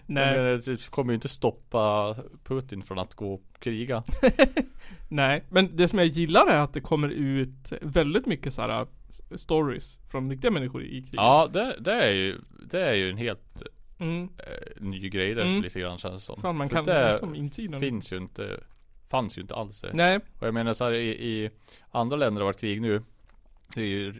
Nej. 0.06 0.36
Men 0.42 0.60
det 0.60 0.90
kommer 0.90 1.12
ju 1.12 1.14
inte 1.14 1.28
stoppa 1.28 2.16
Putin 2.44 2.82
från 2.82 2.98
att 2.98 3.14
gå 3.14 3.34
och 3.34 3.42
kriga. 3.58 4.02
Nej, 5.08 5.44
men 5.48 5.76
det 5.76 5.88
som 5.88 5.98
jag 5.98 6.08
gillar 6.08 6.46
är 6.46 6.58
att 6.58 6.72
det 6.72 6.80
kommer 6.80 7.08
ut 7.08 7.72
väldigt 7.82 8.26
mycket 8.26 8.54
så 8.54 8.62
här 8.62 8.80
äh, 8.80 8.86
stories 9.36 9.98
från 10.10 10.30
riktiga 10.30 10.50
människor 10.50 10.82
i 10.82 11.02
krig. 11.02 11.14
Ja, 11.14 11.48
det, 11.52 11.76
det 11.80 11.92
är 11.92 12.10
ju 12.12 12.38
Det 12.70 12.80
är 12.80 12.94
ju 12.94 13.10
en 13.10 13.16
helt 13.16 13.62
Mm. 13.98 14.28
eh, 14.38 14.82
ny 14.82 15.08
grej 15.08 15.34
det 15.34 15.42
Mm. 15.42 15.62
lite 15.62 15.80
grann 15.80 15.98
känns 15.98 16.14
det 16.14 16.20
som. 16.20 16.40
Fan 16.42 16.56
man 16.56 16.68
För 16.68 16.76
kan 16.76 16.84
det 16.84 17.10
liksom 17.12 17.34
insidan. 17.34 17.80
finns 17.80 18.12
ju 18.12 18.16
inte 18.16 18.60
Fanns 19.10 19.38
ju 19.38 19.42
inte 19.42 19.54
alls 19.54 19.80
det. 19.80 19.90
Nej, 19.94 20.16
Och 20.40 20.46
jag 20.46 20.54
menar 20.54 20.74
så 20.74 20.84
här, 20.84 20.92
i, 20.92 21.08
i 21.08 21.50
andra 21.90 22.16
länder 22.16 22.40
har 22.40 22.46
varit 22.46 22.60
krig 22.60 22.80
nu 22.82 23.02
Det 23.74 23.80
är 23.80 23.86
ju 23.86 24.14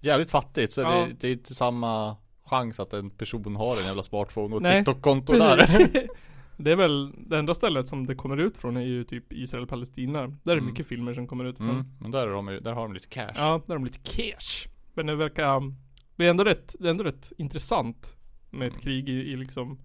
jävligt 0.00 0.30
fattigt 0.30 0.72
så 0.72 0.80
Ja. 0.80 0.90
det, 0.90 1.12
det 1.20 1.28
är 1.28 1.32
inte 1.32 1.54
samma 1.54 2.16
chans 2.48 2.80
att 2.80 2.92
en 2.92 3.10
person 3.10 3.56
har 3.56 3.76
en 3.80 3.86
jävla 3.86 4.02
smartphone 4.02 4.56
och. 4.56 4.64
TikTok-konto 4.64 5.32
där. 5.32 5.56
det 6.56 6.72
är 6.72 6.76
väl 6.76 7.12
det 7.16 7.38
enda 7.38 7.54
stället 7.54 7.88
som 7.88 8.06
det 8.06 8.14
kommer 8.14 8.36
ut 8.36 8.58
från 8.58 8.76
är 8.76 8.80
ju 8.80 9.04
typ 9.04 9.32
Israel-Palestina. 9.32 10.26
Där 10.42 10.52
är 10.52 10.56
Mm. 10.56 10.66
mycket 10.66 10.86
filmer 10.86 11.14
som 11.14 11.26
kommer 11.26 11.44
ut 11.44 11.56
från. 11.56 11.70
Mm, 11.70 11.86
men 12.00 12.10
där, 12.10 12.26
är 12.26 12.30
de, 12.30 12.46
där 12.46 12.72
har 12.72 12.82
de 12.82 12.92
lite 12.94 13.08
cash. 13.08 13.32
Ja, 13.36 13.60
där 13.66 13.74
har 13.74 13.78
de 13.78 13.84
lite 13.84 13.98
cash. 13.98 14.68
Men 14.94 15.06
det 15.06 15.16
verkar, 15.16 15.74
det 16.16 16.26
är 16.26 16.30
ändå 16.30 16.44
rätt, 16.44 16.74
det 16.78 16.86
är 16.86 16.90
ändå 16.90 17.04
rätt 17.04 17.32
intressant 17.38 18.16
med 18.50 18.68
ett 18.68 18.80
krig 18.80 19.08
i, 19.08 19.12
i 19.12 19.36
liksom 19.36 19.78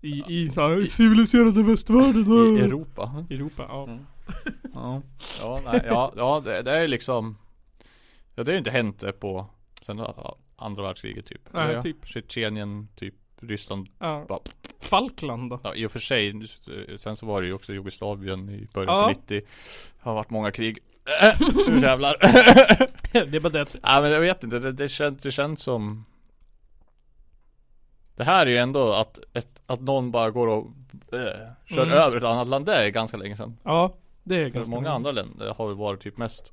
i, 0.00 0.22
i 0.28 0.48
så 0.48 0.60
här, 0.68 0.86
civiliserade 0.86 1.62
västvärlden. 1.62 2.56
I 2.56 2.60
Europa. 2.60 3.24
Europa, 3.30 3.66
ja. 3.68 3.84
Mm. 3.84 4.00
Ja, 4.74 5.02
ja, 5.40 5.60
nej, 5.64 5.82
ja, 5.86 6.12
ja 6.16 6.42
det, 6.44 6.62
det 6.62 6.70
är 6.78 6.88
liksom 6.88 7.36
Ja 8.34 8.44
det 8.44 8.50
har 8.50 8.52
ju 8.54 8.58
inte 8.58 8.70
hänt 8.70 9.00
det 9.00 9.12
på 9.12 9.46
Sen 9.82 9.98
ja, 9.98 10.36
andra 10.60 10.82
världskriget 10.82 11.26
typ. 11.26 11.40
Nej, 11.50 11.72
ja, 11.72 11.82
typ. 11.82 11.96
Tjetjenien, 12.06 12.88
typ 12.96 13.14
Ryssland. 13.40 13.88
ja. 13.98 14.24
Bara- 14.28 14.40
Falkland 14.80 15.50
då? 15.50 15.60
Ja 15.64 15.74
i 15.74 15.86
och 15.86 15.92
för 15.92 15.98
sig 15.98 16.28
eh, 16.28 16.96
Sen 16.96 17.16
så 17.16 17.26
var 17.26 17.42
det 17.42 17.48
ju 17.48 17.54
också 17.54 17.72
Jugoslavien 17.72 18.48
i 18.50 18.68
början 18.74 18.96
Ja. 18.96 19.02
på 19.02 19.08
90 19.08 19.22
Det 19.28 19.44
har 20.00 20.14
varit 20.14 20.30
många 20.30 20.50
krig 20.50 20.78
Nu 21.68 21.78
jävlar 21.80 22.16
det 23.12 23.36
är 23.36 23.40
bara 23.40 23.48
det 23.48 23.74
Nej 23.82 24.02
men 24.02 24.10
jag 24.10 24.20
vet 24.20 24.44
inte, 24.44 24.58
det, 24.58 24.72
det, 24.72 24.88
känns, 24.88 25.20
det 25.22 25.30
känns 25.30 25.62
som 25.62 26.04
Det 28.16 28.24
här 28.24 28.46
är 28.46 28.50
ju 28.50 28.56
ändå 28.56 28.92
att, 28.92 29.18
ett, 29.32 29.60
att 29.66 29.80
någon 29.80 30.10
bara 30.10 30.30
går 30.30 30.46
och 30.46 30.66
äh, 31.12 31.18
kör 31.74 31.82
Mm. 31.86 31.98
över 31.98 32.16
ett 32.16 32.22
annat 32.22 32.46
land, 32.48 32.66
det 32.66 32.74
är 32.74 32.88
ganska 32.88 33.16
länge 33.16 33.36
sedan 33.36 33.56
ja. 33.62 33.94
Det 34.22 34.36
är 34.36 34.44
För 34.44 34.50
ganska 34.50 34.70
många 34.74 34.90
andra 34.90 35.12
länder 35.12 35.54
har 35.58 35.66
väl 35.66 35.76
varit 35.76 36.00
typ 36.00 36.16
mest 36.16 36.52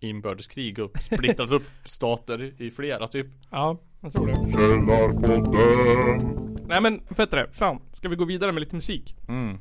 Inbördeskrig 0.00 0.78
och 0.78 0.98
splittrat 1.02 1.50
upp 1.50 1.62
stater 1.84 2.62
i 2.62 2.70
flera 2.70 3.08
typ 3.08 3.26
Ja, 3.50 3.78
jag 4.00 4.12
tror 4.12 4.26
det. 4.26 4.34
Källarpodden. 4.52 6.56
Nej 6.68 6.80
men 6.80 7.00
fett 7.10 7.30
det. 7.30 7.48
Fan, 7.52 7.80
ska 7.92 8.08
vi 8.08 8.16
gå 8.16 8.24
vidare 8.24 8.52
med 8.52 8.60
lite 8.60 8.74
musik? 8.76 9.16
Mm, 9.28 9.58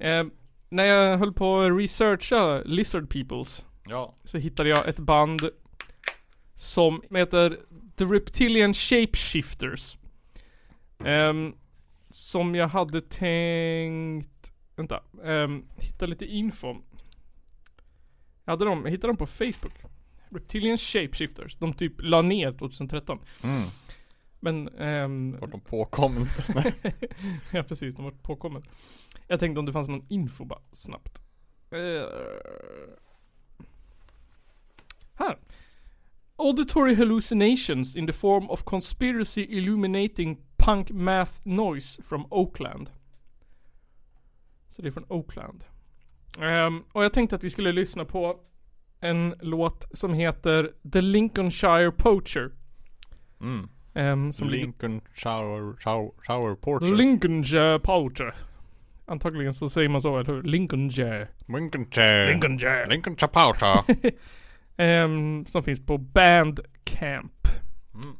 Eh, 0.00 0.24
när 0.68 0.84
jag 0.84 1.18
höll 1.18 1.32
på 1.32 1.60
att 1.60 1.78
researcha 1.78 2.62
Lizard 2.64 3.10
Peoples 3.10 3.66
ja 3.88 4.14
så 4.24 4.38
hittade 4.38 4.68
jag 4.68 4.88
ett 4.88 4.98
band 4.98 5.50
som 6.54 7.02
heter 7.10 7.58
The 7.96 8.04
Reptilian 8.04 8.74
Shapeshifters. 8.74 9.96
Ehm, 11.04 11.54
som 12.10 12.54
jag 12.54 12.68
hade 12.68 13.00
tänkt, 13.00 14.52
vänta, 14.76 15.00
um, 15.22 15.64
hitta 15.78 16.06
lite 16.06 16.24
info. 16.26 16.76
Hade 18.48 18.64
jag 18.64 18.90
hittade 18.90 19.08
dem 19.08 19.16
på 19.16 19.26
Facebook. 19.26 19.72
Reptilian 20.28 20.78
Shapeshifters. 20.78 21.56
De 21.56 21.72
typ 21.74 21.94
la 21.98 22.22
ner 22.22 22.52
2013. 22.52 23.18
mm. 23.44 23.62
Men, 24.40 24.68
ehm, 24.68 25.36
Vart 25.40 25.50
de 25.50 25.60
påkommen 25.60 26.28
ja 27.52 27.62
precis, 27.62 27.94
de 27.94 28.04
var 28.04 28.10
påkommen. 28.10 28.62
Jag 29.26 29.40
tänkte 29.40 29.60
om 29.60 29.66
det 29.66 29.72
fanns 29.72 29.88
någon 29.88 30.06
info 30.08 30.44
bara 30.44 30.60
snabbt. 30.72 31.18
Eh, 31.70 32.08
här. 35.14 35.38
Auditory 36.36 36.94
hallucinations 36.94 37.96
in 37.96 38.06
the 38.06 38.12
form 38.12 38.50
of 38.50 38.62
conspiracy 38.64 39.46
illuminating 39.48 40.38
punk 40.56 40.90
math 40.90 41.32
noise 41.42 42.02
from 42.02 42.26
Oakland. 42.30 42.90
Så 44.70 44.82
det 44.82 44.88
är 44.88 44.92
från 44.92 45.06
Oakland. 45.08 45.64
Ehm, 46.42 46.84
och 46.92 47.04
jag 47.04 47.12
tänkte 47.12 47.36
att 47.36 47.44
vi 47.44 47.50
skulle 47.50 47.72
lyssna 47.72 48.04
på 48.04 48.40
en 49.00 49.34
låt 49.40 49.86
som 49.92 50.14
heter 50.14 50.70
The 50.92 51.00
Lincolnshire 51.00 51.90
Poacher. 51.90 52.50
Mm. 53.40 53.68
Ehm, 53.94 54.32
som 54.32 54.48
ligger 54.48 54.64
Lincoln 54.64 55.00
Shower, 55.14 56.54
Portrait. 56.54 56.96
Lincolnshire 56.96 57.78
Poacher. 57.78 58.34
Antagligen 59.06 59.54
så 59.54 59.68
säger 59.68 59.88
man 59.88 60.00
så, 60.00 60.18
eller 60.18 60.34
hur? 60.34 60.42
Lincolnshire. 60.42 61.28
Lincolnshire. 61.46 62.30
Lincolnshire. 62.30 62.86
Lincolnshire 62.86 63.32
Portrait. 63.32 64.14
Ehm, 64.80 65.46
som 65.46 65.62
finns 65.62 65.86
på 65.86 65.98
Bandcamp. 65.98 67.48
Mm. 67.94 68.16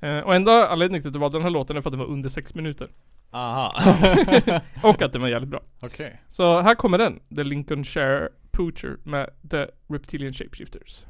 Eh, 0.00 0.24
och 0.24 0.34
enda 0.34 0.68
anledningen 0.68 1.02
till 1.02 1.08
att 1.08 1.12
det 1.12 1.18
var 1.18 1.30
den 1.30 1.42
här 1.42 1.50
låten 1.50 1.76
är 1.76 1.80
för 1.80 1.90
att 1.90 1.92
den 1.92 2.00
var 2.00 2.06
under 2.06 2.28
sex 2.28 2.54
minuter. 2.54 2.88
Aha. 3.32 3.72
Och 4.82 5.02
att 5.02 5.12
den 5.12 5.22
var 5.22 5.28
jävligt 5.28 5.50
bra. 5.50 5.60
Okej. 5.82 6.20
Så 6.28 6.60
här 6.60 6.74
kommer 6.74 6.98
den. 6.98 7.20
The 7.36 7.44
Lincolnshire 7.44 8.28
Poacher 8.50 8.96
med 9.04 9.30
The 9.50 9.66
Reptilian 9.88 10.32
Shapeshifters. 10.32 11.04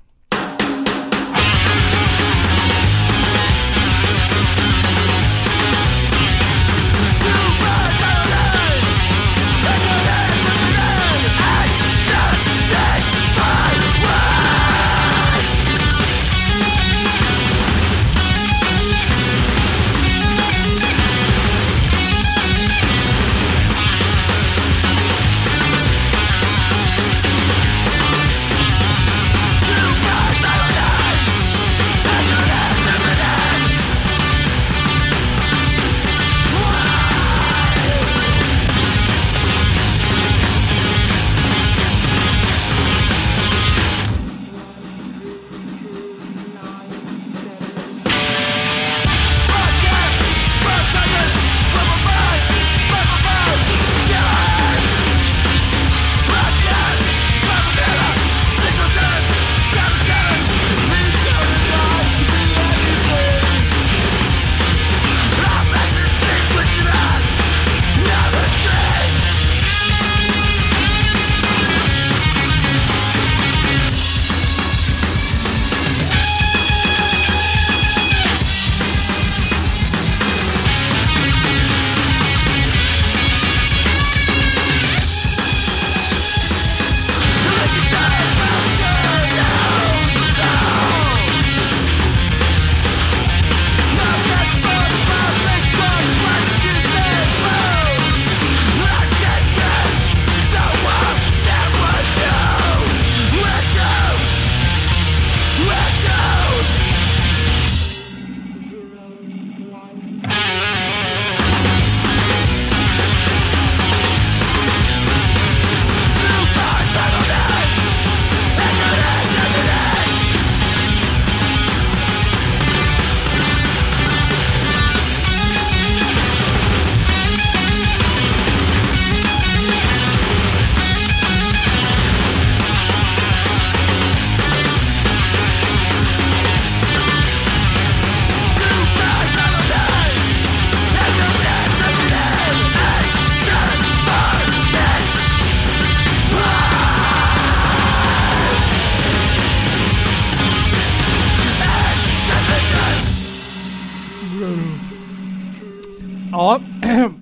Ja, 156.32 156.60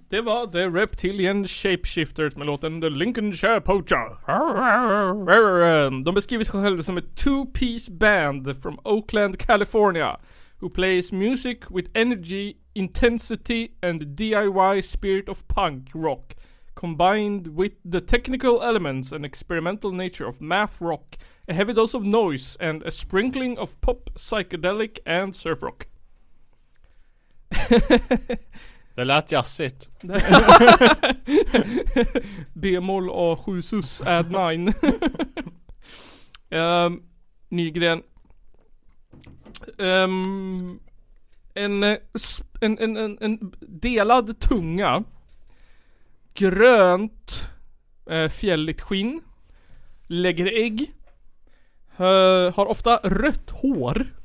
det 0.09 0.21
var 0.21 0.47
The 0.53 0.69
Reptilian 0.69 1.47
Shapeshifters 1.47 2.37
med 2.37 2.47
låten 2.47 2.81
The 2.81 2.89
Lincolnshire 2.89 3.61
Poacher. 3.61 4.19
De 6.05 6.15
beskriver 6.15 6.45
sig 6.45 6.63
själva 6.63 6.83
som 6.83 6.99
ett 6.99 7.15
two-piece 7.17 7.93
band 7.93 8.63
from 8.63 8.79
Oakland, 8.85 9.39
California. 9.39 10.17
Who 10.61 10.71
plays 10.71 11.13
music 11.13 11.59
with 11.71 11.91
energy, 11.95 12.55
intensity 12.75 13.69
and 13.83 14.03
DIY 14.03 14.83
spirit 14.83 15.29
of 15.29 15.49
punk 15.49 15.89
rock. 15.95 16.35
Combined 16.75 17.47
with 17.47 17.75
the 17.93 18.01
technical 18.01 18.63
elements 18.63 19.13
and 19.13 19.25
experimental 19.25 19.93
nature 19.93 20.29
of 20.29 20.41
math 20.41 20.81
rock, 20.81 21.17
a 21.49 21.53
heavy 21.53 21.73
dose 21.73 21.97
of 21.97 22.05
noise 22.05 22.57
and 22.61 22.83
a 22.83 22.91
sprinkling 22.91 23.59
of 23.59 23.81
pop, 23.81 24.11
psychedelic 24.15 24.99
and 25.07 25.35
surf 25.35 25.63
rock. 25.63 25.87
Det 28.95 29.05
lät 29.05 29.33
jazzigt. 29.33 29.89
B-moll 32.53 33.11
A7 33.11 33.61
sus 33.63 34.01
add 34.01 34.31
9. 34.31 34.67
um, 34.67 34.73
ehm, 36.51 37.03
Nygren. 37.49 38.03
Um, 39.79 40.81
en, 41.55 41.83
eh, 41.83 41.99
en, 42.61 42.79
en, 42.79 42.97
en, 42.97 43.19
en 43.21 43.53
delad 43.61 44.41
tunga. 44.41 45.05
Grönt 46.35 47.49
eh, 48.07 48.29
fjälligt 48.29 48.81
skinn. 48.81 49.21
Lägger 50.07 50.47
ägg. 50.47 50.95
Uh, 52.01 52.55
har 52.55 52.67
ofta 52.67 53.01
rött 53.03 53.51
hår. 53.51 54.20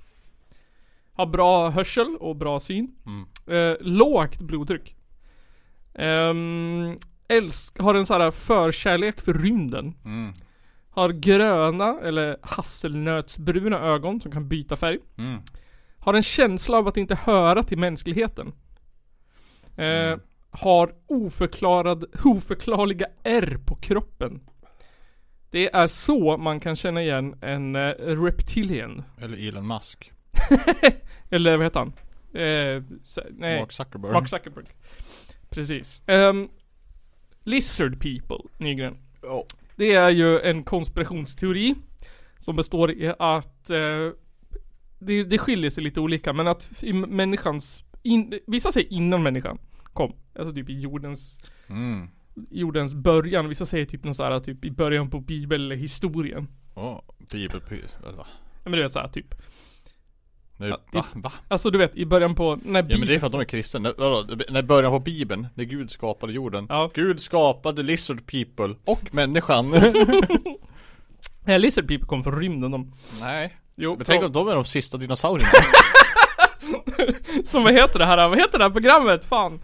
Har 1.16 1.26
bra 1.26 1.70
hörsel 1.70 2.18
och 2.20 2.36
bra 2.36 2.60
syn. 2.60 2.96
Mm. 3.06 3.26
Eh, 3.48 3.78
lågt 3.82 4.42
blodtryck. 4.42 4.96
Ehm, 5.94 6.98
älsk, 7.28 7.80
har 7.80 7.96
en 7.96 8.06
sån 8.06 8.22
här 8.22 8.32
förkärlek 8.32 9.22
för 9.22 9.34
rymden. 9.34 9.96
Mm. 10.06 10.34
Har 10.90 11.10
gröna 11.10 12.00
eller 12.04 12.38
hasselnötsbruna 12.42 13.80
ögon 13.80 14.22
som 14.22 14.32
kan 14.32 14.48
byta 14.48 14.76
färg. 14.76 15.00
Mm. 15.18 15.42
Har 16.00 16.14
en 16.14 16.24
känsla 16.24 16.78
av 16.78 16.88
att 16.88 16.98
inte 16.98 17.16
höra 17.16 17.64
till 17.64 17.78
mänskligheten. 17.78 18.54
Eh, 19.78 19.86
Mm. 19.86 20.20
Har 20.50 20.94
oförklarad, 21.08 22.06
oförklarliga 22.24 23.06
R 23.24 23.60
på 23.66 23.76
kroppen. 23.76 24.40
Det 25.52 25.76
är 25.76 25.88
så 25.88 26.38
man 26.38 26.60
kan 26.60 26.76
känna 26.76 27.02
igen 27.02 27.36
en 27.42 27.76
eh, 27.76 27.90
reptilian. 28.00 29.04
Eller 29.22 29.48
Elon 29.48 29.68
Musk. 29.68 30.12
Eller 31.30 31.58
vad 31.58 31.66
heter 31.66 31.80
han? 31.80 31.94
Eh, 32.34 32.84
nej. 33.32 33.60
Mark 33.60 33.72
Zuckerberg. 33.72 34.12
Mark 34.14 34.30
Zuckerberg. 34.30 34.66
Precis. 35.50 36.04
Ehm, 36.08 36.50
lizard 37.44 37.92
people, 38.02 38.50
Nygren. 38.58 38.98
Ja. 39.22 39.44
Det 39.76 39.94
är 39.94 40.10
ju 40.10 40.40
en 40.40 40.64
konspirationsteori. 40.64 41.76
Som 42.40 42.56
består 42.56 42.92
i 42.92 43.14
att 43.20 43.70
eh, 43.70 44.10
det, 45.00 45.24
det 45.24 45.38
skiljer 45.38 45.70
sig 45.70 45.84
lite 45.84 46.00
olika 46.00 46.34
men 46.34 46.48
att 46.48 46.84
i 46.84 46.94
människans, 46.94 47.84
in, 48.04 48.40
vissa 48.48 48.72
säger 48.72 48.94
innan 48.94 49.24
människan 49.24 49.58
kom. 49.94 50.14
Alltså 50.40 50.54
typ 50.54 50.70
i 50.70 50.80
jordens 50.80 51.40
Mm. 51.70 52.08
jordens 52.50 52.96
början. 52.96 53.50
Vissa 53.50 53.66
säger 53.66 53.86
typ 53.86 54.04
något 54.04 54.16
såhär 54.16 54.40
typ 54.40 54.66
i 54.66 54.72
början 54.72 55.10
på 55.10 55.20
bibelhistorien. 55.20 56.48
Åh, 56.76 57.02
bibelpris. 57.32 57.96
Va? 58.04 58.12
Ja, 58.18 58.26
Men 58.64 58.72
du 58.74 58.82
vet 58.84 58.94
såhär 58.94 59.08
typ. 59.08 59.36
Nej, 60.58 60.70
Ja, 60.70 60.78
va? 60.92 61.06
Va? 61.14 61.32
Alltså 61.48 61.70
du 61.70 61.78
vet 61.78 61.96
i 61.96 62.06
början 62.06 62.36
på, 62.36 62.60
när 62.64 62.86
Ja 62.90 62.98
men 62.98 63.08
det 63.08 63.16
är 63.16 63.20
för 63.20 63.26
att 63.26 63.32
de 63.32 63.42
är 63.42 63.46
kristna. 63.46 63.80
När, 63.80 64.52
när 64.52 64.62
början 64.62 64.92
på 64.92 65.00
bibeln, 65.00 65.48
när 65.56 65.64
Gud 65.64 65.92
skapade 65.92 66.34
jorden. 66.34 66.66
Ja. 66.70 66.92
Gud 66.94 67.22
skapade 67.22 67.84
lizard 67.84 68.26
people 68.26 68.76
och 68.86 69.14
människan. 69.14 69.70
Nej, 71.46 71.60
Lizard 71.60 71.88
People 71.88 72.08
kom 72.08 72.24
från 72.24 72.40
rymden 72.40 72.72
de. 72.72 72.92
Nej. 73.22 73.52
Jo, 73.76 73.96
Men 73.96 74.06
tänk 74.06 74.24
om 74.24 74.32
de 74.32 74.48
är 74.48 74.56
de 74.56 74.66
sista 74.66 74.98
dinosaurierna. 74.98 75.50
Som 77.46 77.64
vad 77.64 77.74
heter 77.74 78.00
det 78.00 78.06
här, 78.06 78.30
vad 78.30 78.40
heter 78.40 78.58
det 78.58 78.64
här 78.64 78.72
programmet? 78.72 79.26
Fan. 79.26 79.62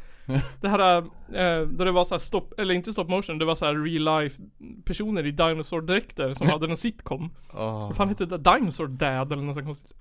Det 0.61 0.69
här, 0.69 0.97
eh, 0.97 1.67
där 1.67 1.85
det 1.85 1.91
var 1.91 2.05
så 2.05 2.13
här 2.13 2.19
stop, 2.19 2.47
eller 2.57 2.73
inte 2.73 2.93
stop 2.93 3.03
motion, 3.03 3.37
det 3.37 3.45
var 3.45 3.55
så 3.55 3.65
här 3.65 3.75
real 3.75 4.21
life 4.21 4.41
personer 4.85 5.25
i 5.25 5.31
dinosaurdräkter 5.31 6.33
som 6.33 6.49
hade 6.49 6.65
en 6.65 6.77
sitcom. 6.77 7.31
Åh. 7.53 7.87
Vad 7.87 7.95
fan 7.95 8.09
hette 8.09 8.25
det? 8.25 8.37
Dinosaur 8.37 8.87
Dad 8.87 9.31
eller 9.31 9.43
något 9.43 9.55
sånt 9.55 9.65
konstigt. 9.65 9.93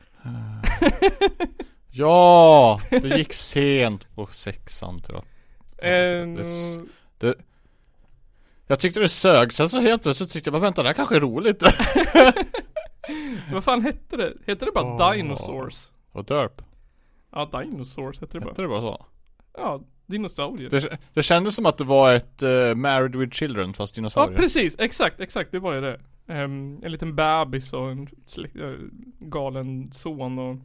Ja! 1.91 2.81
Det 2.91 3.19
gick 3.19 3.33
sent 3.33 4.15
på 4.15 4.27
sexan 4.27 5.01
tror 5.01 5.19
jag. 5.19 5.25
Eh, 5.93 6.27
det 6.27 6.45
Det, 7.19 7.35
jag 8.67 8.79
tyckte 8.79 9.01
det 9.01 9.09
sög, 9.09 9.53
sen 9.53 9.69
så 9.69 9.81
helt 9.81 10.03
plötsligt 10.03 10.31
tyckte 10.31 10.49
jag 10.49 10.53
bara 10.53 10.63
vänta 10.63 10.83
det 10.83 10.89
här 10.89 10.95
kanske 10.95 11.17
är 11.17 11.21
roligt. 11.21 11.63
vad 13.53 13.65
fan 13.65 13.83
hette 13.83 14.17
det? 14.17 14.35
Hette 14.47 14.65
det 14.65 14.73
bara 14.73 14.85
Åh. 14.85 15.13
Dinosaurs? 15.13 15.91
Och 16.13 16.25
Derp. 16.25 16.63
Ja, 17.33 17.51
Dinosaurs 17.53 18.21
hette 18.21 18.33
det 18.33 18.41
bara. 18.41 18.51
Hette 18.51 18.63
det 18.63 18.69
bara 18.69 18.81
så? 18.81 19.07
Ja, 19.57 19.81
dinosaurier. 20.07 20.71
Det, 20.71 20.99
det 21.15 21.23
kändes 21.23 21.55
som 21.55 21.67
att 21.67 21.79
det 21.79 21.85
var 21.85 22.15
ett 22.15 22.43
uh, 22.43 22.75
Married 22.75 23.17
with 23.17 23.33
Children 23.37 23.75
fast 23.75 23.95
Ja 23.95 23.99
dinosaurier. 24.01 24.39
precis, 24.39 24.77
exakt, 24.79 25.21
exakt, 25.21 25.53
det 25.53 25.59
var 25.59 25.75
ju 25.75 25.81
det. 25.81 26.01
Ehm, 26.31 26.81
en 26.83 26.93
liten 26.93 27.17
bebis 27.17 27.73
och 27.73 27.91
en 27.91 28.03
eh, 28.03 28.75
galen 29.19 29.93
son 29.93 30.39
och 30.39 30.57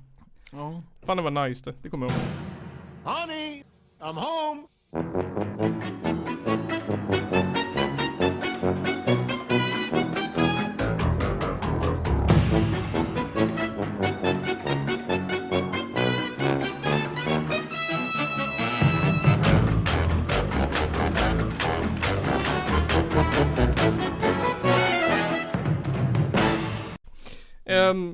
Ja. 0.52 0.84
Fan 1.06 1.18
det 1.18 1.24
var 1.24 1.48
nice 1.48 1.66
det, 1.66 1.76
det 1.84 1.90
kommer 1.90 2.06
jag 2.06 2.12
ihåg. 2.12 2.22
Honey, 3.06 3.64
I'm 4.02 4.16
home. 4.16 4.62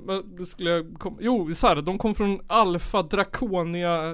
Vad 0.04 0.26
då 0.38 0.45
skulle 0.45 0.70
jag 0.70 0.93
kom, 0.99 1.18
jo 1.22 1.56
så 1.56 1.68
här, 1.68 1.82
de 1.82 1.97
kom 1.97 2.16
från 2.16 2.41
Alpha 2.47 3.02
Draconia 3.04 4.14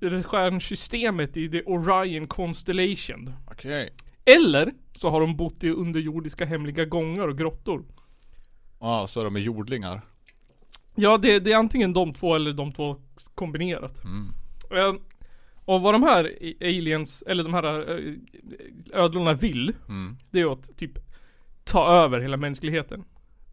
rymdstjärnsystemet 0.00 1.36
i 1.36 1.48
The 1.50 1.62
Orion 1.62 2.26
Constellation. 2.26 3.32
Okej. 3.50 3.90
Eller 4.24 4.72
så 4.96 5.10
har 5.10 5.20
de 5.20 5.36
bott 5.36 5.64
i 5.64 5.70
underjordiska 5.70 6.44
hemliga 6.44 6.84
gångar 6.84 7.28
och 7.28 7.38
grottor. 7.38 7.84
Ja, 8.80 9.06
så 9.06 9.20
är 9.20 9.24
de 9.24 9.36
är 9.36 9.40
jordlingar. 9.40 10.00
Ja 10.94 11.16
det, 11.18 11.38
det 11.40 11.52
är 11.52 11.56
antingen 11.56 11.92
de 11.92 12.14
två 12.14 12.34
eller 12.34 12.52
de 12.52 12.72
två 12.72 12.96
kombinerat. 13.34 14.04
Mm. 14.04 14.28
Ehm, 14.88 15.00
och 15.64 15.80
vad 15.80 15.94
de 15.94 16.02
här 16.02 16.32
aliens, 16.60 17.22
eller 17.26 17.44
de 17.44 17.54
här 17.54 17.64
eh, 17.98 18.14
ödlorna 18.92 19.32
vill, 19.32 19.72
Mm. 19.88 20.16
det 20.30 20.40
är 20.40 20.52
att 20.52 20.76
typ 20.76 20.98
ta 21.64 21.88
över 21.88 22.20
hela 22.20 22.36
mänskligheten. 22.36 23.04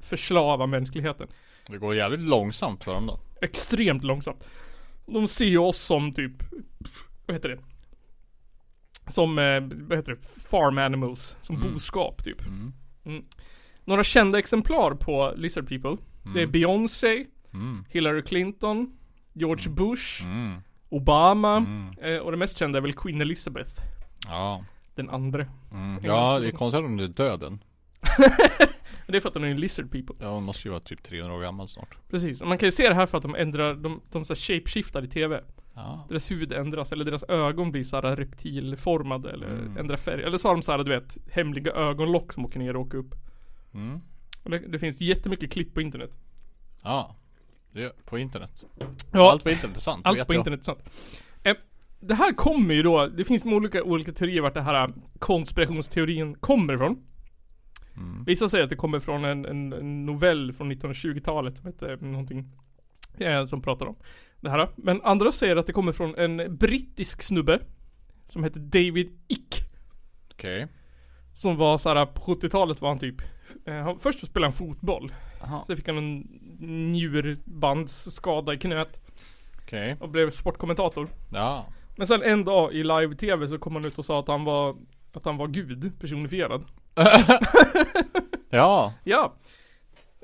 Förslava 0.04 0.66
mänskligheten. 0.66 1.28
Det 1.68 1.78
går 1.78 1.96
jävligt 1.96 2.20
långsamt 2.30 2.84
för 2.84 2.94
dem 2.94 3.08
då. 3.08 3.20
extremt 3.42 4.04
långsamt. 4.04 4.48
De 5.06 5.28
ser 5.28 5.46
ju 5.46 5.58
oss 5.58 5.78
som 5.78 6.14
typ, 6.14 6.32
vad 7.26 7.36
heter 7.36 7.50
det? 7.50 7.60
Som, 9.12 9.40
eh, 9.40 9.62
vad 9.88 9.98
heter 9.98 10.12
det? 10.12 10.18
Farm 10.42 10.78
animals. 10.78 11.36
Som 11.42 11.56
Mm. 11.56 11.74
boskap 11.74 12.24
typ. 12.24 12.42
Mm. 12.42 12.74
Mm. 13.06 13.24
Några 13.86 14.04
kända 14.04 14.40
exemplar 14.40 14.92
på 14.96 15.34
Lizard 15.36 15.68
People. 15.70 15.98
Det 16.34 16.42
är 16.42 16.48
Beyoncé, 16.48 17.26
Mm. 17.54 17.86
Hillary 17.90 18.22
Clinton, 18.22 18.98
George 19.34 19.70
Bush, 19.70 20.24
Mm. 20.26 20.62
Obama 20.90 21.58
Mm. 21.58 21.90
eh, 22.02 22.18
och 22.18 22.32
det 22.32 22.38
mest 22.38 22.58
kända 22.58 22.78
är 22.78 22.82
väl 22.82 22.94
Queen 22.94 23.22
Elizabeth. 23.22 23.72
Ja. 24.28 24.66
Den 24.96 25.10
andra. 25.10 25.46
Mm. 25.74 26.00
Ja, 26.04 26.40
det 26.40 26.48
är 26.48 26.52
konstigt 26.52 26.78
att 26.84 26.90
hon 26.90 27.00
är 27.00 27.08
döden. 27.08 27.64
Det 29.08 29.18
är 29.18 29.22
för 29.22 29.30
att 29.30 29.36
hon 29.36 29.44
är 29.44 29.56
Lizard 29.56 29.92
People. 29.92 30.16
Ja, 30.20 30.30
hon 30.34 30.44
måste 30.44 30.68
ju 30.68 30.72
vara 30.72 30.82
typ 30.82 31.04
300 31.04 31.36
år 31.36 31.42
gammal 31.42 31.68
snart. 31.68 31.98
Precis. 32.10 32.42
Och 32.42 32.48
man 32.48 32.58
kan 32.58 32.68
ju 32.68 32.72
se 32.72 32.90
det 32.90 32.96
här 32.96 33.06
för 33.06 33.18
att 33.18 33.22
de 33.24 33.36
ändrar, 33.36 33.74
de, 33.76 34.02
de 34.12 34.26
så 34.26 34.36
shapeshiftar 34.36 35.04
i 35.04 35.08
TV. 35.08 35.42
Ja. 35.76 36.06
Deras 36.10 36.32
huvud 36.32 36.54
ändras, 36.54 36.92
eller 36.92 37.06
deras 37.06 37.24
ögon 37.24 37.72
blir 37.72 37.84
såhär 37.84 38.16
reptilformade 38.16 39.32
eller 39.32 39.48
Mm. 39.48 39.78
ändrar 39.78 39.98
färg. 39.98 40.24
Eller 40.24 40.38
så 40.38 40.48
har 40.48 40.56
de 40.56 40.62
såhär 40.62 40.84
du 40.84 40.90
vet, 40.90 41.18
hemliga 41.32 41.72
ögonlock 41.72 42.34
som 42.34 42.46
åker 42.46 42.60
ner 42.60 42.76
och 42.76 42.82
åker 42.82 42.98
upp. 42.98 43.16
Mm. 43.74 44.00
Och 44.44 44.50
det, 44.50 44.60
det 44.60 44.80
finns 44.80 45.02
jättemycket 45.02 45.52
klipp 45.52 45.74
på 45.74 45.82
internet. 45.82 46.12
Ja. 46.84 47.16
Det 47.72 48.06
på 48.06 48.18
internet. 48.20 48.66
Ja, 49.12 49.32
Allt 49.32 49.44
på 49.44 49.50
internet 49.50 49.78
är 49.78 49.82
sant. 49.82 50.02
allt 50.06 50.28
på 50.28 50.34
jag. 50.34 50.40
internet 50.40 50.60
är 50.60 50.64
sant. 50.64 50.80
Eh, 51.44 51.56
det 52.00 52.16
här 52.16 52.34
kommer 52.34 52.74
ju 52.74 52.84
då, 52.84 53.08
det 53.08 53.24
finns 53.26 53.46
olika, 53.46 53.84
olika 53.84 54.12
teorier 54.14 54.42
vart 54.42 54.54
det 54.54 54.62
här 54.62 54.88
eh, 54.88 54.94
konspirationsteorin 55.20 56.36
kommer 56.36 56.74
ifrån. 56.74 57.04
Mm. 57.98 58.24
Vissa 58.24 58.50
säger 58.50 58.64
att 58.64 58.70
det 58.70 58.76
kommer 58.76 59.00
från 59.00 59.26
en, 59.26 59.46
en, 59.46 59.74
en 59.74 60.06
novell 60.06 60.54
från 60.54 60.72
1920-talet 60.72 61.58
som 61.58 61.66
heter 61.66 61.98
någonting 61.98 62.52
eh, 63.18 63.46
som 63.46 63.62
pratar 63.62 63.86
om 63.86 63.96
det 64.40 64.50
här. 64.50 64.70
Men 64.76 65.02
andra 65.02 65.32
säger 65.32 65.56
att 65.56 65.68
det 65.68 65.74
kommer 65.74 65.92
från 65.92 66.16
en 66.16 66.58
brittisk 66.58 67.22
snubbe 67.22 67.60
som 68.26 68.44
heter 68.44 68.60
David 68.60 69.20
Icke. 69.28 69.64
Okej. 70.32 70.68
Som 71.34 71.58
var 71.58 71.78
såhär, 71.78 72.06
på 72.06 72.22
70-talet 72.22 72.82
var 72.82 72.90
han 72.90 73.00
typ 73.00 73.22
eh, 73.66 73.76
han, 73.76 74.00
Först 74.00 74.20
så 74.20 74.26
spelade 74.26 74.48
han 74.48 74.54
fotboll 74.54 75.14
Jaha. 75.42 75.64
Sen 75.68 75.78
fick 75.78 75.88
han 75.88 75.98
en 75.98 76.20
njurbandsskada 76.92 78.54
i 78.54 78.58
knät 78.58 79.00
Okej. 79.64 79.98
och 80.00 80.10
blev 80.10 80.30
sportkommentator 80.30 81.10
Ja. 81.34 81.66
Men 81.98 82.08
sen 82.08 82.24
en 82.24 82.46
dag 82.46 82.74
i 82.74 82.84
live-tv 82.84 83.48
så 83.48 83.58
kom 83.58 83.76
han 83.76 83.86
ut 83.86 83.98
och 83.98 84.06
sa 84.06 84.20
att 84.20 84.28
han 84.28 84.44
var 84.44 84.76
Att 85.14 85.26
han 85.26 85.38
var 85.38 85.48
gud 85.48 86.00
personifierad 86.00 86.66
Ja. 88.50 88.94
Ja 89.04 89.34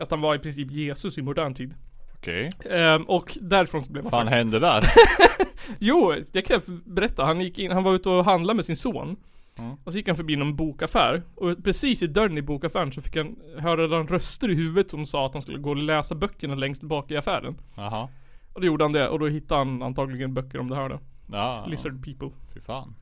Att 0.02 0.12
han 0.12 0.22
var 0.22 0.36
i 0.36 0.40
princip 0.40 0.72
Jesus 0.72 1.18
i 1.18 1.22
modern 1.22 1.54
tid 1.54 1.74
Okej. 2.18 2.50
Ehm, 2.70 3.04
Och 3.04 3.38
därifrån 3.42 3.82
så 3.82 3.92
blev 3.92 4.04
han 4.04 4.12
Vad 4.12 4.20
fan 4.20 4.28
så 4.28 4.36
hände 4.36 4.60
där? 4.60 4.84
Jo, 5.80 6.14
det 6.32 6.42
kan 6.42 6.62
jag 6.66 6.78
berätta. 6.86 7.26
Han 7.26 7.42
gick 7.42 7.60
in, 7.60 7.72
han 7.72 7.84
var 7.84 7.94
ute 7.94 8.10
och 8.10 8.26
handlade 8.26 8.56
med 8.56 8.66
sin 8.66 8.78
son. 8.78 9.16
Mm. 9.60 9.76
Och 9.84 9.92
så 9.92 9.98
gick 9.98 10.08
han 10.08 10.18
förbi 10.18 10.36
någon 10.36 10.56
bokaffär. 10.56 11.24
Och 11.36 11.64
precis 11.64 12.04
i 12.04 12.08
dörren 12.08 12.38
i 12.38 12.42
bokaffären 12.42 12.92
så 12.92 13.02
fick 13.02 13.18
han 13.18 13.36
höra 13.58 13.98
han 13.98 14.08
röster 14.08 14.50
i 14.50 14.56
huvudet 14.56 14.92
som 14.92 15.06
sa 15.06 15.26
att 15.26 15.34
han 15.34 15.42
skulle 15.42 15.58
gå 15.58 15.70
och 15.70 15.78
läsa 15.78 16.16
böckerna 16.16 16.56
längst 16.56 16.82
bak 16.82 17.12
i 17.12 17.18
affären. 17.18 17.58
Jaha. 17.76 18.10
Och 18.54 18.62
då 18.62 18.68
gjorde 18.68 18.84
han 18.84 18.92
det 18.92 19.10
och 19.10 19.20
då 19.20 19.28
hittade 19.28 19.60
han 19.60 19.82
antagligen 19.82 20.34
böcker 20.34 20.60
om 20.60 20.70
det 20.70 20.76
här 20.76 20.90
då. 20.90 21.00
Ja. 21.32 21.66
Lizard 21.68 22.06
people. 22.06 22.30
Fy 22.54 22.60
fan. 22.60 22.96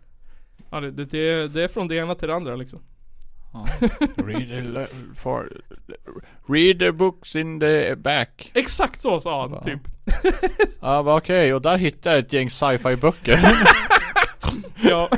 Ja 0.71 0.79
det, 0.79 0.91
det, 0.91 1.47
det 1.47 1.63
är 1.63 1.67
från 1.67 1.87
det 1.87 1.95
ena 1.95 2.15
till 2.15 2.27
det 2.27 2.35
andra 2.35 2.55
liksom. 2.55 2.79
Ja. 3.57 3.87
read, 4.15 4.47
the 4.47 4.87
for, 5.15 5.49
read 6.47 6.79
the 6.79 6.91
books 6.91 7.35
in 7.35 7.59
the 7.59 7.95
back. 7.95 8.51
Exakt 8.53 9.01
så 9.01 9.19
sa 9.19 9.41
han 9.41 9.51
Va? 9.51 9.63
typ. 9.63 9.81
Ja 10.81 11.17
okej, 11.17 11.53
och 11.53 11.61
där 11.61 11.77
hittade 11.77 12.15
jag 12.15 12.25
ett 12.25 12.33
gäng 12.33 12.49
sci-fi 12.49 12.95
böcker. 12.95 13.39
Ja. 14.81 15.09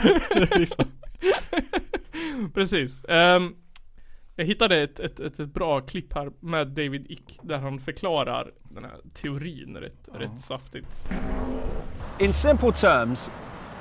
Precis. 2.53 3.05
Ehm, 3.09 3.55
jag 4.35 4.45
hittade 4.45 4.83
ett, 4.83 4.99
ett, 4.99 5.19
ett, 5.19 5.39
ett 5.39 5.53
bra 5.53 5.81
klipp 5.81 6.13
här 6.13 6.31
med 6.39 6.67
David 6.67 7.11
Ick 7.11 7.39
där 7.41 7.57
han 7.57 7.79
förklarar 7.79 8.49
den 8.63 8.83
här 8.83 8.97
teorin 9.13 9.77
rätt, 9.77 10.09
rätt 10.13 10.41
saftigt. 10.41 11.05
In 12.19 12.33
simple 12.33 12.71
terms, 12.71 13.29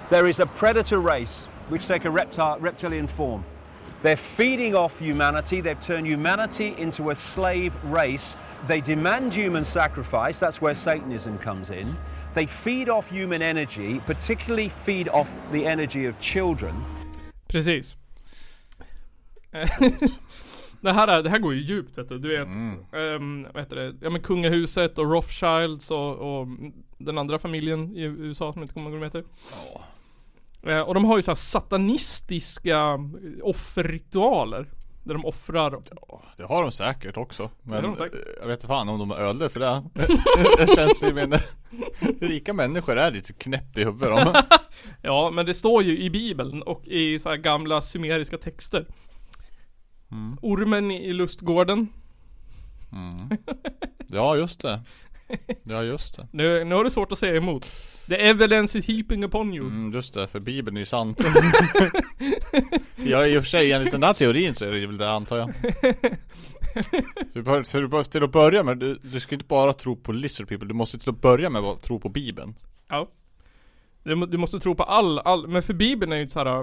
there 0.09 0.31
is 0.31 0.41
a 0.41 0.49
predator 0.59 1.03
race 1.03 1.49
which 1.71 1.87
take 1.87 2.09
a 2.09 2.13
reptile, 2.13 2.57
reptilian 2.61 3.09
form. 3.09 3.43
They're 4.03 4.17
feeding 4.37 4.75
off 4.77 4.99
humanity, 4.99 5.61
they've 5.61 5.81
turned 5.87 6.07
humanity 6.07 6.75
into 6.79 7.11
a 7.11 7.15
slave 7.15 7.73
race. 7.85 8.37
They 8.69 8.81
demand 8.81 9.33
human 9.35 9.65
sacrifice, 9.65 10.39
that's 10.39 10.61
where 10.61 10.75
Satanism 10.75 11.39
comes 11.39 11.71
in. 11.71 11.97
They 12.35 12.47
feed 12.47 12.89
off 12.89 13.11
human 13.11 13.43
energy, 13.43 14.01
particularly 14.07 14.69
feed 14.85 15.09
off 15.09 15.29
the 15.53 15.67
energy 15.67 16.09
of 16.09 16.15
children. 16.21 16.75
Precis. 17.49 17.97
det, 20.81 20.93
här, 20.93 21.09
är- 21.09 21.23
det 21.23 21.31
här 21.31 21.39
går 21.39 21.55
ju 21.55 21.61
djupt 21.61 21.99
vet 21.99 22.09
du. 22.09 22.19
Du 22.19 22.29
vet, 22.29 22.47
ehm, 22.47 23.47
vad 23.55 23.63
heter 23.63 23.77
det? 23.77 23.95
Ja 24.01 24.11
men 24.11 24.21
kungahuset 24.23 24.99
och 24.99 25.11
Rothschilds 25.11 25.91
och, 25.91 26.41
och 26.41 26.47
den 26.99 27.19
andra 27.19 27.39
familjen 27.39 27.97
i 27.97 28.03
USA 28.03 28.53
som 28.53 28.61
jag 28.63 28.65
inte 28.65 28.75
kommer 28.75 28.91
ihåg 28.91 29.01
vad 29.01 29.13
de 29.13 29.19
heter. 29.19 29.31
Eh, 29.75 29.81
och 30.87 30.95
de 30.95 31.05
har 31.05 31.17
ju 31.17 31.23
så 31.23 31.31
här 31.31 31.37
satanistiska 31.37 32.79
eh, 32.79 32.99
offerritualer. 33.43 34.67
Där 35.05 35.15
de 35.15 35.25
offrar 35.25 35.81
Det 36.37 36.45
har 36.45 36.63
de 36.63 36.73
säkert 36.73 37.17
också. 37.17 37.51
Men 37.63 37.83
de 37.83 37.97
säkert. 37.97 38.15
eh, 38.15 38.21
jag 38.41 38.49
vet 38.49 38.59
inte 38.59 38.67
fan 38.67 38.89
om 38.89 38.99
de 38.99 39.11
är 39.11 39.17
ödlor 39.17 39.49
för 39.49 39.61
det. 39.61 39.83
det 40.67 40.75
känns 40.75 41.03
ju 41.03 41.13
men 41.15 41.35
Rika 42.21 42.53
människor 42.53 42.97
är 42.99 43.11
lite 43.11 43.33
knäpp 43.33 43.77
i 43.79 43.85
huvudet 43.85 44.09
de. 44.09 44.43
Ja, 45.03 45.31
men 45.31 45.47
det 45.47 45.55
står 45.55 45.83
ju 45.83 45.99
i 45.99 46.11
bibeln 46.11 46.63
och 46.63 46.87
i 46.87 47.19
så 47.19 47.37
gamla 47.37 47.81
sumeriska 47.81 48.39
texter. 48.39 48.87
Ormen 50.43 50.91
i 50.91 51.13
lustgården. 51.13 51.89
Ja 54.07 54.37
just 54.37 54.61
det. 54.61 54.81
Ja 55.63 55.83
just 55.83 56.17
det. 56.17 56.29
Nu, 56.33 56.65
nu 56.65 56.75
har 56.75 56.85
du 56.85 56.91
svårt 56.91 57.13
att 57.13 57.19
säga 57.19 57.37
emot. 57.37 57.67
The 58.09 58.15
evidence 58.29 58.79
is 58.79 58.87
heaping 58.87 59.25
upon 59.25 59.55
you. 59.55 59.67
Mm, 59.67 59.93
just 59.95 60.15
det, 60.15 60.27
för 60.27 60.41
bibeln 60.41 60.77
är 60.77 60.81
ju 60.81 60.87
sant. 60.87 61.21
ja 62.97 63.27
i 63.27 63.39
och 63.39 63.43
för 63.43 63.49
sig 63.51 63.73
enligt 63.73 63.91
den 63.91 64.01
där 64.01 64.13
teorin 64.13 64.55
så 64.55 64.65
är 64.65 64.73
det 64.73 64.87
väl 64.87 64.99
det 64.99 65.11
antar 65.11 65.37
jag. 65.37 65.53
Så, 66.85 66.97
du 67.33 67.43
bör- 67.43 67.63
så 67.63 67.81
du 67.81 67.89
bör- 67.89 68.03
till 68.03 68.25
att 68.25 68.33
börja 68.33 68.63
med, 68.63 68.79
du, 68.79 68.99
du 69.03 69.21
ska 69.21 69.35
inte 69.35 69.45
bara 69.47 69.73
tro 69.73 69.97
på 69.97 70.13
lizard 70.13 70.49
people, 70.49 70.69
du 70.69 70.75
måste 70.75 70.99
till 70.99 71.11
att 71.11 71.21
börja 71.21 71.51
med 71.51 71.63
att 71.63 71.83
tro 71.83 72.01
på 72.01 72.09
bibeln. 72.09 72.55
Ja. 72.89 73.09
Du, 74.03 74.27
du 74.27 74.37
måste 74.39 74.61
tro 74.61 74.75
på 74.75 74.83
all, 74.83 75.19
all, 75.19 75.47
men 75.49 75.63
för 75.63 75.75
bibeln 75.75 76.13
är 76.13 76.17
ju 76.17 76.29
så 76.29 76.39
här. 76.45 76.59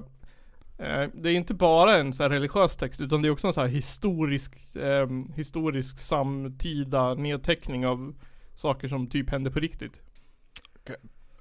Eh, 0.78 1.09
det 1.13 1.30
är 1.30 1.34
inte 1.34 1.53
bara 1.53 1.97
en 1.97 2.13
så 2.13 2.24
här 2.24 2.30
religiös 2.30 2.76
text 2.78 3.01
utan 3.01 3.22
det 3.22 3.28
är 3.28 3.30
också 3.30 3.47
en 3.47 3.53
så 3.53 3.61
här 3.61 3.68
historisk, 3.68 4.76
eh, 4.76 5.07
historisk 5.36 5.99
samtida 5.99 7.13
nedteckning 7.13 7.88
av 7.88 8.16
saker 8.55 8.87
som 8.87 9.07
typ 9.07 9.29
hände 9.29 9.51
på 9.51 9.59
riktigt. 9.59 10.01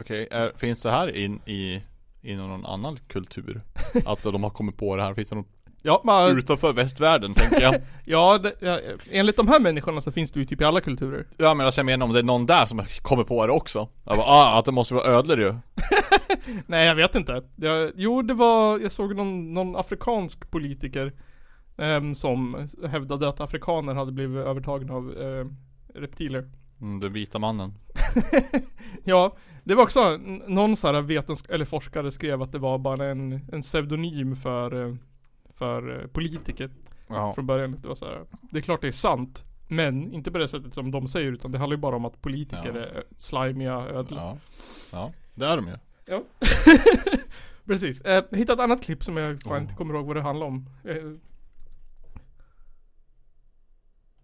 Okej, 0.00 0.28
är- 0.30 0.52
finns 0.56 0.82
det 0.82 0.90
här 0.90 1.16
in, 1.16 1.40
i, 1.46 1.82
inom 2.22 2.48
någon 2.48 2.66
annan 2.66 2.96
kultur? 3.08 3.60
Att 4.06 4.22
de 4.32 4.42
har 4.42 4.50
kommit 4.50 4.76
på 4.76 4.96
det 4.96 5.02
här, 5.02 5.14
finns 5.14 5.28
det 5.28 5.34
något 5.34 5.48
Ja, 5.86 6.00
men, 6.04 6.38
utanför 6.38 6.72
västvärlden 6.72 7.34
tänker 7.34 7.60
jag? 7.60 7.74
ja, 8.04 8.38
det, 8.38 8.54
ja, 8.60 8.78
enligt 9.10 9.36
de 9.36 9.48
här 9.48 9.60
människorna 9.60 10.00
så 10.00 10.12
finns 10.12 10.32
det 10.32 10.40
ju 10.40 10.46
typ 10.46 10.60
i 10.60 10.64
alla 10.64 10.80
kulturer. 10.80 11.26
Ja 11.36 11.54
men 11.54 11.66
alltså 11.66 11.78
jag 11.78 11.86
menar 11.86 12.06
om 12.06 12.12
det 12.12 12.18
är 12.18 12.22
någon 12.22 12.46
där 12.46 12.66
som 12.66 12.82
kommer 13.02 13.24
på 13.24 13.46
det 13.46 13.52
också. 13.52 13.88
Jag 14.04 14.16
bara, 14.16 14.26
ah, 14.26 14.58
att 14.58 14.64
det 14.64 14.72
måste 14.72 14.94
vara 14.94 15.04
ödlor 15.04 15.40
ju. 15.40 15.54
Nej 16.66 16.86
jag 16.86 16.94
vet 16.94 17.14
inte. 17.14 17.42
Jag, 17.56 17.92
jo 17.96 18.22
det 18.22 18.34
var, 18.34 18.78
jag 18.78 18.92
såg 18.92 19.16
någon, 19.16 19.54
någon 19.54 19.76
afrikansk 19.76 20.50
politiker 20.50 21.12
ehm, 21.78 22.14
som 22.14 22.68
hävdade 22.88 23.28
att 23.28 23.40
afrikaner 23.40 23.94
hade 23.94 24.12
blivit 24.12 24.46
övertagna 24.46 24.94
av 24.94 25.12
eh, 25.20 25.46
reptiler. 26.00 26.50
Mm, 26.80 27.00
den 27.00 27.12
vita 27.12 27.38
mannen. 27.38 27.74
Ja, 29.04 29.36
det 29.64 29.74
var 29.74 29.82
också 29.82 30.16
någon 30.46 30.76
sån 30.76 30.94
här 30.94 31.02
vetensk- 31.02 31.50
eller 31.50 31.64
forskare 31.64 32.10
skrev 32.10 32.42
att 32.42 32.52
det 32.52 32.58
var 32.58 32.78
bara 32.78 33.06
en, 33.06 33.32
en 33.52 33.60
pseudonym 33.60 34.36
för, 34.36 34.88
eh, 34.88 34.94
för 35.50 36.00
eh, 36.00 36.06
politiker 36.06 36.70
Ja. 37.08 37.34
från 37.34 37.46
början. 37.46 37.76
Det 37.82 37.88
var 37.88 37.94
så 37.94 38.04
här, 38.04 38.24
det 38.50 38.58
är 38.58 38.62
klart 38.62 38.80
det 38.80 38.86
är 38.86 38.92
sant. 38.92 39.44
Men 39.68 40.12
inte 40.12 40.30
på 40.32 40.38
det 40.38 40.48
sättet 40.48 40.74
som 40.74 40.90
de 40.90 41.08
säger 41.08 41.32
utan 41.32 41.52
det 41.52 41.58
handlar 41.58 41.76
ju 41.76 41.80
bara 41.80 41.96
om 41.96 42.04
att 42.04 42.20
politiker 42.22 42.74
Ja. 42.74 42.80
är 42.80 43.04
slimiga 43.16 43.72
ödlor. 43.74 44.20
Ja. 44.20 44.38
Ja, 44.92 45.12
det 45.34 45.46
är 45.46 45.56
de 45.56 45.66
ju. 45.68 45.74
Ja. 46.06 46.22
Precis. 47.64 48.00
Eh, 48.00 48.22
hittade 48.30 48.52
ett 48.52 48.60
annat 48.70 48.82
klipp 48.82 49.04
som 49.04 49.16
jag 49.16 49.42
fan 49.42 49.52
Oh. 49.56 49.62
inte 49.62 49.74
kommer 49.74 49.94
ihåg 49.94 50.06
vad 50.06 50.16
det 50.16 50.22
handlar 50.22 50.46
om. 50.46 50.68
Eh. 50.84 50.96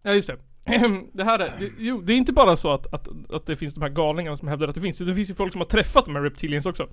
Ja 0.02 0.12
just 0.12 0.28
det. 0.28 0.36
det 1.12 1.24
här 1.24 1.38
är, 1.38 1.52
det, 1.58 1.70
jo 1.78 2.00
det 2.00 2.12
är 2.12 2.16
inte 2.16 2.32
bara 2.32 2.56
så 2.56 2.70
att, 2.70 2.94
att, 2.94 3.08
att 3.34 3.46
det 3.46 3.56
finns 3.56 3.74
de 3.74 3.82
här 3.82 3.88
galningarna 3.88 4.36
som 4.36 4.48
hävdar 4.48 4.68
att 4.68 4.74
det 4.74 4.80
finns. 4.80 4.98
Det 4.98 5.14
finns 5.14 5.30
ju 5.30 5.34
folk 5.34 5.52
som 5.52 5.60
har 5.60 5.66
träffat 5.66 6.04
de 6.04 6.14
här 6.14 6.22
reptilians 6.22 6.66
också. 6.66 6.88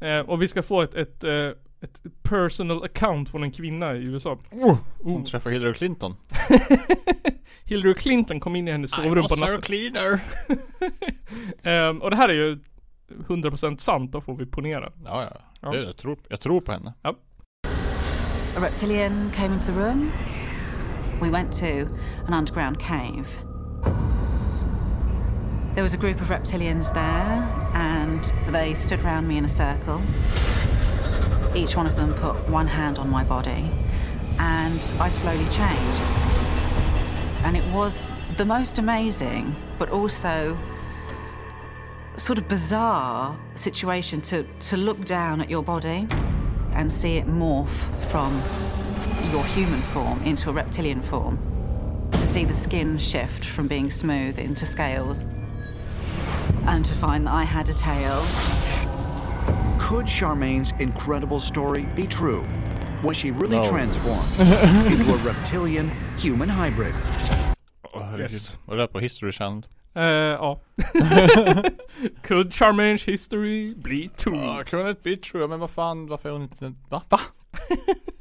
Eh, 0.00 0.18
och 0.18 0.42
vi 0.42 0.48
ska 0.48 0.62
få 0.62 0.82
ett, 0.82 0.94
ett, 0.94 1.24
eh, 1.24 1.46
ett 1.80 2.00
personal 2.22 2.84
account 2.84 3.30
från 3.30 3.42
en 3.42 3.52
kvinna 3.52 3.94
i 3.94 4.02
USA. 4.02 4.38
Hon 4.50 4.78
Oh. 5.00 5.24
träffar 5.24 5.50
Hillary 5.50 5.74
Clinton. 5.74 6.16
Hillary 7.64 7.94
Clinton 7.94 8.40
kom 8.40 8.56
in 8.56 8.68
i 8.68 8.70
hennes 8.70 8.90
sovrum 8.90 9.26
på 9.28 9.36
natten. 9.36 9.62
cleaner. 9.62 10.20
Ehm, 11.62 12.02
och 12.02 12.10
det 12.10 12.16
här 12.16 12.28
är 12.28 12.32
ju 12.32 12.58
100% 13.08 13.76
sant, 13.78 14.12
då 14.12 14.20
får 14.20 14.36
vi 14.36 14.46
ponera. 14.46 14.92
Ja, 15.04 15.22
ja. 15.30 15.40
Ja. 15.60 15.76
Jag, 15.76 15.96
tror, 15.96 16.18
jag 16.28 16.40
tror 16.40 16.60
på 16.60 16.72
henne. 16.72 16.94
A 17.02 17.14
reptilian 18.56 19.30
came 19.34 19.54
into 19.54 19.66
the 19.66 19.72
room. 19.72 20.10
We 21.22 21.30
went 21.30 21.52
to 21.52 21.88
an 22.26 22.34
underground 22.34 22.80
cave. 22.80 23.28
There 25.72 25.84
was 25.84 25.94
a 25.94 25.96
group 25.96 26.20
of 26.20 26.30
reptilians 26.30 26.92
there, 26.92 27.70
and 27.74 28.24
they 28.52 28.74
stood 28.74 29.00
around 29.02 29.28
me 29.28 29.38
in 29.38 29.44
a 29.44 29.48
circle. 29.48 30.02
Each 31.54 31.76
one 31.76 31.86
of 31.86 31.94
them 31.94 32.12
put 32.14 32.48
one 32.48 32.66
hand 32.66 32.98
on 32.98 33.08
my 33.08 33.22
body, 33.22 33.70
and 34.40 34.92
I 34.98 35.10
slowly 35.10 35.44
changed. 35.44 36.02
And 37.44 37.56
it 37.56 37.64
was 37.72 38.10
the 38.36 38.44
most 38.44 38.78
amazing, 38.78 39.54
but 39.78 39.90
also 39.90 40.58
sort 42.16 42.40
of 42.40 42.48
bizarre 42.48 43.38
situation 43.54 44.20
to, 44.22 44.42
to 44.42 44.76
look 44.76 45.04
down 45.04 45.40
at 45.40 45.48
your 45.48 45.62
body 45.62 46.08
and 46.72 46.92
see 46.92 47.16
it 47.18 47.28
morph 47.28 47.68
from 48.10 48.42
your 49.32 49.44
human 49.44 49.80
form 49.82 50.22
into 50.24 50.50
a 50.50 50.52
reptilian 50.52 51.02
form. 51.02 51.38
To 52.12 52.18
see 52.26 52.44
the 52.44 52.54
skin 52.54 52.98
shift 52.98 53.44
from 53.44 53.68
being 53.68 53.90
smooth 53.90 54.38
into 54.38 54.66
scales. 54.66 55.24
And 56.66 56.84
to 56.84 56.94
find 56.94 57.26
that 57.26 57.34
I 57.34 57.44
had 57.44 57.68
a 57.68 57.72
tail. 57.72 58.22
Could 59.78 60.08
Charmaine's 60.08 60.72
incredible 60.78 61.40
story 61.40 61.86
be 61.96 62.06
true? 62.06 62.44
Was 63.02 63.16
she 63.16 63.30
really 63.32 63.56
No. 63.56 63.64
transformed 63.64 64.40
into 64.92 65.12
a 65.12 65.16
reptilian 65.16 65.90
human 66.18 66.48
hybrid? 66.48 66.94
Åh. 67.94 68.18
Yes. 68.20 68.56
Var 68.66 68.76
det 68.76 68.88
på 68.88 68.98
History 69.00 69.32
Channel? 69.32 69.66
Eh, 69.94 70.02
ja. 70.04 70.60
Could 72.22 72.52
Charmaine's 72.52 73.04
history 73.04 73.74
be 73.74 74.08
true? 74.16 74.36
Ja, 74.36 74.62
kunde 74.66 74.88
inte 74.90 75.02
bli 75.02 75.16
true, 75.16 75.48
men 75.48 75.60
vad 75.60 75.70
fan, 75.70 76.06
varför 76.06 76.28
är 76.28 76.32
hon 76.32 76.42
inte, 76.42 76.72
va? 76.88 77.02
Va? 77.08 77.18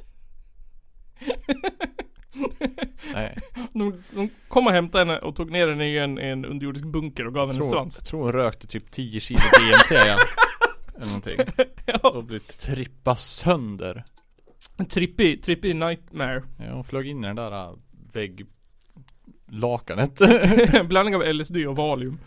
Nej, 3.14 3.38
De, 3.74 4.04
de 4.16 4.30
kom 4.48 4.68
och 4.68 4.74
hämtade 4.74 5.06
henne 5.06 5.20
och 5.20 5.36
tog 5.36 5.52
ner 5.52 5.68
henne 5.68 5.86
i 5.88 5.98
en, 5.98 6.18
en 6.18 6.46
underjordisk 6.46 6.86
bunker 6.86 7.28
och 7.28 7.34
gav 7.34 7.52
henne 7.52 7.64
en 7.64 7.70
svans. 7.70 7.98
jag 7.98 8.06
tror 8.08 8.24
hon 8.24 8.32
rökte 8.32 8.68
typ 8.68 8.92
10 8.92 9.20
kilo 9.20 9.40
DMT 9.40 9.92
ja. 9.92 10.18
Eller 10.96 11.06
någonting. 11.06 11.40
Ja. 11.86 12.10
Och 12.10 12.24
blivit 12.24 12.60
trippa 12.60 13.16
sönder. 13.16 14.04
En 14.78 14.86
trippy, 14.86 15.38
trippy 15.38 15.74
nightmare. 15.74 16.44
Ja, 16.58 16.74
hon 16.74 16.84
flög 16.84 17.08
in 17.08 17.24
i 17.24 17.28
den 17.28 17.36
där 17.36 17.52
äh, 17.52 17.74
vägglakanet. 18.14 20.22
En 20.74 20.88
blandning 20.88 21.16
av 21.16 21.34
LSD 21.34 21.56
och 21.68 21.76
Valium. 21.76 22.20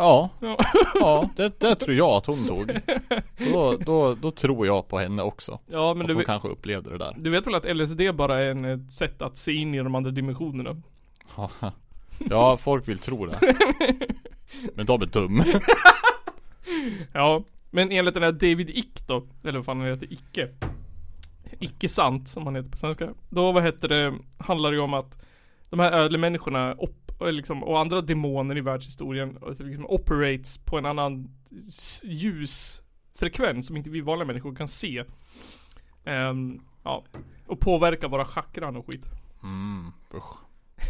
Ja, 0.00 0.30
Ja. 0.40 0.56
ja, 0.94 1.30
det, 1.36 1.60
det 1.60 1.74
tror 1.74 1.96
jag 1.96 2.08
att 2.10 2.26
hon 2.26 2.46
tog. 2.48 2.72
Då, 3.52 3.76
då, 3.76 4.14
då 4.14 4.30
tror 4.30 4.66
jag 4.66 4.88
på 4.88 4.98
henne 4.98 5.22
också. 5.22 5.58
Ja 5.66 5.94
men 5.94 6.00
Att 6.02 6.08
du, 6.08 6.14
hon 6.14 6.18
vet- 6.18 6.26
kanske 6.26 6.48
upplevde 6.48 6.90
det 6.90 6.98
där. 6.98 7.14
du 7.18 7.30
vet 7.30 7.46
väl 7.46 7.54
att 7.54 7.76
LSD 7.76 8.00
bara 8.14 8.42
är 8.42 8.50
en, 8.50 8.64
ett 8.64 8.92
sätt 8.92 9.22
att 9.22 9.38
se 9.38 9.52
in 9.52 9.74
i 9.74 9.78
de 9.78 9.94
andra 9.94 10.10
dimensionerna? 10.10 10.76
Ja, 12.30 12.56
folk 12.56 12.88
vill 12.88 12.98
tro 12.98 13.26
det. 13.26 13.38
Men 14.74 14.86
de 14.86 15.02
är 15.02 15.06
dum. 15.06 15.42
Ja, 17.12 17.42
men 17.70 17.92
enligt 17.92 18.14
den 18.14 18.22
här 18.22 18.32
David 18.32 18.70
Ick 18.70 19.06
då, 19.06 19.22
eller 19.44 19.58
vad 19.58 19.64
fan 19.64 19.80
han 19.80 19.88
heter, 19.88 20.12
Icke. 20.12 20.48
Icke 21.60 21.88
sant 21.88 22.28
som 22.28 22.46
han 22.46 22.56
heter 22.56 22.70
på 22.70 22.76
svenska. 22.76 23.08
Då 23.28 23.52
vad 23.52 23.62
heter 23.62 23.88
det, 23.88 24.14
handlar 24.38 24.70
det 24.70 24.76
ju 24.76 24.82
om 24.82 24.94
att 24.94 25.22
de 25.70 25.80
här 25.80 25.92
ödlemänniskorna 25.92 26.74
op, 26.78 27.09
och 27.20 27.32
liksom, 27.32 27.62
och 27.62 27.80
andra 27.80 28.00
demoner 28.00 28.58
i 28.58 28.60
världshistorien 28.60 29.38
alltså 29.46 29.62
liksom 29.62 29.86
operates 29.86 30.58
på 30.58 30.78
en 30.78 30.86
annan 30.86 31.28
ljusfrekvens 32.02 33.66
som 33.66 33.76
inte 33.76 33.90
vi 33.90 34.00
vanliga 34.00 34.26
människor 34.26 34.54
kan 34.54 34.68
se. 34.68 35.04
Ehm, 36.04 36.60
ja, 36.82 37.04
och 37.46 37.60
påverkar 37.60 38.08
våra 38.08 38.24
chakran 38.24 38.76
och 38.76 38.86
skit. 38.86 39.04
Mm, 39.42 39.92
usch. 40.14 40.36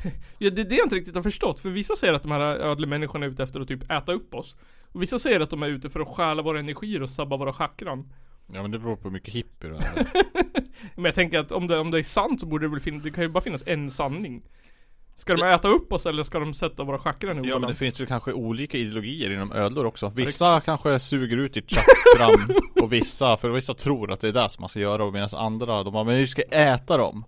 Ja, 0.39 0.51
det 0.51 0.61
är 0.61 0.64
det 0.64 0.74
jag 0.74 0.87
inte 0.87 0.95
riktigt 0.95 1.14
har 1.14 1.22
förstått. 1.22 1.61
För 1.61 1.70
vissa 1.70 1.97
säger 1.97 2.14
att 2.14 2.22
de 2.22 2.31
här 2.31 2.41
ödlemänniskorna 2.41 3.26
är 3.26 3.31
ute 3.31 3.43
efter 3.43 3.61
att 3.61 3.68
typ 3.68 3.91
äta 3.91 4.12
upp 4.12 4.35
oss. 4.35 4.57
Och 4.93 5.03
vissa 5.03 5.18
säger 5.18 5.41
att 5.41 5.51
de 5.51 5.62
är 5.62 5.68
ute 5.68 5.91
för 5.91 6.01
att 6.01 6.09
stjäla 6.09 6.43
våra 6.43 6.59
energier 6.59 7.03
och 7.03 7.11
sabba 7.11 7.37
våra 7.37 7.53
chakran. 7.53 8.12
Ja 8.53 8.62
men 8.62 8.70
det 8.70 8.78
beror 8.78 8.97
på 8.97 9.03
hur 9.03 9.11
mycket 9.11 9.35
hippier 9.35 9.70
du 9.70 9.76
är. 9.76 10.07
Men 10.95 11.05
jag 11.05 11.14
tänker 11.14 11.39
att 11.39 11.53
om 11.53 11.66
det, 11.66 11.78
om 11.78 11.91
det 11.91 11.99
är 11.99 12.03
sant 12.03 12.41
så 12.41 12.47
borde 12.47 12.66
det 12.66 12.70
väl 12.70 12.81
finnas, 12.81 13.03
det 13.03 13.11
kan 13.11 13.24
ju 13.24 13.28
bara 13.28 13.45
finnas 13.45 13.62
en 13.66 13.91
sanning. 13.91 14.43
Ska 15.21 15.37
de 15.37 15.43
äta 15.47 15.68
upp 15.68 15.93
oss 15.93 16.07
eller 16.07 16.23
ska 16.23 16.39
de 16.39 16.55
sätta 16.55 16.85
våra 16.85 16.99
chakran 16.99 17.31
i 17.31 17.37
Ja 17.37 17.41
men 17.41 17.49
det 17.49 17.57
obalans? 17.57 17.79
finns 17.79 18.01
väl 18.01 18.07
kanske 18.07 18.33
olika 18.33 18.79
ideologier 18.79 19.31
inom 19.31 19.53
ödlor 19.53 19.85
också. 19.85 20.09
Vissa 20.09 20.61
kanske 20.61 20.99
suger 20.99 21.37
ut 21.37 21.55
ditt 21.55 21.71
chakram 21.71 22.51
och 22.81 22.93
vissa, 22.93 23.37
för 23.37 23.51
vissa 23.51 23.75
tror 23.75 24.12
att 24.12 24.21
det 24.21 24.29
är 24.29 24.33
det 24.33 24.49
som 24.49 24.62
man 24.62 24.68
ska 24.68 24.81
göra 24.81 25.05
och 25.05 25.12
medan 25.12 25.29
andra 25.37 25.83
de 25.83 25.93
bara, 25.93 26.05
men 26.05 26.16
vi 26.16 26.27
ska 26.27 26.43
äta 26.43 26.97
dem. 26.97 27.25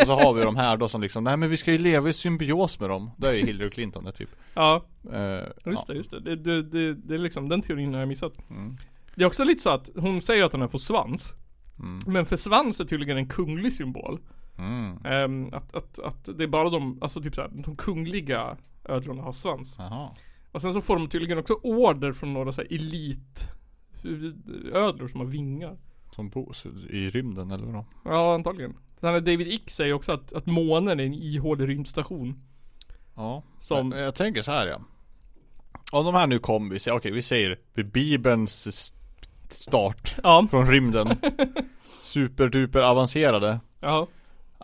Och 0.00 0.06
så 0.06 0.14
har 0.14 0.34
vi 0.34 0.42
de 0.42 0.56
här 0.56 0.76
då 0.76 0.88
som 0.88 1.00
liksom, 1.00 1.24
nej 1.24 1.36
men 1.36 1.50
vi 1.50 1.56
ska 1.56 1.72
ju 1.72 1.78
leva 1.78 2.08
i 2.08 2.12
symbios 2.12 2.80
med 2.80 2.88
dem. 2.90 3.10
Det 3.16 3.26
är 3.28 3.32
ju 3.32 3.46
Hillary 3.46 3.70
Clinton 3.70 4.04
det 4.04 4.12
typ. 4.12 4.30
Ja, 4.54 4.84
Eh, 5.12 5.70
just 5.72 5.86
det, 5.86 5.94
just 5.94 6.10
det. 6.10 6.20
Det, 6.20 6.36
det, 6.36 6.62
det. 6.62 6.94
det 6.94 7.14
är 7.14 7.18
liksom, 7.18 7.48
den 7.48 7.62
teorin 7.62 7.92
har 7.92 8.00
jag 8.00 8.08
missat. 8.08 8.32
Det 9.14 9.22
är 9.22 9.26
också 9.26 9.44
lite 9.44 9.62
så 9.62 9.70
att 9.70 9.90
hon 9.96 10.20
säger 10.20 10.44
att 10.44 10.52
hon 10.52 10.68
får 10.68 10.78
svans. 10.78 11.32
Mm. 11.78 11.98
Men 12.06 12.26
för 12.26 12.36
svans 12.36 12.80
är 12.80 12.84
tydligen 12.84 13.16
en 13.16 13.28
kunglig 13.28 13.72
symbol. 13.72 14.20
Mm. 14.58 14.98
Ehm, 15.04 15.48
att, 15.54 15.74
att, 15.74 15.98
att 15.98 16.28
det 16.38 16.44
är 16.44 16.48
bara 16.48 16.70
de, 16.70 16.98
alltså 17.02 17.20
typ 17.22 17.34
såhär, 17.34 17.50
de 17.54 17.76
kungliga 17.76 18.56
ödlorna 18.84 19.22
har 19.22 19.32
svans. 19.32 19.74
Jaha. 19.78 20.10
Och 20.52 20.62
sen 20.62 20.72
så 20.72 20.80
får 20.80 20.96
de 20.96 21.08
tydligen 21.08 21.38
också 21.38 21.52
order 21.62 22.12
från 22.12 22.32
några 22.32 22.52
så 22.52 22.60
här 22.60 22.72
elit 22.74 23.48
ödlor 24.72 25.08
som 25.08 25.20
har 25.20 25.26
vingar. 25.26 25.76
Som 26.10 26.28
bor 26.28 26.54
i 26.90 27.10
rymden 27.10 27.50
eller 27.50 27.64
vadå? 27.66 27.84
Ja 28.04 28.34
antagligen. 28.34 28.74
Här 29.02 29.20
David 29.20 29.48
Icke 29.48 29.70
säger 29.72 29.92
också 29.94 30.12
att, 30.12 30.32
att 30.32 30.46
månen 30.46 31.00
är 31.00 31.04
en 31.04 31.14
ihålig 31.14 31.68
rymdstation. 31.68 32.42
Ja. 33.14 33.42
Som- 33.60 33.88
Men 33.88 33.98
Jag 34.02 34.14
tänker 34.14 34.42
så 34.42 34.52
här 34.52 34.66
ja. 34.66 34.80
Om 35.92 36.04
de 36.04 36.14
här 36.14 36.26
nu 36.26 36.38
kom, 36.38 36.68
vi 36.68 36.78
säger, 36.78 36.96
okej 36.96 37.12
vi 37.12 37.22
säger 37.22 37.58
vid 37.74 37.90
bibelns 37.92 38.92
start 39.50 40.16
Ja. 40.22 40.46
från 40.50 40.66
rymden. 40.66 41.08
Superduper 42.02 42.80
avancerade. 42.82 43.60
Ja. 43.80 44.06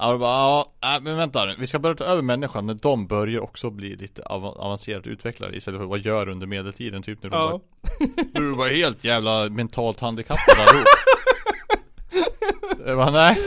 Ja, 0.03 0.19
bara, 0.19 0.65
ja, 0.81 1.01
men 1.03 1.17
vänta 1.17 1.45
nu. 1.45 1.55
Vi 1.59 1.67
ska 1.67 1.79
börja 1.79 1.95
ta 1.95 2.05
över 2.05 2.23
människan 2.23 2.67
när 2.67 2.75
de 2.75 3.07
börjar 3.07 3.41
också 3.41 3.71
bli 3.71 3.97
lite 3.97 4.23
av, 4.23 4.45
avancerat 4.45 5.07
utvecklade 5.07 5.57
istället 5.57 5.81
för 5.81 5.87
vad 5.87 5.99
gör 6.01 6.29
under 6.29 6.47
medeltiden 6.47 7.03
typ 7.03 7.23
när 7.23 7.31
de 7.31 7.37
Ja. 7.37 7.61
bara, 8.15 8.25
Du 8.41 8.51
var 8.51 8.69
helt 8.69 9.05
jävla 9.05 9.49
mentalt 9.49 10.01
handikappad 10.01 10.59
allihop. 10.69 10.87
Jag 12.87 12.97
bara, 12.97 13.11
nej. 13.11 13.39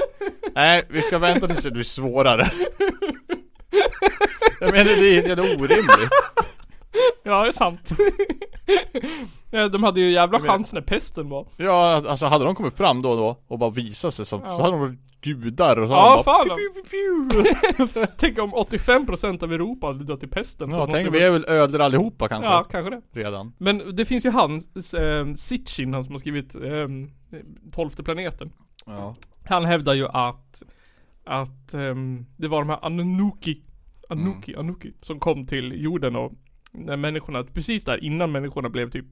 Nej, 0.56 0.86
vi 0.90 1.02
ska 1.02 1.18
vänta 1.20 1.48
tills 1.48 1.64
det 1.64 1.72
blir 1.72 1.84
svårare. 1.84 2.52
Jag 4.60 4.72
menar 4.72 4.84
det 4.86 5.18
är 5.18 5.28
helt 5.28 5.40
orimligt. 5.40 6.10
Ja 7.24 7.42
det 7.42 7.48
är 7.48 7.52
sant. 7.52 7.90
Ja, 9.54 9.68
de 9.70 9.84
hade 9.84 10.00
ju 10.00 10.12
jävla 10.12 10.40
chans 10.40 10.74
när 10.74 10.82
pesten 10.82 11.30
var. 11.30 11.48
Ja, 11.58 12.04
alltså 12.10 12.26
hade 12.26 12.46
de 12.46 12.56
kommit 12.56 12.78
fram 12.78 13.02
då 13.02 13.10
och 13.12 13.18
då 13.18 13.38
och 13.48 13.60
bara 13.60 13.70
visat 13.70 14.14
sig 14.14 14.26
som, 14.26 14.42
Ja. 14.46 14.56
så 14.58 14.62
hade 14.64 14.74
de 14.74 14.80
varit 14.82 15.00
gudar 15.22 15.80
och 15.82 15.88
så 15.88 15.94
Ja, 15.94 16.10
de 16.18 16.24
bara, 16.24 16.46
fan. 16.46 16.58
piu, 16.58 16.84
piu, 16.84 17.88
piu. 17.88 18.06
Tänk 18.18 18.40
om 18.40 18.54
85% 18.54 19.44
av 19.44 19.54
Europa 19.54 19.88
hade 19.88 20.04
dött 20.04 20.24
i 20.24 20.28
pesten. 20.28 20.72
så 20.72 20.78
Ja, 20.78 20.88
tänk 20.92 21.14
vi 21.14 21.24
är 21.24 21.32
väl 21.32 21.46
ödlor 21.48 21.82
allihopa 21.82 22.28
kanske? 22.28 22.50
Ja, 22.52 22.64
kanske 22.72 22.90
det. 22.96 23.02
Redan. 23.22 23.54
Men 23.58 23.96
det 23.96 24.06
finns 24.06 24.26
ju 24.26 24.30
han, 24.30 24.56
eh, 24.56 25.34
Sitchin, 25.36 25.94
han 25.94 26.04
som 26.04 26.14
har 26.14 26.20
skrivit 26.20 26.56
eh, 26.56 26.88
Tolfte 27.72 28.04
planeten. 28.04 28.52
Ja. 28.86 29.16
Han 29.46 29.66
hävdar 29.66 29.94
ju 29.94 30.08
att, 30.08 30.64
att 31.26 31.74
ehm, 31.74 32.26
det 32.38 32.48
var 32.48 32.60
de 32.60 32.70
här 32.70 32.80
Anunnaki, 32.82 33.62
Anuki, 34.10 34.56
Anuki, 34.56 34.94
som 35.02 35.20
kom 35.20 35.48
till 35.48 35.84
jorden 35.84 36.16
och 36.16 36.32
när 36.72 36.98
människorna, 36.98 37.44
precis 37.44 37.84
där 37.86 38.04
innan 38.04 38.32
människorna 38.32 38.70
blev 38.70 38.92
typ 38.92 39.06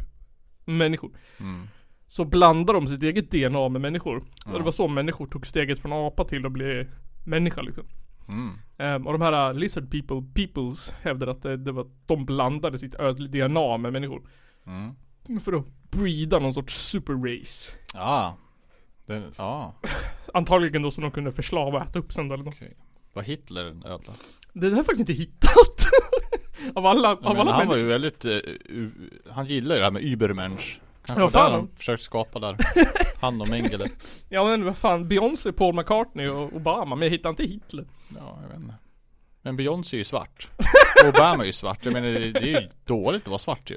människor. 0.66 1.12
Mm. 1.40 1.68
Så 2.08 2.26
blandade 2.26 2.80
de 2.80 2.88
sitt 2.88 3.04
eget 3.04 3.32
DNA 3.32 3.70
med 3.70 3.82
människor. 3.82 4.24
Ja. 4.46 4.52
Och 4.52 4.58
det 4.58 4.66
var 4.66 4.72
så 4.72 4.88
människor 4.88 5.28
tog 5.28 5.48
steget 5.48 5.80
från 5.80 5.94
apa 5.94 6.24
till 6.24 6.46
att 6.46 6.52
bli 6.52 6.88
människa 7.26 7.62
liksom. 7.62 7.86
Mm. 8.28 8.60
Ehm, 8.78 9.08
och 9.08 9.14
de 9.14 9.22
här 9.22 9.50
uh, 9.50 9.60
lizard 9.60 9.92
people, 9.92 10.24
peoples 10.36 10.90
hävdade 11.02 11.32
att 11.32 11.42
det, 11.42 11.58
det 11.58 11.72
var, 11.72 11.88
de 12.06 12.26
blandade 12.26 12.78
sitt 12.78 12.96
ödliga 12.96 13.48
DNA 13.48 13.78
med 13.78 13.94
människor. 13.94 14.30
Mm. 14.66 15.40
För 15.40 15.54
att 15.54 15.66
breeda 15.92 16.40
någon 16.40 16.54
sorts 16.54 16.76
superrace. 16.76 17.74
Ja. 17.94 18.38
Den, 19.06 19.24
ja. 19.38 19.76
Antagligen 20.34 20.82
då 20.82 20.92
som 20.92 21.02
de 21.02 21.12
kunde 21.12 21.32
förslava 21.32 21.80
och 21.80 21.90
äta 21.90 22.00
upp 22.00 22.14
sen 22.14 22.32
eller 22.32 22.44
något. 22.44 22.56
Okej. 22.56 22.78
Var 23.14 23.24
Hitler 23.24 23.66
en 23.66 23.86
ödla? 23.86 24.14
Det 24.54 24.70
har 24.70 24.76
jag 24.76 24.86
faktiskt 24.86 25.10
inte 25.10 25.14
hittat. 25.14 25.88
av 26.76 26.86
alla, 26.86 27.12
av 27.12 27.26
alla 27.26 27.38
han 27.38 27.46
var 27.46 27.58
människor. 27.58 27.78
ju 27.78 27.84
väldigt, 27.86 28.26
eh, 28.26 28.32
u- 28.66 28.92
han 29.30 29.46
gillar 29.46 29.76
ju 29.76 29.80
det 29.80 29.86
här 29.86 29.92
med 29.92 30.04
Übermensch. 30.04 30.82
Kanske 31.06 31.22
Ja, 31.22 31.26
var 31.26 31.30
fan. 31.30 31.52
han 31.52 31.70
försökte 31.78 32.06
skapa 32.06 32.40
där. 32.40 32.58
Han 33.22 33.42
och 33.42 33.48
Mengele. 33.50 33.90
Ja 34.30 34.46
men 34.46 34.66
vad 34.66 34.78
fan, 34.78 35.08
Beyoncé, 35.08 35.52
Paul 35.52 35.76
McCartney 35.76 36.28
och 36.28 36.54
Obama, 36.56 36.96
men 36.96 37.06
jag 37.06 37.10
hittar 37.12 37.30
inte 37.30 37.44
Hitler. 37.44 37.86
Ja, 38.18 38.40
jag 38.42 38.48
vet 38.50 38.58
inte. 38.58 38.74
Men 39.42 39.56
Beyoncé 39.56 39.96
är 39.96 39.98
ju 39.98 40.04
svart. 40.04 40.50
Och 41.04 41.10
Obama 41.10 41.44
är 41.44 41.48
ju 41.48 41.54
svart. 41.54 41.86
Jag 41.86 41.94
menar 41.94 42.08
det, 42.08 42.32
det 42.32 42.40
är 42.40 42.62
ju 42.62 42.70
dåligt 42.86 43.22
att 43.22 43.28
vara 43.28 43.38
svart 43.40 43.72
ju. 43.72 43.76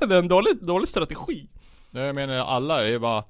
det 0.06 0.14
är 0.14 0.18
en 0.18 0.28
dålig, 0.28 0.64
dålig 0.66 0.88
strategi. 0.88 1.48
Jag 1.90 2.14
menar 2.14 2.34
alla 2.34 2.80
är 2.84 2.88
ju 2.88 2.98
bara 2.98 3.24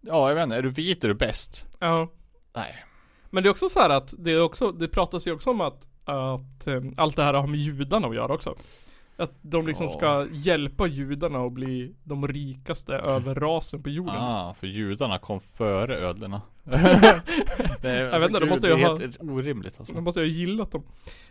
Ja 0.00 0.28
jag 0.28 0.34
vet 0.34 0.44
inte, 0.44 0.56
är 0.56 0.62
du 0.62 0.70
vit 0.70 1.04
är 1.04 1.08
du 1.08 1.14
bäst. 1.14 1.66
Ja. 1.78 2.08
Nej. 2.54 2.84
Men 3.30 3.42
det 3.42 3.48
är 3.48 3.50
också 3.50 3.68
så 3.68 3.80
här 3.80 3.90
att, 3.90 4.14
det 4.18 4.30
är 4.30 4.40
också, 4.40 4.72
det 4.72 4.88
pratas 4.88 5.26
ju 5.26 5.32
också 5.32 5.50
om 5.50 5.60
att, 5.60 5.86
att 6.08 6.66
eh, 6.66 6.80
allt 6.96 7.16
det 7.16 7.22
här 7.22 7.34
har 7.34 7.46
med 7.46 7.60
judarna 7.60 8.08
att 8.08 8.14
göra 8.14 8.34
också. 8.34 8.54
Att 9.16 9.32
de 9.42 9.66
liksom 9.66 9.86
Ja. 9.86 9.92
ska 9.92 10.26
hjälpa 10.32 10.86
judarna 10.86 11.38
att 11.46 11.52
bli 11.52 11.94
de 12.04 12.28
rikaste 12.28 12.92
överrasen 13.06 13.82
på 13.82 13.88
jorden. 13.90 14.14
Ah, 14.18 14.54
för 14.60 14.66
judarna 14.66 15.18
kom 15.18 15.40
före 15.40 15.96
ödlorna. 15.96 16.42
det 17.82 17.88
är, 17.90 18.04
Jag 18.12 18.20
vet 18.20 18.28
inte, 18.28 18.40
de 18.40 18.48
måste 18.48 18.66
ju 18.66 18.72
ha- 18.72 18.78
helt 18.98 19.20
orimligt 19.20 19.74
alltså. 19.78 19.94
De 19.94 20.04
måste 20.04 20.20
ju 20.20 20.26
ha 20.26 20.32
gillat 20.32 20.72
dem. 20.72 20.82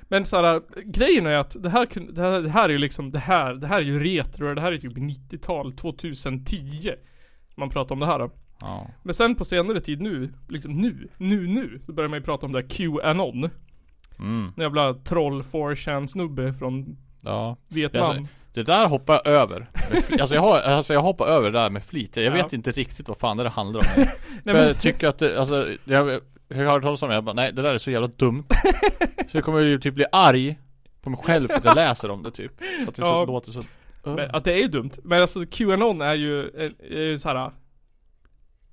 Men 0.02 0.26
så 0.26 0.42
här, 0.42 0.62
grejen 0.86 1.26
är 1.28 1.36
att 1.36 1.64
det 1.64 1.70
här, 1.70 1.88
det 2.14 2.22
här, 2.22 2.42
det 2.42 2.50
här 2.50 2.64
är 2.66 2.74
ju 2.74 2.78
liksom, 2.78 3.12
det 3.12 3.20
här, 3.20 3.54
det 3.54 3.68
här 3.68 3.78
är 3.78 3.86
ju 3.86 4.04
retro, 4.04 4.54
det 4.54 4.62
här 4.62 4.72
är 4.72 4.78
typ 4.78 4.94
90-tal, 4.98 5.74
2010. 5.74 6.92
Man 7.56 7.70
pratar 7.70 7.96
om 7.96 8.00
det 8.00 8.06
här 8.06 8.20
då. 8.20 8.32
Ja. 8.62 8.88
Men 9.04 9.14
sen 9.16 9.36
på 9.36 9.46
senare 9.46 9.80
tid 9.80 10.02
nu, 10.02 10.34
liksom 10.50 10.74
nu, 10.74 11.08
nu, 11.18 11.48
nu, 11.48 11.82
så 11.86 11.94
börjar 11.94 12.10
man 12.10 12.20
ju 12.20 12.26
prata 12.26 12.46
om 12.46 12.52
det 12.52 12.60
här 12.62 12.68
QAnon. 12.70 13.50
Mm. 14.20 14.54
En 14.58 14.64
jävla 14.64 14.94
troll 14.94 15.42
4chan 15.42 16.08
snubbe 16.08 16.54
från 16.54 16.98
Ja. 17.22 17.58
Vietnam. 17.68 18.04
Alltså, 18.04 18.24
det 18.54 18.64
där 18.64 18.88
hoppar 18.88 19.14
jag 19.14 19.28
över. 19.34 19.70
Alltså 20.22 20.36
jag, 20.36 20.42
har, 20.42 20.60
alltså 20.60 20.94
jag 20.94 21.02
hoppar 21.02 21.28
över 21.28 21.52
det 21.52 21.60
där 21.60 21.70
med 21.70 21.84
flit. 21.84 22.16
Jag 22.18 22.26
Ja. 22.26 22.32
vet 22.32 22.54
inte 22.54 22.72
riktigt 22.72 23.08
vad 23.08 23.18
fan 23.18 23.38
det 23.38 23.50
handlar 23.50 23.80
om. 23.80 23.86
Nej, 23.98 24.08
men, 24.44 24.56
jag 24.56 24.82
tycker 24.82 25.08
att 25.08 25.20
det, 25.20 25.40
alltså, 25.40 25.68
jag, 25.86 26.20
jag 26.48 26.58
har 26.58 26.64
hört 26.66 26.84
talas 26.84 27.02
om 27.04 27.10
det, 27.10 27.16
jag 27.16 27.24
bara, 27.24 27.34
nej 27.34 27.52
det 27.54 27.62
där 27.62 27.74
är 27.74 27.78
så 27.78 27.92
jävla 27.92 28.08
dumt. 28.08 28.44
Så 29.32 29.38
jag 29.38 29.44
kommer 29.44 29.60
ju 29.60 29.80
typ 29.80 29.94
bli 29.96 30.06
arg 30.12 30.58
på 31.02 31.10
mig 31.10 31.20
själv 31.24 31.48
för 31.48 31.56
att 31.56 31.66
jag 31.66 31.76
läser 31.86 32.12
om 32.12 32.24
det 32.24 32.32
typ. 32.32 32.52
För 32.84 32.90
att 32.90 32.96
det 32.96 33.02
så, 33.02 33.08
Ja. 33.08 33.26
låter 33.26 33.52
så 33.52 33.64
men 34.04 34.32
att 34.36 34.44
det 34.44 34.54
är 34.54 34.58
ju 34.58 34.68
dumt. 34.68 34.92
Men 35.04 35.22
alltså 35.22 35.46
QAnon 35.52 36.02
är 36.02 36.14
ju, 36.16 36.40
är, 36.42 36.72
är 36.92 37.02
ju 37.04 37.20
såhär 37.20 37.52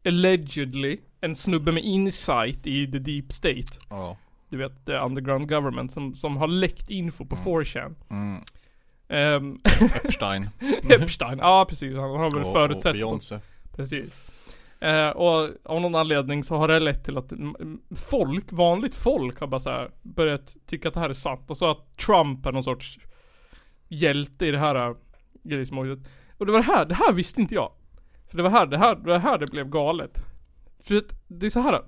Allegedly 0.07 0.99
En 1.21 1.37
snubbe 1.37 1.73
med 1.73 1.85
insight 1.85 2.67
i 2.67 2.87
the 2.93 2.99
deep 2.99 3.33
state. 3.33 3.79
Ja. 3.91 4.17
Du 4.49 4.57
vet, 4.57 4.87
the 4.87 4.97
underground 4.97 5.49
government 5.49 5.93
som, 5.93 6.15
som 6.15 6.37
har 6.37 6.49
läckt 6.49 6.91
info 6.91 7.25
på 7.25 7.37
4chan. 7.37 7.95
Mm. 8.11 8.43
Ehm, 9.09 9.61
Epstein. 10.05 10.51
Epstein, 10.91 11.39
ja 11.39 11.67
precis. 11.69 11.97
Han 11.97 12.11
har 12.11 12.31
väl 12.31 12.43
och, 12.43 12.47
och 12.47 12.53
förutsett 12.53 12.93
på, 12.93 12.97
Beyoncé. 12.97 13.39
Precis. 13.77 14.31
Eh, 14.81 15.11
och 15.11 15.51
av 15.65 15.81
någon 15.81 15.95
anledning 15.95 16.45
så 16.45 16.57
har 16.57 16.69
det 16.69 16.81
lett 16.81 17.05
till 17.05 17.19
att 17.19 17.33
folk, 17.97 18.53
vanligt 18.53 18.95
folk 18.95 19.41
har 19.41 19.47
bara 19.47 19.61
så 19.61 19.71
här 19.71 19.91
börjat 20.03 20.57
tycka 20.67 20.89
att 20.89 20.95
det 20.95 21.01
här 21.01 21.09
är 21.09 21.13
sant. 21.13 21.51
Och 21.51 21.57
så 21.57 21.71
att 21.71 21.97
Trump 21.97 22.47
är 22.47 22.53
någon 22.53 22.65
sorts 22.65 22.99
hjälte 23.89 24.47
i 24.47 24.51
det 24.51 24.59
här 24.59 24.89
äh, 24.89 24.97
grejsmålet. 25.43 25.99
Och 26.39 26.47
det 26.47 26.53
var 26.53 26.59
det 26.59 26.67
här, 26.67 26.85
det 26.85 26.95
här 26.95 27.13
visste 27.13 27.41
inte 27.41 27.55
jag. 27.55 27.73
För 28.31 28.37
det 28.37 28.43
var 28.43 28.51
här, 28.51 28.67
det 28.67 28.79
här, 28.79 28.95
det 28.95 29.11
var 29.11 29.19
här 29.19 29.39
det 29.39 29.47
blev 29.47 29.69
galet. 29.69 30.19
För 30.85 31.03
det 31.29 31.47
är 31.47 31.51
så 31.51 31.61
här. 31.61 31.83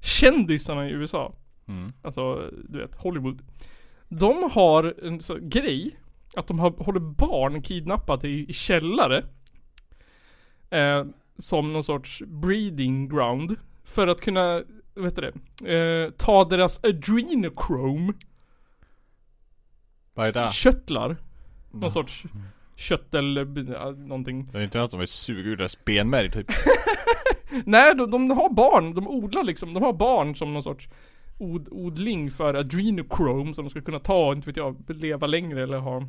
Kändisarna 0.00 0.88
i 0.88 0.90
USA, 0.90 1.32
Mm. 1.70 1.88
alltså 2.02 2.50
du 2.68 2.78
vet 2.78 2.94
Hollywood. 2.94 3.42
De 4.08 4.50
har 4.52 4.94
en 5.04 5.20
så 5.20 5.38
grej 5.40 5.96
att 6.36 6.46
de 6.48 6.58
har, 6.58 6.70
håller 6.70 7.00
barn 7.00 7.62
kidnappade 7.62 8.28
i, 8.28 8.46
i 8.48 8.52
källare. 8.52 9.24
Eh, 10.70 11.04
som 11.38 11.72
någon 11.72 11.84
sorts 11.84 12.22
breeding 12.26 13.08
ground. 13.08 13.56
För 13.84 14.06
att 14.06 14.20
kunna, 14.20 14.62
vad 14.94 15.04
heter 15.04 15.32
det? 15.62 15.74
Eh, 15.74 16.10
ta 16.10 16.44
deras 16.44 16.84
adrenochrome, 16.84 18.12
Vad 20.14 20.26
är 20.28 20.32
det? 20.32 20.52
köttlar. 20.52 21.16
Någon 21.70 21.82
Ja. 21.82 21.90
sorts 21.90 22.24
kött 22.76 23.14
eller 23.14 23.72
ja, 23.72 23.90
någonting. 23.90 24.48
Det 24.52 24.58
är 24.58 24.62
inte 24.62 24.82
att 24.82 24.90
de 24.90 25.00
vill 25.00 25.08
suga 25.08 25.50
ur 25.50 25.56
deras 25.56 25.84
benmärg 25.84 26.30
typ. 26.30 26.46
Nej, 27.64 27.94
de, 27.94 28.10
de 28.10 28.30
har 28.30 28.50
barn. 28.50 28.94
De 28.94 29.08
odlar 29.08 29.44
liksom. 29.44 29.74
De 29.74 29.82
har 29.82 29.92
barn 29.92 30.34
som 30.36 30.52
någon 30.54 30.62
sorts 30.62 30.88
od, 31.40 31.68
odling 31.70 32.30
för 32.30 32.54
adrenochrome 32.54 33.54
som 33.54 33.64
de 33.64 33.70
ska 33.70 33.80
kunna 33.80 33.98
ta, 33.98 34.32
inte 34.32 34.46
vet 34.46 34.56
jag, 34.56 34.76
leva 34.88 35.26
längre 35.26 35.62
eller 35.62 35.78
ha 35.78 36.02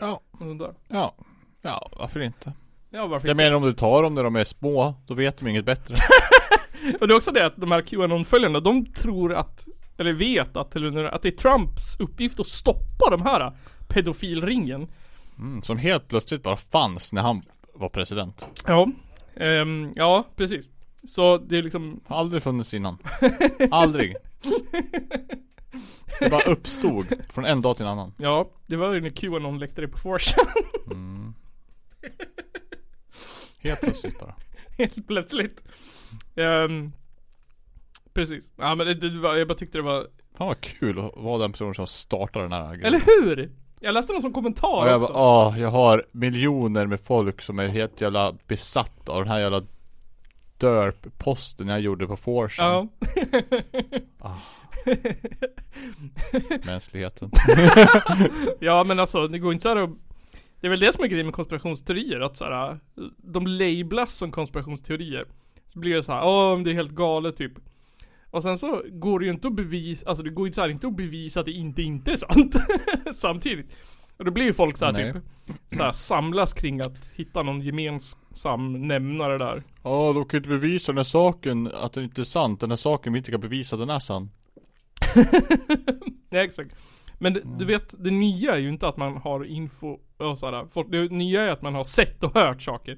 Ja. 0.00 0.20
sånt 0.38 0.58
där. 0.58 0.74
Ja. 0.88 1.14
Ja, 1.62 1.90
varför 1.98 2.20
inte? 2.20 2.52
Ja, 2.90 3.06
varför 3.06 3.28
Jag 3.28 3.34
inte? 3.34 3.44
menar 3.44 3.56
om 3.56 3.62
du 3.62 3.72
tar 3.72 4.02
dem 4.02 4.14
när 4.14 4.24
de 4.24 4.36
är 4.36 4.44
små, 4.44 4.94
då 5.06 5.14
vet 5.14 5.38
de 5.38 5.48
inget 5.48 5.64
bättre. 5.64 5.94
Och 7.00 7.08
det 7.08 7.14
är 7.14 7.16
också 7.16 7.30
det 7.32 7.46
att 7.46 7.56
de 7.56 7.72
här 7.72 7.82
QAnon-följarna, 7.82 8.60
de 8.60 8.84
tror 8.86 9.34
att, 9.34 9.66
eller 9.98 10.12
vet 10.12 10.56
att, 10.56 10.76
eller 10.76 11.04
att 11.04 11.22
det 11.22 11.28
är 11.28 11.32
Trumps 11.32 12.00
uppgift 12.00 12.40
att 12.40 12.46
stoppa 12.46 13.10
de 13.10 13.22
här 13.22 13.52
pedofilringen. 13.88 14.88
Mm, 15.38 15.62
som 15.62 15.78
helt 15.78 16.08
plötsligt 16.08 16.42
bara 16.42 16.56
fanns 16.56 17.12
när 17.12 17.22
han 17.22 17.42
var 17.74 17.88
president. 17.88 18.46
Ja. 18.66 18.88
Ehm, 19.36 19.92
ja, 19.96 20.24
precis. 20.36 20.70
Så 21.04 21.38
det 21.38 21.58
är 21.58 21.62
liksom, 21.62 22.00
Har 22.06 22.16
aldrig 22.18 22.42
funnits 22.42 22.74
innan. 22.74 22.98
Aldrig. 23.70 24.16
Det 26.20 26.30
bara 26.30 26.42
uppstod 26.52 27.06
från 27.28 27.44
en 27.44 27.62
dag 27.62 27.76
till 27.76 27.84
en 27.86 27.90
annan. 27.92 28.12
ja, 28.18 28.46
det 28.66 28.76
var 28.76 28.94
ju 28.94 29.00
när 29.00 29.10
QAnon 29.10 29.58
läckte 29.58 29.80
det 29.80 29.88
på 29.88 29.98
4chan. 29.98 30.46
Mm. 30.90 31.34
Helt 33.62 33.80
plötsligt 33.80 34.20
bara. 34.20 34.34
Helt 34.78 35.06
plötsligt. 35.06 35.62
Ehm, 36.36 36.92
precis. 38.14 38.50
Ja 38.56 38.74
men 38.74 38.86
det, 38.86 38.94
det 38.94 39.18
var, 39.18 39.36
jag 39.36 39.48
bara 39.48 39.58
tyckte 39.58 39.78
det 39.78 39.82
var, 39.82 40.06
Fan 40.38 40.46
vad 40.46 40.60
kul 40.60 40.98
att 40.98 41.12
vara 41.16 41.38
den 41.38 41.52
personen 41.52 41.74
som 41.74 41.86
startar 41.86 42.42
den 42.42 42.52
här 42.52 42.74
grejen. 42.74 42.84
eller 42.86 43.00
hur? 43.06 43.50
Jag 43.80 43.94
läste 43.94 44.12
någon 44.12 44.22
som 44.22 44.32
kommentar 44.32 44.82
Och 44.84 44.88
jag 44.88 45.02
också. 45.02 45.12
bara, 45.14 45.46
åh, 45.48 45.60
jag 45.60 45.70
har 45.70 46.04
miljoner 46.12 46.86
med 46.86 47.00
folk 47.00 47.42
som 47.42 47.58
är 47.58 47.68
helt 47.68 48.00
jävla 48.00 48.34
besatta 48.46 49.12
av 49.12 49.18
den 49.18 49.28
här 49.32 49.38
jävla 49.40 49.62
Derp-posten 50.58 51.68
jag 51.68 51.80
gjorde 51.80 52.06
på 52.06 52.16
Forsen. 52.16 52.88
Ja. 54.18 54.40
Mänskligheten. 56.66 57.30
ja 58.60 58.84
men 58.84 59.00
alltså 59.00 59.28
det 59.28 59.38
går 59.38 59.52
inte 59.52 59.62
så 59.62 59.68
här 59.68 59.76
att 59.76 59.90
Det 60.60 60.66
är 60.66 60.70
väl 60.70 60.80
det 60.80 60.92
som 60.92 61.04
är 61.04 61.08
grejen 61.08 61.26
med 61.26 61.34
konspirationsteorier 61.34 62.20
att 62.20 62.36
så 62.36 62.44
här, 62.44 62.78
De 63.16 63.46
lablas 63.46 64.14
som 64.14 64.30
konspirationsteorier 64.30 65.24
Så 65.66 65.78
blir 65.78 65.94
det 65.94 66.02
så 66.02 66.12
här, 66.12 66.26
åh 66.26 66.62
det 66.62 66.70
är 66.70 66.74
helt 66.74 66.90
galet 66.90 67.36
typ 67.36 67.52
Och 68.30 68.42
sen 68.42 68.58
så 68.58 68.82
går 68.88 69.18
det 69.18 69.24
ju 69.24 69.32
inte 69.32 69.48
att 69.48 69.56
bevisa, 69.56 70.08
alltså 70.08 70.24
det 70.24 70.30
går 70.30 70.46
ju 70.46 70.52
så 70.52 70.60
här 70.60 70.68
inte 70.68 70.86
att 70.86 70.96
bevisa 70.96 71.40
att 71.40 71.46
det 71.46 71.52
inte 71.52 71.82
inte 71.82 72.12
är 72.12 72.16
sant 72.16 72.56
Samtidigt 73.14 73.76
Och 74.18 74.24
då 74.24 74.30
blir 74.30 74.44
ju 74.44 74.52
folk 74.52 74.76
så 74.76 74.84
här 74.84 74.92
Nej. 74.92 75.12
typ 75.12 75.22
så 75.76 75.82
här, 75.82 75.92
samlas 75.92 76.52
kring 76.52 76.80
att 76.80 76.94
hitta 77.14 77.42
någon 77.42 77.60
gemensam 77.60 78.88
nämnare 78.88 79.38
där 79.38 79.62
Ja, 79.82 80.12
de 80.12 80.24
kan 80.24 80.38
inte 80.38 80.48
bevisa 80.48 80.92
den 80.92 80.96
här 80.96 81.04
saken, 81.04 81.70
att 81.74 81.92
den 81.92 82.04
inte 82.04 82.20
är 82.20 82.24
sant. 82.24 82.60
Den 82.60 82.70
här 82.70 82.76
saken 82.76 83.12
vi 83.12 83.18
inte 83.18 83.30
kan 83.30 83.40
bevisa, 83.40 83.76
den 83.76 83.90
är 83.90 83.98
sann. 83.98 84.30
Ja 86.30 86.38
exakt 86.44 86.76
Men 87.18 87.32
det- 87.32 87.42
du 87.58 87.64
vet, 87.64 87.94
det 88.04 88.10
nya 88.10 88.54
är 88.54 88.58
ju 88.58 88.68
inte 88.68 88.88
att 88.88 88.96
man 88.96 89.16
har 89.16 89.44
info 89.44 89.98
och 90.16 90.38
sådär. 90.38 90.66
Folk, 90.72 90.90
Det 90.90 91.08
nya 91.12 91.42
är 91.42 91.48
att 91.50 91.62
man 91.62 91.74
har 91.74 91.84
sett 91.84 92.22
och 92.22 92.34
hört 92.34 92.62
saker 92.62 92.96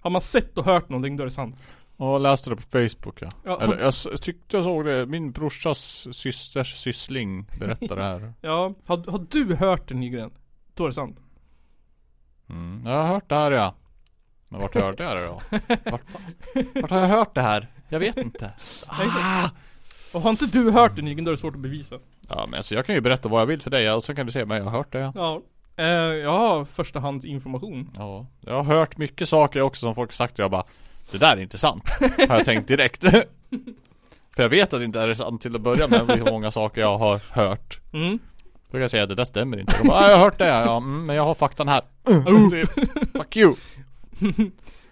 Har 0.00 0.10
man 0.10 0.20
sett 0.20 0.58
och 0.58 0.64
hört 0.64 0.88
någonting 0.88 1.16
då 1.16 1.22
är 1.22 1.24
det 1.26 1.30
sant 1.30 1.56
Ja, 2.02 2.12
jag 2.12 2.22
läste 2.22 2.50
det 2.50 2.56
på 2.56 2.62
Facebook 2.62 3.22
ja. 3.22 3.28
Ja. 3.44 3.60
Eller 3.60 3.78
jag 3.78 3.94
tyckte 4.22 4.56
jag 4.56 4.64
såg 4.64 4.84
det, 4.84 5.06
min 5.06 5.32
brorsas 5.32 6.08
systers 6.16 6.74
syssling 6.74 7.46
berättade 7.58 7.94
det 7.94 8.04
här. 8.04 8.32
Ja, 8.40 8.74
har, 8.86 9.10
har 9.10 9.26
du 9.30 9.54
hört 9.54 9.88
det 9.88 9.94
Nygren? 9.94 10.30
Då 10.74 10.84
är 10.84 10.88
det 10.88 10.94
sant 10.94 11.18
Mm. 12.48 12.82
Jag 12.86 12.92
har 12.92 13.08
hört 13.08 13.28
det 13.28 13.34
här 13.34 13.50
ja. 13.50 13.74
Men 14.48 14.60
vart 14.60 14.74
hörde 14.74 15.04
jag 15.04 15.16
det 15.16 15.26
då? 15.26 15.40
Vart, 15.90 16.02
vart 16.74 16.90
har 16.90 16.98
jag 16.98 17.08
hört 17.08 17.34
det 17.34 17.42
här? 17.42 17.66
Jag 17.88 17.98
vet 17.98 18.16
inte. 18.16 18.52
Ah! 18.86 19.48
Och 20.14 20.20
har 20.20 20.30
inte 20.30 20.46
du 20.46 20.70
hört 20.70 20.96
det 20.96 21.02
Nygren 21.02 21.24
då 21.24 21.30
är 21.30 21.32
det 21.32 21.40
svårt 21.40 21.54
att 21.54 21.60
bevisa 21.60 21.98
Ja 22.28 22.46
men 22.46 22.54
alltså 22.56 22.74
jag 22.74 22.86
kan 22.86 22.94
ju 22.94 23.00
berätta 23.00 23.28
vad 23.28 23.40
jag 23.40 23.46
vill 23.46 23.60
för 23.60 23.70
dig 23.70 23.92
och 23.92 24.04
så 24.04 24.14
kan 24.14 24.26
du 24.26 24.32
säga 24.32 24.46
men 24.46 24.56
jag 24.56 24.64
har 24.64 24.70
hört 24.70 24.92
det 24.92 24.98
ja. 24.98 25.12
Ja 25.14 25.42
eh, 25.76 25.86
Jag 26.14 26.38
har 26.38 26.64
förstahandsinformation 26.64 27.90
Ja. 27.96 28.26
Jag 28.40 28.62
har 28.62 28.64
hört 28.64 28.96
mycket 28.96 29.28
saker 29.28 29.60
också 29.60 29.80
som 29.80 29.94
folk 29.94 30.12
sagt 30.12 30.32
och 30.32 30.38
jag 30.38 30.50
bara 30.50 30.64
Det 31.10 31.18
där 31.18 31.36
är 31.36 31.40
inte 31.40 31.58
sant. 31.58 31.82
Har 32.28 32.36
jag 32.36 32.44
tänkt 32.44 32.68
direkt. 32.68 33.00
för 34.36 34.42
jag 34.42 34.48
vet 34.48 34.72
att 34.72 34.80
det 34.80 34.84
inte 34.84 35.00
är 35.00 35.14
sant 35.14 35.42
till 35.42 35.54
att 35.54 35.60
börja 35.60 35.88
med 35.88 36.00
hur 36.10 36.24
många 36.30 36.50
saker 36.50 36.80
jag 36.80 36.98
har 36.98 37.20
hört. 37.30 37.80
Mm 37.92 38.18
Då 38.66 38.72
kan 38.72 38.80
jag 38.80 38.90
säga 38.90 39.02
att 39.02 39.08
det 39.08 39.14
där 39.14 39.24
stämmer 39.24 39.60
inte. 39.60 39.78
De 39.82 39.88
bara, 39.88 39.98
"Ah, 39.98 40.10
jag 40.10 40.16
har 40.16 40.24
hört 40.24 40.38
det 40.38 40.46
ja, 40.46 40.76
mm, 40.76 41.06
men 41.06 41.16
jag 41.16 41.24
har 41.24 41.34
faktan 41.34 41.68
här. 41.68 41.82
Typ, 42.50 42.70
Fuck 43.12 43.36
you. 43.36 43.54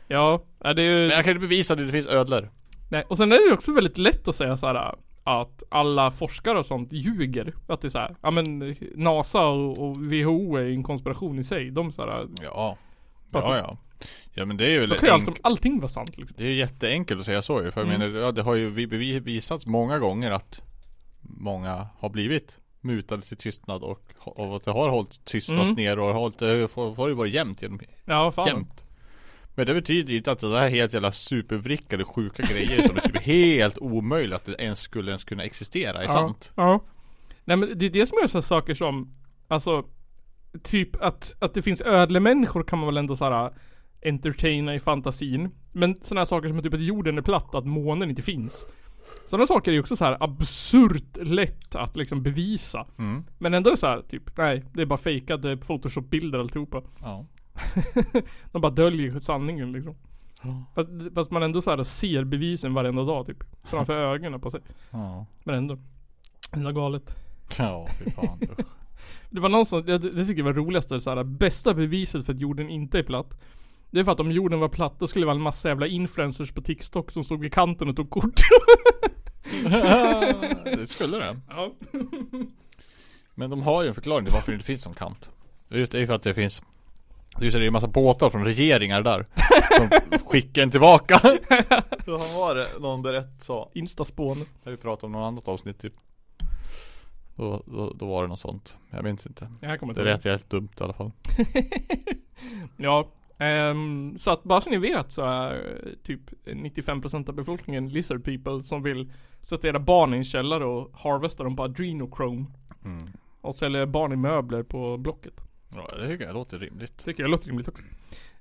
Ja, 0.09 0.43
ja, 0.65 0.75
det 0.75 0.83
är 0.83 0.87
ju 0.87 1.09
Men 1.09 1.17
jag 1.17 1.25
kan 1.25 1.31
inte 1.35 1.41
bevisa 1.41 1.75
det, 1.75 1.85
det 1.85 1.93
finns 1.93 2.07
ödlor. 2.07 2.51
Nej, 2.91 3.05
och 3.09 3.17
sen 3.17 3.33
är 3.33 3.49
det 3.49 3.55
också 3.55 3.73
väldigt 3.73 3.99
lätt 3.99 4.29
att 4.29 4.37
säga 4.37 4.57
så 4.57 4.67
här 4.67 4.95
att 5.25 5.63
alla 5.69 6.11
forskare 6.11 6.59
och 6.59 6.67
sånt 6.67 6.93
ljuger. 6.93 7.55
Att 7.67 7.81
det 7.81 7.87
är 7.89 7.91
så 7.91 7.99
här, 7.99 8.17
ja 8.23 8.31
men 8.31 8.77
NASA 8.97 9.47
och, 9.47 9.79
och 9.79 9.97
WHO 9.97 10.57
är 10.57 10.63
ju 10.65 10.75
en 10.75 10.83
konspiration 10.83 11.39
i 11.39 11.45
sig. 11.45 11.71
De 11.71 11.93
så 11.93 12.03
här, 12.03 12.27
Ja. 12.45 12.77
Varför? 13.31 13.49
Ja 13.49 13.57
ja. 13.57 13.77
Ja 14.35 14.45
men 14.45 14.57
det 14.57 14.65
är 14.67 14.71
ju 14.71 14.87
då 14.87 14.95
kan 14.95 15.07
ju 15.09 15.13
allting, 15.15 15.37
allting 15.43 15.79
vara 15.81 15.89
sant 15.89 16.17
liksom. 16.19 16.37
Det 16.39 16.45
är 16.45 16.53
jätteenkelt 16.53 17.21
att 17.21 17.27
säga 17.27 17.43
så 17.43 17.63
ju. 17.63 17.71
För 17.71 17.81
jag 17.81 17.95
Mm. 17.95 18.01
menar, 18.13 18.21
ja, 18.21 18.33
det 18.33 18.43
har 18.43 18.55
ju 18.55 18.71
vi- 18.71 18.87
vi- 18.87 19.21
visats 19.21 19.67
många 19.67 19.99
gånger 19.99 20.31
att 20.31 20.61
många 21.21 21.89
har 21.99 22.09
blivit 22.09 22.57
mutade 22.81 23.23
till 23.23 23.37
tystnad 23.37 23.83
och, 23.83 24.03
och 24.19 24.57
att 24.57 24.65
det 24.65 24.71
har 24.71 24.89
hållit 24.89 25.25
tystnads 25.25 25.63
Mm. 25.69 25.75
ner 25.75 25.99
och 25.99 26.07
har 26.07 26.15
hållit, 26.15 26.39
det 26.39 26.47
har 26.47 26.95
har 26.97 27.09
ju 27.09 27.15
varit 27.15 27.35
jämnt 27.35 27.63
genom 27.63 27.81
Ja, 28.05 28.33
fan. 28.33 28.47
jämt. 28.47 28.85
Men 29.55 29.67
det 29.67 29.75
betyder 29.75 30.11
ju 30.11 30.17
inte 30.19 30.33
att 30.33 30.39
det 30.41 30.51
där 30.51 30.63
är 30.63 30.69
helt 30.69 30.93
jävla 30.93 31.13
supervrickade 31.13 32.05
sjuka 32.05 32.43
grejer 32.43 32.89
som 32.89 32.97
är 32.97 33.01
typ 33.01 33.17
helt 33.23 33.79
omöjligt 33.79 34.35
att 34.37 34.45
det 34.45 34.55
ens 34.63 34.81
skulle 34.81 35.11
ens 35.11 35.25
kunna 35.25 35.43
existera 35.45 35.99
är 35.99 36.03
ja. 36.03 36.09
sant. 36.09 36.53
Ja. 36.55 36.81
Nej 37.45 37.57
men 37.57 37.79
det 37.79 37.87
är 37.87 37.91
det 37.91 38.07
som 38.07 38.19
gör 38.21 38.27
så 38.27 38.39
här 38.39 38.43
saker 38.43 38.75
som, 38.75 39.15
alltså, 39.49 39.85
typ 40.63 41.03
att, 41.03 41.35
att 41.39 41.55
det 41.55 41.63
finns 41.63 41.81
ödlemänniskor 41.81 42.63
kan 42.63 42.79
man 42.79 42.87
väl 42.87 42.97
ändå 42.97 43.17
så 43.17 43.25
här 43.25 43.53
entertaina 44.03 44.75
i 44.75 44.79
fantasin. 44.79 45.51
Men 45.73 46.01
sådana 46.03 46.21
här 46.21 46.27
saker 46.27 46.49
som 46.49 46.63
typ 46.63 46.75
att 46.75 46.81
jorden 46.81 47.19
är 47.19 47.23
platt, 47.23 47.55
att 47.55 47.67
månen 47.67 48.11
inte 48.11 48.23
finns. 48.23 48.67
Sådana 49.27 49.47
saker 49.47 49.71
är 49.71 49.75
ju 49.75 49.81
också 49.81 49.97
så 49.97 50.05
här 50.05 50.17
absurt 50.21 51.17
lätt 51.17 51.75
att 51.75 51.97
liksom 51.97 52.23
bevisa. 52.23 52.87
Mm. 52.99 53.25
Men 53.39 53.55
ändå 53.55 53.71
är 53.71 53.73
det 53.73 53.77
så 53.81 53.87
här, 53.87 54.03
typ, 54.03 54.37
nej, 54.37 54.65
det 54.73 54.83
är 54.83 54.87
bara 54.87 54.99
fejkade 54.99 55.57
photoshop-bilder 55.57 56.39
alltihopa. 56.39 56.83
Ja. 57.01 57.27
De 58.53 58.63
bara 58.63 58.73
döljer 58.73 59.19
sanningen 59.19 59.73
liksom. 59.73 59.95
Fast, 60.75 60.89
fast 61.15 61.31
man 61.31 61.43
ändå 61.43 61.63
så 61.63 61.71
här 61.71 61.85
ser 61.85 62.25
bevisen 62.25 62.75
varenda 62.75 63.03
dag 63.03 63.27
typ. 63.27 63.45
Framför 63.63 63.93
ögonen 64.15 64.41
på 64.41 64.51
sig. 64.51 64.61
Ja. 64.91 65.27
Men 65.45 65.55
ändå. 65.55 65.79
Ändå 66.53 66.73
galet. 66.73 67.17
Ja, 67.59 67.89
fy 67.99 68.11
fan. 68.11 68.39
Det 69.31 69.41
var 69.41 69.49
någon 69.49 69.67
som, 69.67 69.87
det, 69.87 69.99
det 69.99 70.27
tycker 70.27 70.39
jag 70.39 70.45
var 70.45 70.53
roligaste 70.53 71.01
så 71.01 71.11
här, 71.11 71.25
bästa 71.25 71.75
beviset 71.75 72.27
för 72.27 72.33
att 72.33 72.41
jorden 72.41 72.71
inte 72.71 72.99
är 72.99 73.03
platt. 73.03 73.41
Det 73.91 74.01
är 74.01 74.05
för 74.05 74.13
att 74.13 74.21
om 74.21 74.33
jorden 74.33 74.61
var 74.61 74.69
platt 74.69 74.95
då 74.99 75.07
skulle 75.07 75.23
det 75.23 75.27
vara 75.27 75.37
en 75.37 75.43
massa 75.43 75.69
jävla 75.69 75.87
influencers 75.87 76.53
på 76.53 76.61
TikTok 76.63 77.11
som 77.11 77.25
stod 77.25 77.41
vid 77.41 77.53
kanten 77.53 77.89
och 77.89 77.97
tog 77.97 78.11
kort. 78.11 78.41
det 80.65 80.87
skulle 80.91 81.17
det. 81.19 81.41
ja. 81.49 81.73
Men 83.35 83.51
de 83.51 83.63
har 83.63 83.83
ju 83.83 83.89
en 83.89 83.95
förklaring 83.95 84.25
till 84.25 84.35
varför 84.35 84.53
det 84.53 84.55
inte 84.57 84.67
finns 84.67 84.83
som 84.83 84.95
kant. 84.95 85.31
Det 85.69 85.75
är 85.75 85.79
ju- 85.79 85.87
det 85.87 85.97
är 85.99 86.01
ju 86.01 86.07
för 86.07 86.15
att 86.15 86.23
det 86.23 86.35
finns 86.35 86.63
Det 87.37 87.41
är 87.43 87.45
ju 87.45 87.51
så 87.51 87.59
det 87.59 87.65
är 87.65 87.67
en 87.67 87.73
massa 87.73 87.87
båtar 87.89 88.31
från 88.31 88.45
regeringar 88.45 89.03
där 89.03 89.27
Som 89.77 90.19
skickar 90.27 90.63
en 90.63 90.71
tillbaka 90.71 91.19
Så 92.05 92.19
var 92.19 92.55
det 92.55 92.69
någon 92.81 93.03
berätt 93.03 93.45
så 93.45 93.71
Instaspån. 93.75 94.45
När 94.65 94.71
vi 94.73 94.77
pratade 94.77 95.07
om 95.07 95.13
något 95.13 95.27
annat 95.29 95.49
avsnitt 95.49 95.81
typ 95.81 95.95
då, 97.37 97.63
då, 97.67 97.93
då 97.93 98.07
var 98.07 98.23
det 98.23 98.29
något 98.29 98.41
sånt 98.41 98.77
Jag 98.91 99.05
minns 99.05 99.27
inte 99.27 99.51
Jag 99.61 99.81
kommer 99.81 99.95
Det 99.95 100.01
inte 100.01 100.13
lät 100.13 100.25
helt 100.25 100.51
dumt 100.51 100.69
i 100.81 100.83
alla 100.83 100.93
fall 100.93 101.11
Ja, 102.77 103.09
ehm, 103.41 104.19
så 104.19 104.31
att 104.31 104.45
bara 104.45 104.61
så 104.61 104.71
ni 104.71 104.77
vet 104.77 105.13
så 105.13 105.23
är 105.23 105.55
eh, 105.55 105.93
typ 106.03 106.21
95% 106.45 107.29
av 107.29 107.35
befolkningen 107.35 107.89
lizard 107.89 108.25
people 108.25 108.63
som 108.63 108.83
vill 108.83 109.13
sätta 109.41 109.69
era 109.69 109.79
barn 109.79 110.15
i 110.15 110.17
en 110.17 110.25
källare 110.25 110.65
och 110.65 110.91
harvesta 110.95 111.45
dem 111.45 111.57
på 111.57 111.63
adrenochrome. 111.63 112.47
Mm. 112.85 113.09
Och 113.41 113.55
sälja 113.55 113.87
barn 113.87 114.13
i 114.13 114.17
möbler 114.17 114.63
på 114.63 114.97
Blocket. 114.97 115.35
Ja 115.75 115.87
det 115.99 116.09
tycker 116.09 116.25
jag 116.25 116.35
låter 116.35 116.59
rimligt 116.59 117.05
Tycker 117.05 117.23
jag 117.23 117.31
låter 117.31 117.47
rimligt 117.47 117.69
också. 117.69 117.83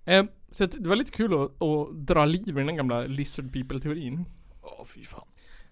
Ehm, 0.06 0.28
så 0.52 0.64
att 0.64 0.72
det 0.72 0.90
var 0.90 0.96
lite 0.96 1.12
kul 1.12 1.34
att, 1.34 1.62
att 1.62 2.08
dra 2.08 2.26
liv 2.26 2.60
i 2.60 2.64
den 2.64 2.76
gamla 2.76 3.02
lizard 3.02 3.54
people 3.54 3.80
teorin. 3.80 4.26
Åh 4.62 4.86
fy 4.86 5.06
fan 5.06 5.28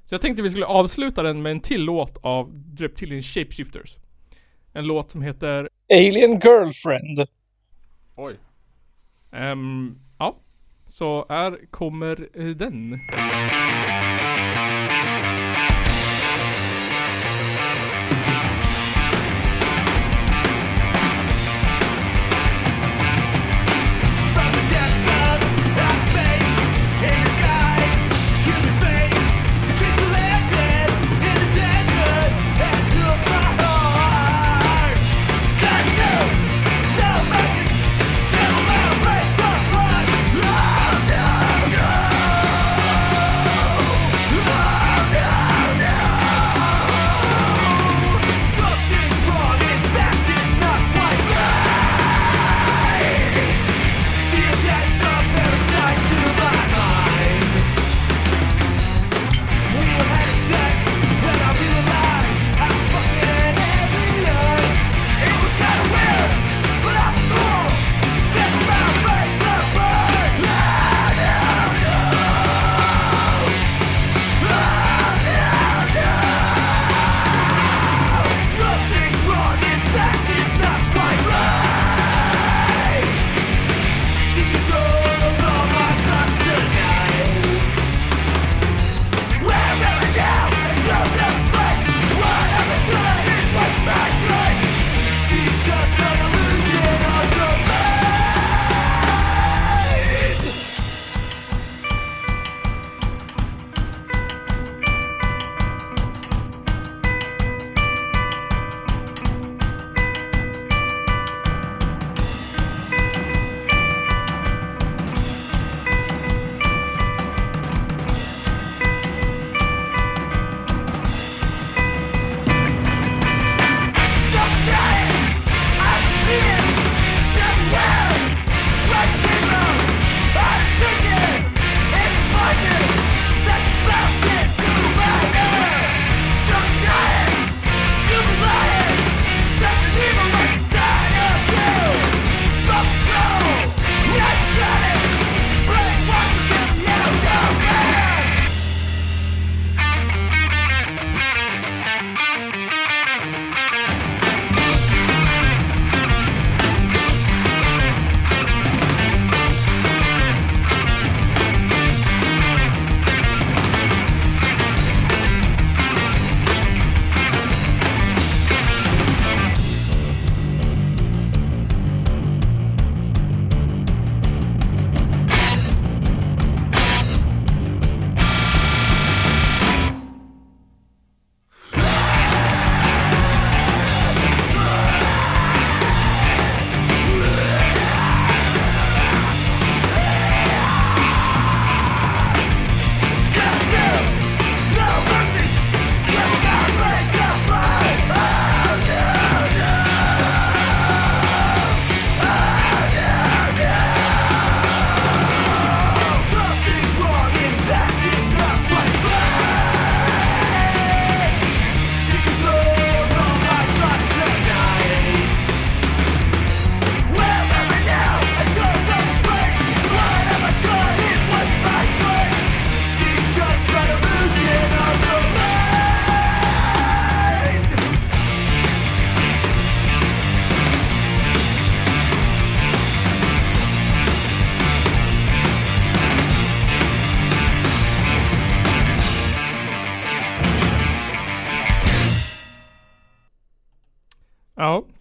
Så 0.05 0.13
jag 0.13 0.21
tänkte 0.21 0.43
vi 0.43 0.49
skulle 0.49 0.65
avsluta 0.65 1.23
den 1.23 1.41
med 1.41 1.51
en 1.51 1.59
till 1.59 1.81
låt 1.81 2.17
av 2.21 2.63
Reptilian 2.77 3.21
Shapeshifters. 3.21 3.97
En 4.73 4.85
låt 4.85 5.11
som 5.11 5.21
heter 5.21 5.69
Alien 5.89 6.39
Girlfriend. 6.39 7.27
Oj 8.15 8.37
Ehm, 9.31 9.99
ja. 10.19 10.39
Så 10.85 11.25
här 11.29 11.59
kommer 11.71 12.29
eh, 12.33 12.45
den. 12.45 12.99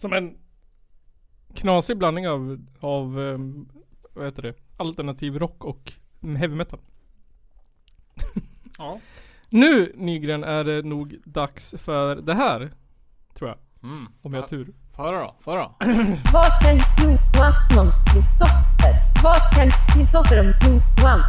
Som 0.07 0.17
en 0.17 0.37
knasig 1.53 1.97
blandning 1.97 2.27
av, 2.27 2.65
av 2.79 3.19
ehm, 3.19 3.69
vad 4.13 4.25
heter 4.25 4.41
det? 4.41 4.53
Alternativ 4.77 5.39
rock 5.39 5.63
och 5.63 5.93
heavy 6.21 6.55
metal. 6.55 6.79
Ja. 8.77 8.99
Nu 9.49 9.91
Nygren 9.95 10.43
är 10.43 10.63
det 10.63 10.81
nog 10.81 11.15
dags 11.25 11.75
för 11.77 12.15
det 12.15 12.33
här. 12.33 12.73
Tror 13.33 13.49
jag. 13.49 13.57
Mm. 13.83 14.07
Om 14.21 14.33
jag 14.33 14.41
har 14.41 14.47
tur. 14.47 14.73
Föra 14.95 15.19
då, 15.19 15.35
föra 15.41 15.59
då. 15.59 15.75
Vad 16.33 16.51
kan 16.61 16.75
Johan 16.75 17.53
om 17.79 17.91
Kristoffer? 18.13 18.93
Vad 19.23 19.41
kan 19.55 19.69
Kristoffer 19.93 20.39
om 20.39 20.45
Johan? 20.45 21.21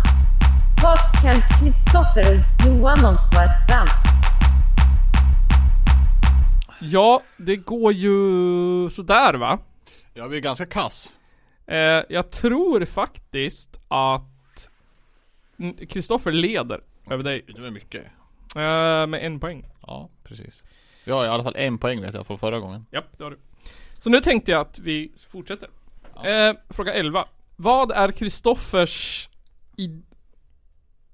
Vad 0.83 0.99
kan 1.23 1.35
Kristoffer 1.61 2.33
och 2.33 2.67
Johan 2.67 3.05
om 3.05 3.17
varandra? 3.35 3.93
Ja, 6.81 7.23
det 7.37 7.57
går 7.57 7.93
ju 7.93 8.91
sådär 8.91 9.35
va? 9.35 9.59
Jag 10.15 10.29
blir 10.31 10.41
ganska 10.41 10.67
kass. 10.67 11.17
Eh, 11.67 12.03
jag 12.09 12.31
tror 12.31 12.85
faktiskt 12.85 13.81
att 13.89 14.71
Kristoffer 15.89 16.33
leder 16.33 16.81
över 17.11 17.25
dig. 17.25 17.45
Det 17.55 17.61
var 17.61 17.71
mycket. 17.71 18.05
Eh, 18.57 19.07
med 19.07 19.15
en 19.27 19.41
poäng. 19.41 19.69
Ja, 19.87 20.11
precis. 20.25 20.65
Jag 21.05 21.15
har 21.15 21.25
i 21.25 21.29
alla 21.29 21.43
fall 21.43 21.57
en 21.57 21.79
poäng 21.79 22.01
vet 22.01 22.15
jag 22.15 22.27
från 22.27 22.39
förra 22.39 22.61
gången. 22.61 22.87
Japp, 22.93 23.19
det 23.19 23.25
har 23.25 23.31
du. 23.31 23.39
Så 23.99 24.11
nu 24.11 24.21
tänkte 24.21 24.51
jag 24.51 24.61
att 24.61 24.79
vi 24.79 25.13
fortsätter. 25.29 25.69
Eh, 26.25 26.55
fråga 26.71 26.93
11. 26.93 27.29
Vad 27.57 27.91
är 27.91 28.13
Kristoffers 28.13 29.29
i... 29.77 30.03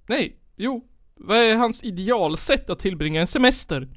Nej, 0.07 0.37
jo. 0.57 0.89
Vad 1.15 1.37
är 1.37 1.57
hans 1.57 1.85
idealsätt 1.85 2.71
att 2.71 2.79
tillbringa 2.79 3.21
en 3.21 3.27
semester? 3.27 3.89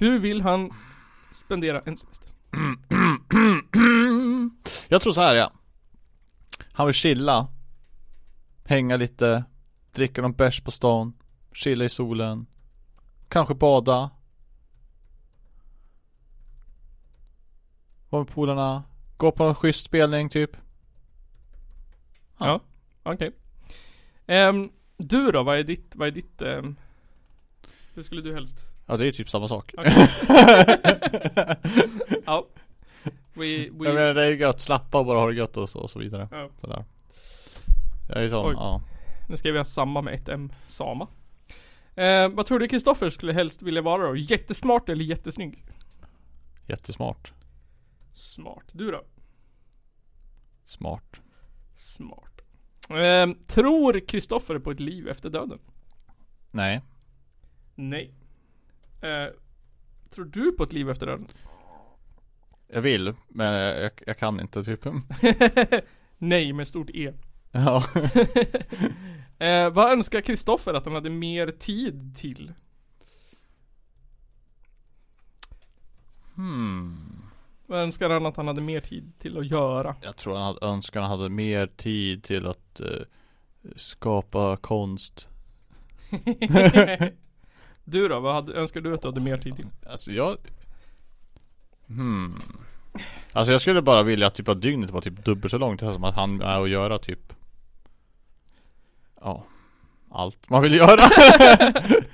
Hur 0.00 0.18
vill 0.18 0.40
han 0.40 0.70
spendera 1.30 1.80
en 1.80 1.96
semester? 1.96 2.28
Jag 4.88 5.02
tror 5.02 5.12
så 5.12 5.20
här 5.20 5.34
ja. 5.34 5.52
Han 6.72 6.86
vill 6.86 6.94
chilla. 6.94 7.48
Hänga 8.64 8.96
lite. 8.96 9.44
Dricka 9.92 10.22
någon 10.22 10.32
bärs 10.32 10.60
på 10.60 10.70
stan. 10.70 11.12
Chilla 11.52 11.84
i 11.84 11.88
solen. 11.88 12.46
Kanske 13.28 13.54
bada. 13.54 14.10
Vara 18.08 18.24
med 18.24 18.34
polarna. 18.34 18.84
Gå 19.16 19.32
på 19.32 19.44
en 19.44 19.54
schysst 19.54 19.84
spelning 19.84 20.28
typ. 20.28 20.56
Ja, 22.38 22.60
okej. 23.02 23.32
Ehm, 24.26 24.70
du 24.96 25.30
då? 25.30 25.42
Vad 25.42 25.58
är 25.58 25.64
ditt, 25.64 25.96
vad 25.96 26.08
är 26.08 26.12
ditt, 26.12 26.42
ehm, 26.42 26.76
hur 27.94 28.02
skulle 28.02 28.20
du 28.20 28.34
helst? 28.34 28.69
Ja 28.90 28.96
det 28.96 29.06
är 29.08 29.12
typ 29.12 29.30
samma 29.30 29.48
sak. 29.48 29.74
Okej. 29.78 29.92
ja. 32.26 32.46
We, 33.34 33.46
Jag 33.46 33.72
we, 33.72 33.92
menar 33.92 34.14
det 34.14 34.24
är 34.24 34.30
gött, 34.30 34.60
slappa 34.60 34.98
och 34.98 35.06
bara 35.06 35.18
ha 35.18 35.26
det 35.26 35.34
gött 35.34 35.56
och 35.56 35.68
så, 35.68 35.78
och 35.78 35.90
så 35.90 35.98
vidare. 35.98 36.28
Ja. 36.32 36.50
Sådär. 36.56 36.84
Jag 38.08 38.24
är 38.24 38.28
sån, 38.28 38.46
Oj. 38.46 38.54
ja. 38.56 38.82
nu 39.28 39.36
vi 39.52 39.58
ha 39.58 39.64
samma 39.64 40.02
med 40.02 40.14
ett 40.14 40.28
M, 40.28 40.52
Sama. 40.66 41.08
Eh, 41.94 42.28
vad 42.28 42.46
tror 42.46 42.58
du 42.58 42.68
Kristoffer 42.68 43.10
skulle 43.10 43.32
helst 43.32 43.62
vilja 43.62 43.82
vara 43.82 44.08
då? 44.08 44.16
Jättesmart 44.16 44.88
eller 44.88 45.04
jättesnygg? 45.04 45.64
Jättesmart. 46.66 47.32
Smart. 48.12 48.64
Du 48.72 48.90
då? 48.90 49.04
Smart. 50.66 51.20
Smart. 51.76 52.40
Eh, 52.88 53.26
tror 53.46 54.00
Kristoffer 54.06 54.58
på 54.58 54.70
ett 54.70 54.80
liv 54.80 55.08
efter 55.08 55.30
döden? 55.30 55.58
Nej. 56.50 56.80
Nej. 57.74 58.19
Eh, 59.00 59.26
tror 60.10 60.24
du 60.24 60.52
på 60.52 60.62
ett 60.62 60.72
liv 60.72 60.90
efter 60.90 61.06
döden? 61.06 61.28
Jag 62.68 62.80
vill, 62.80 63.14
men 63.28 63.52
jag, 63.52 63.90
jag 64.06 64.18
kan 64.18 64.40
inte 64.40 64.64
typ. 64.64 64.84
Nej 66.18 66.52
med 66.52 66.68
stort 66.68 66.90
E. 66.90 67.12
Ja. 67.52 67.84
eh, 69.46 69.70
vad 69.70 69.92
önskar 69.92 70.20
Kristoffer 70.20 70.74
att 70.74 70.84
han 70.84 70.94
hade 70.94 71.10
mer 71.10 71.50
tid 71.50 72.16
till? 72.16 72.52
Hmm. 76.34 77.22
Vad 77.66 77.80
önskar 77.80 78.10
han 78.10 78.26
att 78.26 78.36
han 78.36 78.46
hade 78.46 78.60
mer 78.60 78.80
tid 78.80 79.12
till 79.18 79.38
att 79.38 79.46
göra? 79.46 79.96
Jag 80.02 80.16
tror 80.16 80.34
han 80.34 80.42
hade 80.42 80.66
önskat 80.66 81.02
han 81.02 81.10
hade 81.18 81.30
mer 81.30 81.66
tid 81.66 82.22
till 82.22 82.46
att 82.46 82.80
eh, 82.80 83.02
skapa 83.76 84.56
konst. 84.56 85.28
Du 87.90 88.08
då? 88.08 88.20
Vad 88.20 88.34
hade, 88.34 88.52
önskar 88.52 88.80
du 88.80 88.94
att 88.94 89.02
du 89.02 89.08
hade 89.08 89.20
mer 89.20 89.38
tid 89.38 89.56
till? 89.56 89.66
Alltså 89.86 90.12
jag 90.12 90.36
Hmm 91.86 92.38
Alltså 93.32 93.52
jag 93.52 93.60
skulle 93.60 93.82
bara 93.82 94.02
vilja 94.02 94.26
att 94.26 94.34
typ 94.34 94.48
att 94.48 94.60
dygnet 94.62 94.90
var 94.90 95.00
typ 95.00 95.24
dubbelt 95.24 95.50
så 95.50 95.58
långt 95.58 95.80
som 95.80 96.04
att 96.04 96.14
han 96.14 96.42
är 96.42 96.62
att 96.62 96.70
göra 96.70 96.98
typ 96.98 97.32
Ja 99.20 99.44
Allt 100.10 100.50
man 100.50 100.62
vill 100.62 100.74
göra 100.74 101.00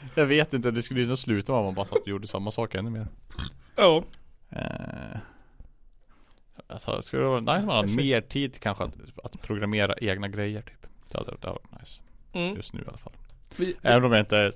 Jag 0.15 0.27
vet 0.27 0.53
inte, 0.55 0.71
det 0.71 0.83
skulle 0.83 1.01
ju 1.01 1.17
sluta 1.17 1.59
att 1.59 1.65
man 1.65 1.75
bara 1.75 1.87
satt 1.87 1.99
och 1.99 2.09
gjorde 2.09 2.27
samma 2.27 2.51
sak 2.51 2.75
ännu 2.75 2.91
mer 2.91 3.07
Ja. 3.77 4.05
eh, 4.51 5.19
alltså, 6.67 7.03
Skulle 7.03 7.23
det 7.23 7.29
vara 7.29 7.41
nice 7.41 7.61
om 7.61 7.67
man 7.67 7.77
hade 7.77 7.93
mer 7.93 8.21
tid 8.21 8.61
kanske 8.61 8.85
att, 8.85 8.95
att 9.25 9.43
programmera 9.43 9.95
egna 10.01 10.29
grejer 10.29 10.63
typ 10.63 10.87
Det 11.13 11.19
hade, 11.19 11.31
det 11.41 11.47
hade 11.47 11.59
varit 11.71 11.81
nice 11.81 12.03
Mm. 12.33 12.57
Just 12.57 12.73
nu 12.73 12.81
i 12.81 12.89
alla 12.89 12.99
fall 12.99 13.13
Vi, 13.57 13.77
Även 13.83 14.05
om 14.05 14.13
jag 14.13 14.21
inte 14.21 14.53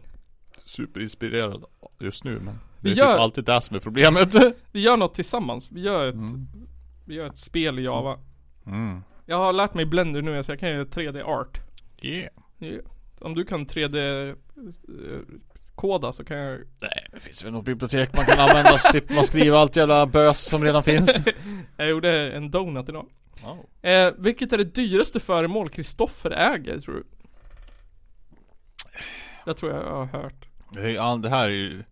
superinspirerad 0.70 1.64
just 1.98 2.24
nu 2.24 2.40
men 2.40 2.58
Det 2.80 2.88
är 2.88 2.94
Vi 2.94 2.98
gör- 2.98 3.12
typ 3.12 3.20
alltid 3.20 3.44
det 3.44 3.60
som 3.60 3.76
är 3.76 3.80
problemet 3.80 4.34
vi 4.72 4.80
gör 4.80 4.96
något 4.96 5.14
tillsammans. 5.14 5.68
Vi 5.72 5.80
gör 5.80 6.08
ett, 6.08 6.14
Mm. 6.14 6.48
vi 7.04 7.14
gör 7.14 7.26
ett 7.26 7.38
spel 7.38 7.78
i 7.78 7.82
Java. 7.82 8.18
mm. 8.66 9.00
Jag 9.26 9.36
har 9.36 9.52
lärt 9.52 9.74
mig 9.74 9.84
Blender 9.86 10.22
nu 10.22 10.42
så 10.44 10.52
jag 10.52 10.60
kan 10.60 10.70
göra 10.70 10.84
3D 10.84 11.22
art. 11.24 11.60
Yeah 12.02 12.32
Ja. 12.58 12.80
Om 13.20 13.34
du 13.34 13.44
kan 13.44 13.66
3D 13.66 14.28
eh, 14.28 14.34
koda 15.74 16.12
så 16.12 16.24
kan 16.24 16.36
jag 16.36 16.58
Nej, 16.80 17.06
det 17.12 17.20
finns 17.20 17.44
väl 17.44 17.52
något 17.52 17.64
bibliotek 17.64 18.16
man 18.16 18.24
kan 18.24 18.38
använda 18.38 18.78
så 18.78 18.88
slipper 18.88 19.14
man 19.14 19.24
skriva 19.24 19.58
allt 19.58 19.76
jävla 19.76 20.06
bös 20.06 20.40
som 20.44 20.64
redan 20.64 20.82
finns. 20.82 21.16
Jag 21.76 21.88
gjorde 21.88 22.32
en 22.32 22.50
donut 22.50 22.88
idag. 22.88 23.06
Oh. 23.44 23.90
Eh, 23.90 24.12
vilket 24.18 24.52
är 24.52 24.58
det 24.58 24.74
dyraste 24.74 25.20
föremål 25.20 25.68
Kristoffer 25.70 26.30
äger 26.30 26.80
tror 26.80 26.94
du? 26.94 27.04
Det 29.44 29.54
tror 29.54 29.72
jag 29.72 29.82
jag 29.82 29.90
har 29.96 30.06
hört. 30.06 30.48
Det, 30.72 31.28
här 31.28 31.44
är 31.44 31.48
ju 31.48 31.82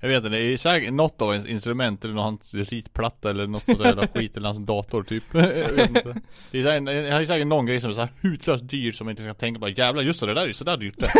Jag 0.00 0.08
vet 0.08 0.16
inte, 0.16 0.28
det 0.28 0.42
är 0.42 0.58
säkert 0.58 0.92
något 0.92 1.22
av 1.22 1.32
ens 1.32 1.46
instrument 1.46 2.04
eller 2.04 2.14
någon 2.14 2.24
hans 2.24 2.54
ritplatta 2.54 3.30
eller 3.30 3.46
något 3.46 3.62
sånt 3.62 3.78
där 3.78 4.06
skit 4.14 4.36
eller 4.36 4.48
hans 4.48 4.66
dator 4.66 5.02
typ 5.02 5.24
Jag 5.32 5.72
vet 5.72 5.88
inte 5.88 6.20
Det 6.50 6.58
är 6.60 6.64
säkert, 6.64 7.06
jag 7.06 7.12
har 7.12 7.20
ju 7.20 7.26
säkert 7.26 7.46
någon 7.46 7.66
grej 7.66 7.80
som 7.80 7.90
är 7.90 7.94
så 7.94 8.00
här 8.00 8.12
hutlöst 8.20 8.68
dyr 8.68 8.92
som 8.92 9.04
man 9.04 9.10
inte 9.10 9.22
ska 9.22 9.34
tänka 9.34 9.60
på 9.60 9.68
Jävlar 9.68 10.02
just 10.02 10.20
det, 10.20 10.26
det 10.26 10.34
där 10.34 10.42
är 10.42 10.46
ju 10.46 10.54
sådär 10.54 10.76
dyrt 10.76 10.98
det. 10.98 11.12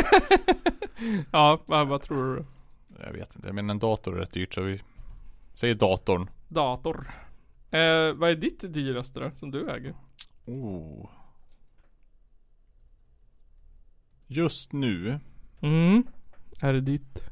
Ja, 1.33 1.61
vad, 1.67 1.89
vad 1.89 2.03
tror 2.03 2.37
du? 2.37 2.45
Jag 3.05 3.13
vet 3.13 3.37
inte, 3.37 3.53
men 3.53 3.71
en 3.71 3.79
dator 3.79 4.17
är 4.17 4.21
rätt 4.21 4.33
dyrt 4.33 4.55
så 4.55 4.61
vi 4.61 4.81
Säger 5.55 5.75
datorn 5.75 6.31
Dator. 6.49 7.11
Eh, 7.71 8.13
vad 8.13 8.31
är 8.31 8.35
ditt 8.35 8.75
dyraste 8.75 9.21
då, 9.21 9.31
som 9.37 9.51
du 9.51 9.71
äger? 9.71 9.95
oh. 10.47 11.11
Just 14.31 14.73
nu 14.73 15.21
Mm. 15.61 16.07
Är 16.61 16.73
det 16.73 16.81
ditt? 16.81 17.23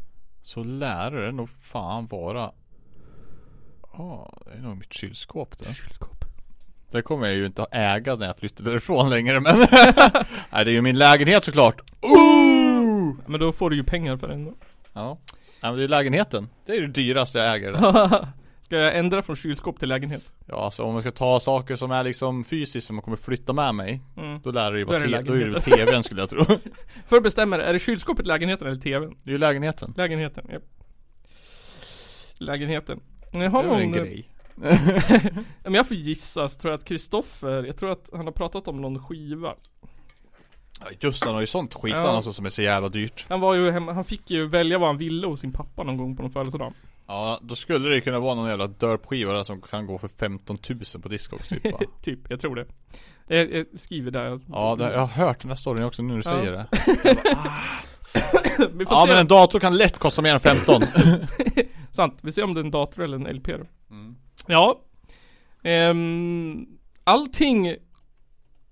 Så 0.43 0.63
lär 0.65 1.11
det 1.11 1.33
nog 1.33 1.49
fan 1.61 2.07
vara 2.07 2.51
Ja, 3.99 4.33
det 4.47 4.59
är 4.59 4.63
nog 4.63 4.77
mitt 4.77 4.93
kylskåp 4.93 5.59
det. 5.59 5.65
Kylskåp. 5.75 6.25
Det 6.91 7.03
kommer 7.03 7.27
jag 7.27 7.37
ju 7.37 7.47
inte 7.47 7.63
att 7.63 7.69
äga 7.75 8.15
när 8.17 8.27
jag 8.27 8.37
flyttar 8.39 8.65
därifrån 8.65 9.11
längre 9.11 9.41
men 9.41 9.59
Nej 10.51 10.65
det 10.65 10.71
är 10.71 10.75
ju 10.75 10.83
min 10.83 10.99
lägenhet 10.99 11.45
såklart 11.45 11.81
Ooh! 12.03 13.15
Men 13.27 13.41
då 13.41 13.53
får 13.53 13.71
du 13.71 13.77
ju 13.77 13.85
pengar 13.85 14.17
för 14.17 14.29
den 14.29 14.45
då. 14.45 14.55
Ja 14.93 15.19
Ja 15.61 15.71
men 15.71 15.77
det 15.77 15.85
är 15.85 15.89
lägenheten 15.89 16.49
Det 16.67 16.73
är 16.73 16.81
det 16.81 16.87
dyraste 16.87 17.39
jag 17.39 17.55
äger 17.55 17.73
Ska 18.67 18.77
jag 18.77 18.97
ändra 18.99 19.23
från 19.23 19.37
kylskåp 19.37 19.79
till 19.79 19.89
lägenhet? 19.89 20.23
Ja 20.47 20.65
alltså 20.65 20.83
om 20.83 20.93
man 20.93 21.03
ska 21.03 21.11
ta 21.11 21.41
saker 21.41 21.77
som 21.77 21.91
är 21.91 22.05
liksom 22.05 22.45
fysiskt 22.45 22.87
som 22.87 22.97
man 22.97 23.03
kommer 23.03 23.17
flytta 23.17 23.53
med 23.53 23.75
mig 23.75 24.01
Mm. 24.17 24.41
Då 24.45 24.51
lär 24.51 24.73
det 24.73 24.79
ju 24.79 24.85
vara 24.85 24.99
det 24.99 25.05
te- 25.05 25.23
då 25.23 25.33
är 25.33 25.39
det 25.39 25.51
väl 25.51 25.63
tvn 25.63 26.03
skulle 26.03 26.21
jag 26.23 26.31
tro 26.31 26.45
Det 26.49 26.59
För 27.07 27.17
att 27.17 27.23
bestämma 27.23 27.57
det, 27.57 27.65
är 27.65 27.73
det 27.73 27.79
kylskåpet, 27.79 28.27
lägenheten 28.27 28.67
eller 28.67 28.77
tvn? 28.81 29.15
är 29.27 29.31
ju 29.31 29.39
lägenheten 29.39 29.95
Lägenheten, 29.97 30.47
japp. 30.53 30.63
Lägenheten. 32.39 33.01
Jag 33.33 33.43
Det 33.43 33.49
har 33.49 33.65
är 33.65 33.69
väl 33.69 33.81
en 33.81 33.91
någon, 33.91 33.93
grej 33.93 34.29
Om 35.65 35.75
jag 35.75 35.89
får 35.89 35.97
gissa 35.97 36.49
så 36.49 36.59
tror 36.61 36.73
jag 36.73 36.79
att 36.79 36.85
Kristoffer, 36.85 37.65
jag 37.65 37.77
tror 37.77 37.91
att 37.93 38.11
han 38.13 38.25
har 38.27 38.33
pratat 38.33 38.69
om 38.69 38.81
någon 38.81 39.05
skiva. 39.05 39.55
Ja, 40.81 40.87
Just 41.01 41.23
det, 41.23 41.27
han 41.29 41.35
har 41.35 41.41
ju 41.41 41.47
sånt 41.47 41.75
skit 41.75 41.95
Ja. 41.95 42.09
alltså 42.09 42.33
som 42.33 42.47
är 42.47 42.51
så 42.51 42.63
jävla 42.63 42.89
dyrt 42.89 43.27
Han 43.29 43.41
var 43.41 43.55
ju 43.55 43.71
hemma, 43.71 43.93
han 43.93 44.05
fick 44.05 44.31
ju 44.31 44.47
välja 44.49 44.79
vad 44.79 44.89
han 44.89 44.99
ville 44.99 45.27
hos 45.27 45.41
sin 45.41 45.53
pappa 45.53 45.83
någon 45.83 45.97
gång 45.97 46.17
på 46.17 46.23
någon 46.23 46.31
födelsedag. 46.33 46.73
Ja, 47.07 47.41
då 47.43 47.55
skulle 47.55 47.89
det 47.89 48.01
kunna 48.01 48.21
vara 48.21 48.35
någon 48.35 48.49
jävla 48.49 48.67
dörpskiva 48.67 49.33
där 49.33 49.43
som 49.43 49.63
kan 49.63 49.87
gå 49.87 49.99
för 49.99 50.09
15 50.09 50.59
000 50.69 50.79
på 51.03 51.09
Discogs 51.09 51.49
typ 51.49 51.73
va? 51.73 51.81
typ, 52.03 52.21
jag 52.31 52.41
tror 52.41 52.57
det. 52.57 52.67
Jag, 53.27 53.53
jag 53.55 53.67
skriver 53.75 54.11
där. 54.11 54.41
Ja, 54.49 54.77
det, 54.77 54.93
jag 54.93 55.01
har 55.01 55.07
hört 55.27 55.41
den 55.41 55.51
här 55.51 55.57
storyn 55.57 55.85
också 55.85 56.03
nu 56.03 56.15
när 56.15 56.23
du 56.23 56.29
Ja. 56.31 56.37
säger 56.39 56.53
det. 56.53 56.67
Vi 58.73 58.87
får 58.87 58.97
Ja 58.97 59.03
se. 59.07 59.11
men 59.11 59.19
en 59.21 59.27
dator 59.27 59.61
kan 59.61 59.77
lätt 59.77 59.99
kosta 59.99 60.23
mer 60.23 60.35
än 60.35 60.41
15. 60.41 60.83
Sant. 61.93 62.19
Vi 62.23 62.33
ser 62.33 62.45
om 62.45 62.55
det 62.55 62.61
är 62.61 62.65
en 62.65 62.71
dator 62.71 63.03
eller 63.05 63.17
en 63.29 63.37
LP 63.37 63.47
då. 63.47 63.67
Mm. 63.95 64.17
Ja. 64.47 64.81
Ehm, 65.63 66.67
allting 67.05 67.77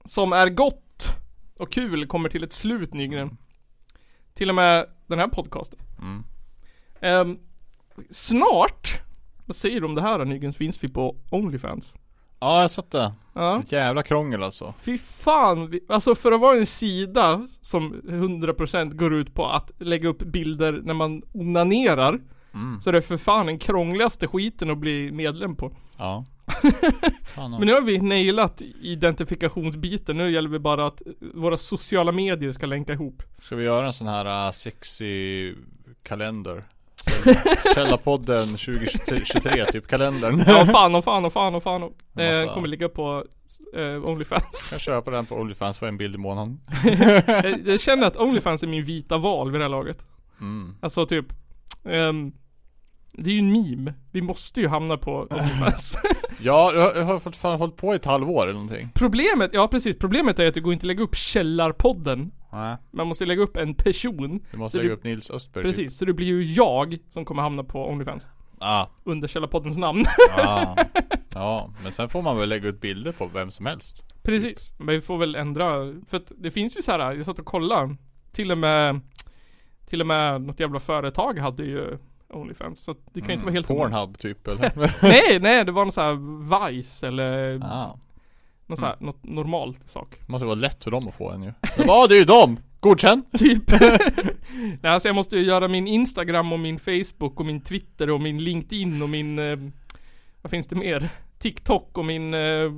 som 0.05 0.33
är 0.33 0.49
gott 0.49 1.17
och 1.59 1.73
kul 1.73 2.07
kommer 2.07 2.29
till 2.29 2.45
ett 2.45 2.53
slut 2.53 2.95
Nygren. 2.95 3.37
Till 4.35 4.49
och 4.49 4.55
med 4.55 4.87
den 5.07 5.19
här 5.19 5.29
podcasten. 5.29 5.79
Mm. 6.01 6.25
Ehm, 7.01 7.39
snart, 8.11 9.01
vad 9.47 9.57
säger 9.57 9.81
du 9.81 9.87
om 9.87 9.95
det 9.95 10.03
här 10.03 10.19
då 10.19 10.25
Nygren? 10.25 10.53
Finns 10.53 10.85
vi 10.85 10.89
på 10.89 11.17
Onlyfans? 11.31 11.95
Ja, 12.41 12.61
jag 12.61 12.71
sett 12.71 12.91
det. 12.91 13.13
Ja. 13.35 13.63
Jävla 13.69 14.03
krångel 14.03 14.43
alltså. 14.43 14.75
Fy 14.79 14.99
fan, 14.99 15.71
vi, 15.71 15.81
alltså 15.89 16.15
för 16.15 16.33
att 16.33 16.41
vara 16.41 16.57
en 16.57 16.67
sida 16.67 17.49
som 17.61 17.95
100% 17.95 18.95
går 18.95 19.15
ut 19.15 19.35
på 19.35 19.47
att 19.47 19.71
lägga 19.79 20.09
upp 20.09 20.23
bilder 20.23 20.81
när 20.85 20.95
man 20.95 21.23
onanerar 21.33 22.21
Mm. 22.55 22.81
Så 22.81 22.91
är 22.91 22.93
det 22.93 23.03
för 23.03 23.17
fan 23.17 23.47
den 23.47 23.59
krångligaste 23.59 24.27
skiten 24.27 24.71
att 24.71 24.79
bli 24.79 25.13
medlem 25.13 25.57
på 25.57 25.77
ja. 25.99 26.25
Men 27.37 27.61
nu 27.61 27.73
har 27.73 27.81
vi 27.81 27.99
nailat 27.99 28.63
identifikationsbiten, 28.81 30.17
nu 30.17 30.31
gäller 30.31 30.49
det 30.49 30.59
bara 30.59 30.87
att 30.87 31.03
våra 31.35 31.57
sociala 31.57 32.13
medier 32.13 32.53
ska 32.53 32.67
länka 32.67 32.93
ihop 32.93 33.23
Ska 33.43 33.57
vi 33.57 33.65
göra 33.65 33.87
en 33.87 33.93
sån 33.93 34.07
här 34.07 34.47
uh, 34.47 34.53
sexy 34.53 35.55
kalender? 36.03 36.65
Käll- 37.07 37.75
Källarpodden 37.75 38.47
2023 38.49 39.65
typ 39.73 39.87
kalendern. 39.89 40.45
Ja 40.47 40.67
fan 40.67 40.95
och 40.95 41.05
fan 41.05 41.25
och 41.25 41.33
fan 41.33 41.55
och 41.55 41.63
fan 41.63 41.83
och. 41.83 42.21
Eh, 42.21 42.41
Massa. 42.41 42.55
kommer 42.55 42.69
ligga 42.69 42.89
på 42.89 43.25
eh, 43.77 44.05
Onlyfans 44.09 44.69
Jag 44.73 44.81
köper 44.81 45.11
den 45.11 45.27
på 45.27 45.35
Onlyfans 45.35 45.79
för 45.79 45.87
en 45.87 45.97
bild 45.97 46.15
i 46.15 46.19
månaden. 46.19 46.61
jag, 47.25 47.67
jag 47.67 47.81
känner 47.81 48.07
att 48.07 48.17
Onlyfans 48.17 48.63
är 48.63 48.67
min 48.67 48.85
vita 48.85 49.19
val 49.19 49.51
vid 49.51 49.61
det 49.61 49.65
här 49.65 49.69
laget 49.71 50.05
Mm. 50.41 50.75
Alltså 50.81 51.07
typ 51.07 51.27
ehm, 51.85 52.33
Det 53.13 53.31
är 53.31 53.35
ju 53.35 53.39
en 53.39 53.53
meme, 53.53 53.95
vi 54.13 54.23
måste 54.23 54.61
ju 54.61 54.69
hamna 54.69 54.97
på 54.97 55.13
Onlyfans 55.31 55.99
Ja, 56.41 56.73
jag 56.75 57.05
har 57.05 57.21
fan 57.33 57.59
hållit 57.59 57.77
på 57.77 57.93
i 57.93 57.97
ett 57.97 58.05
halvår 58.05 58.43
eller 58.43 58.53
någonting. 58.53 58.89
Problemet, 58.95 59.51
ja 59.55 59.69
precis, 59.69 59.99
problemet 59.99 60.39
är 60.39 60.49
att 60.49 60.55
det 60.55 60.61
går 60.61 60.73
inte 60.73 60.83
att 60.85 60.87
lägga 60.89 61.03
upp 61.03 61.17
Källarpodden 61.17 62.31
Nej. 62.55 62.77
Man 62.91 63.07
måste 63.07 63.27
lägga 63.27 63.43
upp 63.43 63.57
en 63.57 63.75
person 63.75 64.41
Du 64.51 64.57
måste 64.59 64.79
lägga 64.79 64.89
det- 64.89 64.95
upp 64.95 65.05
Nils 65.05 65.31
Östberg 65.31 65.63
Precis, 65.65 65.99
så 65.99 66.05
det 66.05 66.13
blir 66.13 66.27
ju 66.27 66.43
jag 66.43 66.99
som 67.11 67.25
kommer 67.25 67.43
hamna 67.43 67.65
på 67.65 67.89
Onlyfans 67.91 68.23
Typ. 68.23 68.33
Ah, 68.59 68.87
Under 69.05 69.29
Källarpoddens 69.29 69.77
namn 69.77 70.05
ah. 70.39 70.77
Ja, 71.35 71.71
men 71.83 71.93
sen 71.93 72.09
får 72.09 72.23
man 72.23 72.37
väl 72.37 72.49
lägga 72.49 72.69
ut 72.69 72.81
bilder 72.81 73.13
på 73.13 73.27
vem 73.27 73.51
som 73.51 73.67
helst. 73.67 74.03
Precis, 74.23 74.75
men 74.79 74.87
vi 74.95 75.01
får 75.01 75.19
väl 75.19 75.35
ändra 75.35 75.93
För 76.09 76.17
att 76.17 76.33
det 76.39 76.51
finns 76.51 76.79
ju 76.79 76.83
så 76.83 76.93
här, 76.93 77.13
jag 77.15 77.25
satt 77.25 77.39
och 77.39 77.47
kollade 77.47 77.97
Till 78.33 78.51
och 78.53 78.59
med 78.59 79.01
Till 79.87 80.01
och 80.01 80.07
med 80.07 80.43
något 80.43 80.61
jävla 80.61 80.81
företag 80.81 81.39
hade 81.39 81.65
ju 81.65 81.99
Onlyfans 82.29 82.85
så 82.85 82.95
det 83.13 83.21
kan 83.21 83.29
ju 83.29 83.35
inte 83.35 83.45
vara 83.47 83.53
helt 83.55 83.71
Mm. 83.71 83.81
Pornhub 83.83 84.19
typ 84.19 84.49
eller? 84.49 84.93
Nej, 85.03 85.39
nej 85.41 85.65
det 85.65 85.73
var 85.73 85.85
någon 85.85 85.93
så 85.93 86.01
här 86.01 86.71
Vice 86.71 87.09
eller 87.09 87.61
ah. 87.65 87.99
Någon 88.67 88.77
så 88.77 88.85
här, 88.85 88.97
något 89.01 89.25
normalt 89.25 89.91
sak 89.91 90.15
Måste 90.27 90.45
vara 90.45 90.55
lätt 90.55 90.85
för 90.85 90.91
dem 90.91 91.09
att 91.09 91.15
få 91.15 91.31
en 91.31 91.43
ju. 91.43 91.53
Ja, 91.79 92.07
det 92.07 92.15
är 92.15 92.19
ju 92.19 92.25
dem! 92.25 92.59
Godkänn! 92.81 93.23
Typ 93.39 93.71
Nej 94.83 94.93
alltså 94.93 95.09
jag 95.09 95.15
måste 95.15 95.37
ju 95.37 95.43
göra 95.43 95.69
min 95.69 95.87
Instagram 95.87 96.53
och 96.53 96.61
min 96.61 96.79
Facebook 96.79 97.41
och 97.41 97.47
min 97.47 97.61
Twitter 97.61 98.11
och 98.11 98.21
min 98.21 98.45
LinkedIn 98.45 99.03
och 99.03 99.09
min 99.09 99.39
eh, 99.39 99.59
Vad 100.43 100.51
finns 100.51 100.67
det 100.67 100.77
mer? 100.77 101.09
TikTok 101.39 101.99
och 101.99 102.05
min 102.05 102.35
eh, 102.35 102.73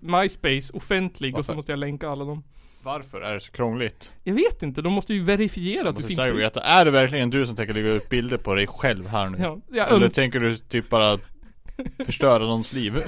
MySpace 0.00 0.72
offentlig 0.72 1.36
och 1.36 1.44
så 1.44 1.48
Varför? 1.48 1.56
måste 1.56 1.72
jag 1.72 1.78
länka 1.78 2.08
alla 2.08 2.24
dem 2.24 2.42
Varför 2.82 3.20
är 3.20 3.34
det 3.34 3.40
så 3.40 3.52
krångligt? 3.52 4.12
Jag 4.24 4.34
vet 4.34 4.62
inte, 4.62 4.82
de 4.82 4.92
måste 4.92 5.14
ju 5.14 5.22
verifiera 5.22 5.78
Jag 5.78 5.88
att 5.88 5.96
du 5.96 6.02
finns 6.02 6.20
på 6.20 6.60
är 6.60 6.84
det 6.84 6.90
verkligen 6.90 7.30
du 7.30 7.46
som 7.46 7.56
tänker 7.56 7.74
lägga 7.74 7.92
ut 7.92 8.08
bilder 8.08 8.36
på 8.36 8.54
dig 8.54 8.66
själv 8.66 9.06
här 9.06 9.30
nu? 9.30 9.60
Ja, 9.70 9.86
Eller 9.86 10.08
tänker 10.08 10.40
du 10.40 10.56
typ 10.56 10.90
bara 10.90 11.18
förstöra 12.06 12.38
någons 12.46 12.72
liv? 12.72 12.92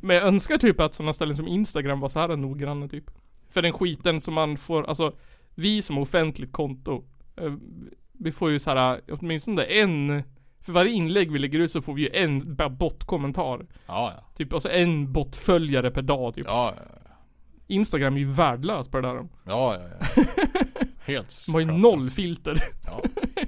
Men 0.00 0.16
jag 0.16 0.26
önskar 0.26 0.56
typ 0.58 0.80
att 0.80 0.94
sådana 0.94 1.12
ställen 1.12 1.36
som 1.36 1.48
Instagram 1.48 2.00
var 2.00 2.08
så 2.08 2.18
här 2.18 2.36
noggranna 2.36 2.88
typ 2.88 3.04
För 3.48 3.62
den 3.62 3.72
skiten 3.72 4.20
som 4.20 4.34
man 4.34 4.56
får, 4.56 4.88
alltså 4.88 5.12
Vi 5.54 5.82
som 5.82 5.96
har 5.96 6.02
offentligt 6.02 6.52
konto 6.52 7.04
eh, 7.36 7.52
Vi 8.12 8.32
får 8.32 8.50
ju 8.50 8.58
så 8.58 8.70
här 8.70 9.00
åtminstone 9.10 9.62
en 9.62 10.22
För 10.60 10.72
varje 10.72 10.92
inlägg 10.92 11.32
vi 11.32 11.38
lägger 11.38 11.58
ut 11.60 11.72
så 11.72 11.82
får 11.82 11.94
vi 11.94 12.02
ju 12.02 12.08
en 12.12 12.56
bot-kommentar 12.56 13.66
Ja, 13.86 14.12
ja. 14.16 14.24
Typ 14.36 14.52
alltså 14.52 14.70
en 14.70 15.12
bot-följare 15.12 15.90
per 15.90 16.02
dag 16.02 16.34
typ 16.34 16.46
Ja, 16.46 16.74
ja, 16.76 17.10
Instagram 17.66 18.14
är 18.14 18.18
ju 18.20 18.32
värdelös 18.32 18.88
på 18.88 19.00
det 19.00 19.08
där 19.08 19.16
ja, 19.16 19.28
ja, 19.44 19.80
ja. 20.16 20.24
Helt 21.06 21.46
De 21.46 21.52
har 21.52 21.60
ju 21.60 21.66
noll 21.66 22.10
filter 22.10 22.56
Ja. 22.86 23.02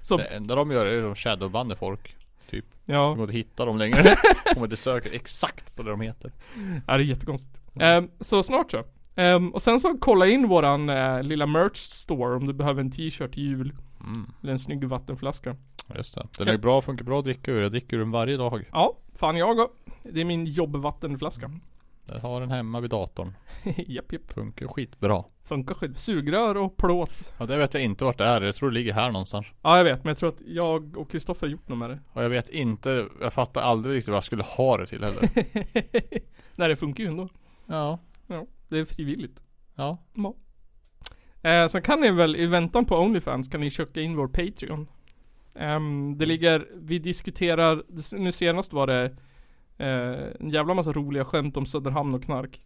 Så, 0.00 0.16
Det 0.16 0.22
enda 0.22 0.54
de 0.54 0.70
gör 0.70 0.86
är 0.86 0.98
att 0.98 1.04
de 1.04 1.14
shadowbannar 1.14 1.74
folk. 1.74 2.15
Typ. 2.50 2.64
ja, 2.84 2.94
De 3.08 3.16
går 3.16 3.24
inte 3.24 3.36
hitta 3.36 3.64
dem 3.64 3.78
längre. 3.78 4.16
Kommer 4.54 4.66
inte 4.66 4.76
söka 4.76 5.08
exakt 5.12 5.76
på 5.76 5.82
det 5.82 5.90
de 5.90 6.00
heter. 6.00 6.32
ja 6.86 6.96
det 6.96 7.02
är 7.02 7.06
jättekonstigt 7.06 7.60
Ehm, 7.80 8.10
Så 8.20 8.42
snart 8.42 8.70
så 8.70 8.84
Ehm, 9.16 9.48
Och 9.54 9.62
sen 9.62 9.80
så 9.80 9.96
kolla 10.00 10.26
in 10.26 10.48
våran 10.48 10.88
eh, 10.90 11.22
lilla 11.22 11.46
merch 11.46 11.76
store 11.76 12.36
om 12.36 12.46
du 12.46 12.52
behöver 12.52 12.80
en 12.80 12.90
t-shirt 12.90 13.32
till 13.34 13.42
jul 13.42 13.72
Mm, 14.06 14.32
Eller 14.42 14.52
en 14.52 14.58
snygg 14.58 14.84
vattenflaska 14.84 15.56
just 15.94 16.14
det. 16.14 16.26
Den 16.38 16.48
är 16.48 16.58
bra, 16.58 16.80
funkar 16.82 17.04
bra 17.04 17.18
att 17.18 17.24
dricka 17.24 17.50
ur. 17.52 17.62
Jag 17.62 17.70
dricker 17.72 17.96
ur 17.96 18.00
den 18.00 18.10
varje 18.10 18.36
dag. 18.36 18.68
Ja, 18.72 18.96
fan 19.14 19.36
jag. 19.36 19.68
Det 20.02 20.20
är 20.20 20.24
min 20.24 20.46
jobbvattenflaska. 20.46 21.50
Jag 22.08 22.20
har 22.20 22.40
den 22.40 22.50
hemma 22.50 22.80
vid 22.80 22.90
datorn. 22.90 23.36
japp, 23.86 24.12
japp. 24.12 24.32
Funkar 24.32 24.68
skitbra. 24.68 25.24
Funkar 25.44 25.74
skit. 25.74 25.98
Sugrör 25.98 26.56
och 26.56 26.76
plåt. 26.76 27.32
Ja, 27.38 27.46
det 27.46 27.56
vet 27.56 27.74
jag 27.74 27.82
inte 27.82 28.04
vart 28.04 28.18
det 28.18 28.24
är. 28.24 28.40
Jag 28.42 28.54
tror 28.54 28.70
det 28.70 28.74
ligger 28.74 28.92
här 28.92 29.10
någonstans. 29.12 29.46
Ja, 29.62 29.76
jag 29.76 29.84
vet. 29.84 30.04
Men 30.04 30.08
jag 30.10 30.18
tror 30.18 30.28
att 30.28 30.40
jag 30.46 30.96
och 30.96 31.10
Kristoffer 31.10 31.46
har 31.46 31.52
gjort 31.52 31.68
något 31.68 31.78
med 31.78 31.90
det. 31.90 31.98
Och 32.12 32.24
jag 32.24 32.28
vet 32.28 32.48
inte, 32.48 33.06
jag 33.20 33.32
fattar 33.32 33.60
aldrig 33.60 33.96
riktigt 33.96 34.08
vad 34.08 34.16
jag 34.16 34.24
skulle 34.24 34.42
ha 34.42 34.76
det 34.76 34.86
till 34.86 35.04
heller. 35.04 35.28
Nej, 36.56 36.68
det 36.68 36.76
funkar 36.76 37.04
ju 37.04 37.10
ändå. 37.10 37.28
Ja, 37.66 37.98
Ja, 38.26 38.46
det 38.68 38.78
är 38.78 38.84
frivilligt. 38.84 39.42
ja. 39.74 39.98
Ja. 40.14 40.34
Eh, 41.50 41.68
sen 41.68 41.82
kan 41.82 42.00
ni 42.00 42.10
väl 42.10 42.36
i 42.36 42.46
väntan 42.46 42.84
på 42.84 42.96
Onlyfans 42.96 43.48
kan 43.48 43.60
ni 43.60 43.70
köka 43.70 44.00
in 44.00 44.16
vår 44.16 44.28
Patreon. 44.28 44.88
Ehm, 45.54 46.18
det 46.18 46.26
ligger, 46.26 46.66
vi 46.74 46.98
diskuterar, 46.98 47.82
nu 48.18 48.32
senast 48.32 48.72
var 48.72 48.86
det 48.86 49.16
eh, 49.78 50.26
en 50.40 50.50
jävla 50.50 50.74
massa 50.74 50.92
roliga 50.92 51.24
skämt 51.24 51.56
om 51.56 51.66
Söderhamn 51.66 52.14
och 52.14 52.22
knark. 52.22 52.62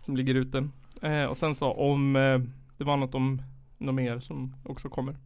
Som 0.00 0.16
ligger 0.16 0.34
ute. 0.34 0.68
Eh, 1.02 1.24
och 1.24 1.36
sen 1.36 1.54
så 1.54 1.72
om, 1.72 2.16
eh, 2.16 2.38
det 2.78 2.84
var 2.84 2.96
något 2.96 3.14
om 3.14 3.42
något 3.78 3.94
mer 3.94 4.18
som 4.20 4.56
också 4.64 4.88
kommer. 4.88 5.16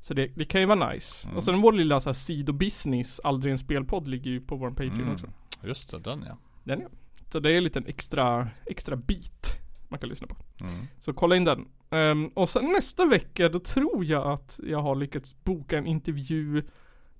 Så 0.00 0.14
det, 0.14 0.26
det 0.26 0.44
kan 0.44 0.60
ju 0.60 0.66
vara 0.66 0.90
nice. 0.90 1.26
Mm. 1.26 1.36
Och 1.36 1.44
sen 1.44 1.60
vår 1.60 1.72
lilla 1.72 2.00
så 2.00 2.08
här 2.08 2.14
sidobusiness, 2.14 3.20
aldrig 3.24 3.52
en 3.52 3.58
spelpodd 3.58 4.08
ligger 4.08 4.30
ju 4.30 4.40
på 4.40 4.56
vår 4.56 4.70
Patreon 4.70 5.00
Mm. 5.00 5.12
också. 5.12 5.26
Just 5.62 5.90
det, 5.90 5.98
den 5.98 6.24
ja. 6.28 6.36
Den 6.64 6.80
ja. 6.80 6.88
Så 7.32 7.40
det 7.40 7.52
är 7.52 7.56
en 7.56 7.64
liten 7.64 7.86
extra, 7.86 8.48
extra 8.66 8.96
bit 8.96 9.46
man 9.88 10.00
kan 10.00 10.08
lyssna 10.08 10.26
på. 10.26 10.36
Mm. 10.60 10.86
Så 10.98 11.12
kolla 11.12 11.36
in 11.36 11.44
den. 11.44 11.68
Ehm, 11.90 12.28
och 12.28 12.48
sen 12.48 12.64
nästa 12.72 13.04
vecka 13.04 13.48
då 13.48 13.58
tror 13.58 14.04
jag 14.04 14.26
att 14.26 14.60
jag 14.62 14.78
har 14.78 14.94
lyckats 14.94 15.44
boka 15.44 15.78
en 15.78 15.86
intervju 15.86 16.62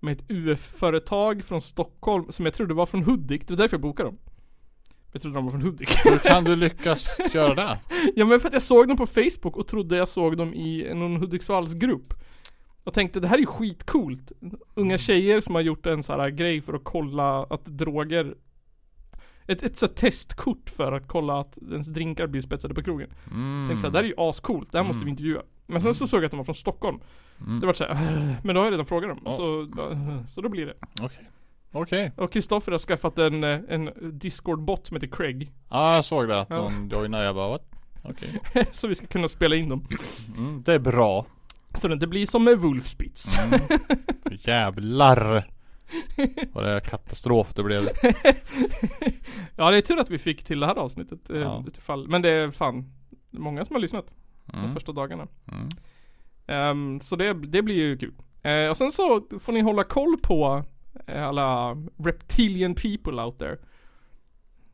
med 0.05 0.13
ett 0.13 0.31
UF-företag 0.31 1.45
från 1.45 1.61
Stockholm 1.61 2.33
som 2.33 2.45
jag 2.45 2.55
trodde 2.55 2.75
var 2.75 2.87
från 2.87 3.03
Hudik. 3.03 3.49
Det 3.49 3.55
var 3.55 3.59
därför 3.59 3.77
jag 3.77 3.83
bokade 3.83 4.09
dem. 4.09 4.19
Jag 5.13 5.23
trodde 5.23 5.37
de 5.37 5.45
var 5.45 5.51
från 5.51 5.63
Hudik. 5.63 6.07
Hur 6.07 6.19
kan 6.19 6.45
du 6.45 6.57
lyckas 6.57 7.19
göra 7.35 7.55
det? 7.55 7.79
ja 8.15 8.25
men 8.25 8.41
för 8.41 8.49
att 8.49 8.55
jag 8.55 8.63
såg 8.63 8.89
dem 8.89 8.97
på 8.97 9.07
Facebook 9.07 9.57
och 9.57 9.67
trodde 9.67 9.97
jag 9.97 10.09
såg 10.09 10.37
dem 10.37 10.55
i 10.55 10.95
någon 10.95 11.17
Hudiksvallsgrupp. 11.17 12.15
Och 12.85 12.95
tänkte 12.95 13.21
det 13.21 13.29
här 13.29 13.37
är 13.37 13.41
ju 13.41 13.47
skitcoolt. 13.47 14.33
Unga 14.75 14.99
tjejer 14.99 15.41
som 15.41 15.55
har 15.55 15.63
gjort 15.63 15.87
en 15.87 16.03
sån 16.03 16.21
här 16.21 16.31
grej 16.31 16.61
för 16.61 16.75
att 16.75 16.85
kolla 16.85 17.43
att 17.43 17.65
droger 17.65 18.35
ett, 19.47 19.63
ett 19.63 19.77
så 19.77 19.89
testkort 19.89 20.71
för 20.71 20.93
att 20.93 21.09
kolla 21.09 21.41
att 21.41 21.59
ens 21.59 21.87
drinkar 21.87 22.27
blir 22.27 22.43
spetsade 22.43 22.75
på 22.75 22.83
krogen. 22.83 23.11
Mm. 23.31 23.69
Tänkte 23.69 23.81
såhär, 23.81 23.93
det 23.93 23.99
här 23.99 24.05
är 24.05 24.09
ju 24.09 24.15
ascoolt, 24.17 24.73
det 24.73 24.79
här 24.79 24.85
måste 24.85 25.05
vi 25.05 25.11
intervjua. 25.11 25.43
Men 25.67 25.81
sen 25.81 25.95
så 25.95 26.07
såg 26.07 26.19
jag 26.21 26.25
att 26.25 26.31
de 26.31 26.37
var 26.37 26.45
från 26.45 26.55
Stockholm. 26.55 27.01
Mm. 27.41 27.57
Så 27.57 27.61
det 27.61 27.67
var 27.67 27.75
såhär, 27.75 27.91
"Äh, 27.91 28.35
men 28.45 28.55
då 28.55 28.61
har 28.61 28.67
jag 28.67 28.73
redan 28.73 28.87
frågat 28.87 29.09
dem. 29.11 29.21
Ja. 29.25 29.33
Så, 29.33 29.69
så 30.29 30.41
då 30.41 30.49
blir 30.49 30.67
det. 30.67 30.75
Okej. 31.03 31.31
Okej. 31.73 32.13
Och 32.17 32.33
Kristoffer 32.33 32.73
har 32.73 32.79
skaffat 32.79 33.19
en, 33.19 33.45
eh, 33.45 33.61
en 33.69 33.91
Discord-bot 34.19 34.87
som 34.87 34.95
heter 34.97 35.07
Craig. 35.17 35.53
Ja, 35.71 35.95
jag 35.95 36.05
såg 36.05 36.29
det. 36.29 36.41
Att 36.41 36.51
Ja. 36.51 36.57
någon 36.57 36.89
joinade. 36.89 37.25
Jag 37.25 37.35
bara, 37.35 37.49
what? 37.49 37.63
Okej. 38.03 38.41
så 38.73 38.89
vi 38.89 38.95
ska 38.95 39.07
kunna 39.07 39.29
spela 39.29 39.57
in 39.57 39.69
dem. 39.69 39.87
Mm, 40.37 40.63
det 40.63 40.73
är 40.75 40.79
bra. 40.79 41.27
Så 41.75 41.89
det 41.89 41.95
inte 41.95 42.07
blir 42.07 42.27
som 42.27 42.45
med 42.45 42.59
Wolfspitz. 42.59 43.39
Mm. 43.39 43.61
Jävlar. 44.41 45.47
Vad 46.53 46.65
det 46.65 46.71
är 46.71 46.81
katastrof 46.81 47.55
det 47.55 47.63
blev. 47.63 47.83
ja 49.57 49.71
det 49.71 49.77
är 49.77 49.81
tur 49.81 49.99
att 49.99 50.11
vi 50.11 50.19
fick 50.19 50.45
till 50.45 50.61
det 50.61 50.67
här 50.67 50.75
avsnittet. 50.75 51.31
eh, 51.31 51.37
Ja. 51.39 51.65
Men 52.09 52.23
det 52.23 52.29
är 52.31 52.51
fan 52.51 52.93
många 53.31 53.65
som 53.65 53.75
har 53.77 53.81
lyssnat 53.81 54.07
de 54.45 54.59
Mm. 54.59 54.73
första 54.75 54.93
dagarna. 54.93 55.27
Ehm, 56.47 57.01
så 57.01 57.17
det, 57.17 57.33
det 57.33 57.63
blir 57.63 57.75
ju 57.77 57.99
kul. 57.99 58.15
Eh, 58.43 58.71
och 58.71 58.77
sen 58.77 58.93
så 58.93 59.27
får 59.41 59.53
ni 59.53 59.61
hålla 59.61 59.85
koll 59.85 60.17
på 60.23 60.65
alla 61.09 61.77
reptilian 61.99 62.75
people 62.75 63.23
out 63.23 63.39
there. 63.39 63.59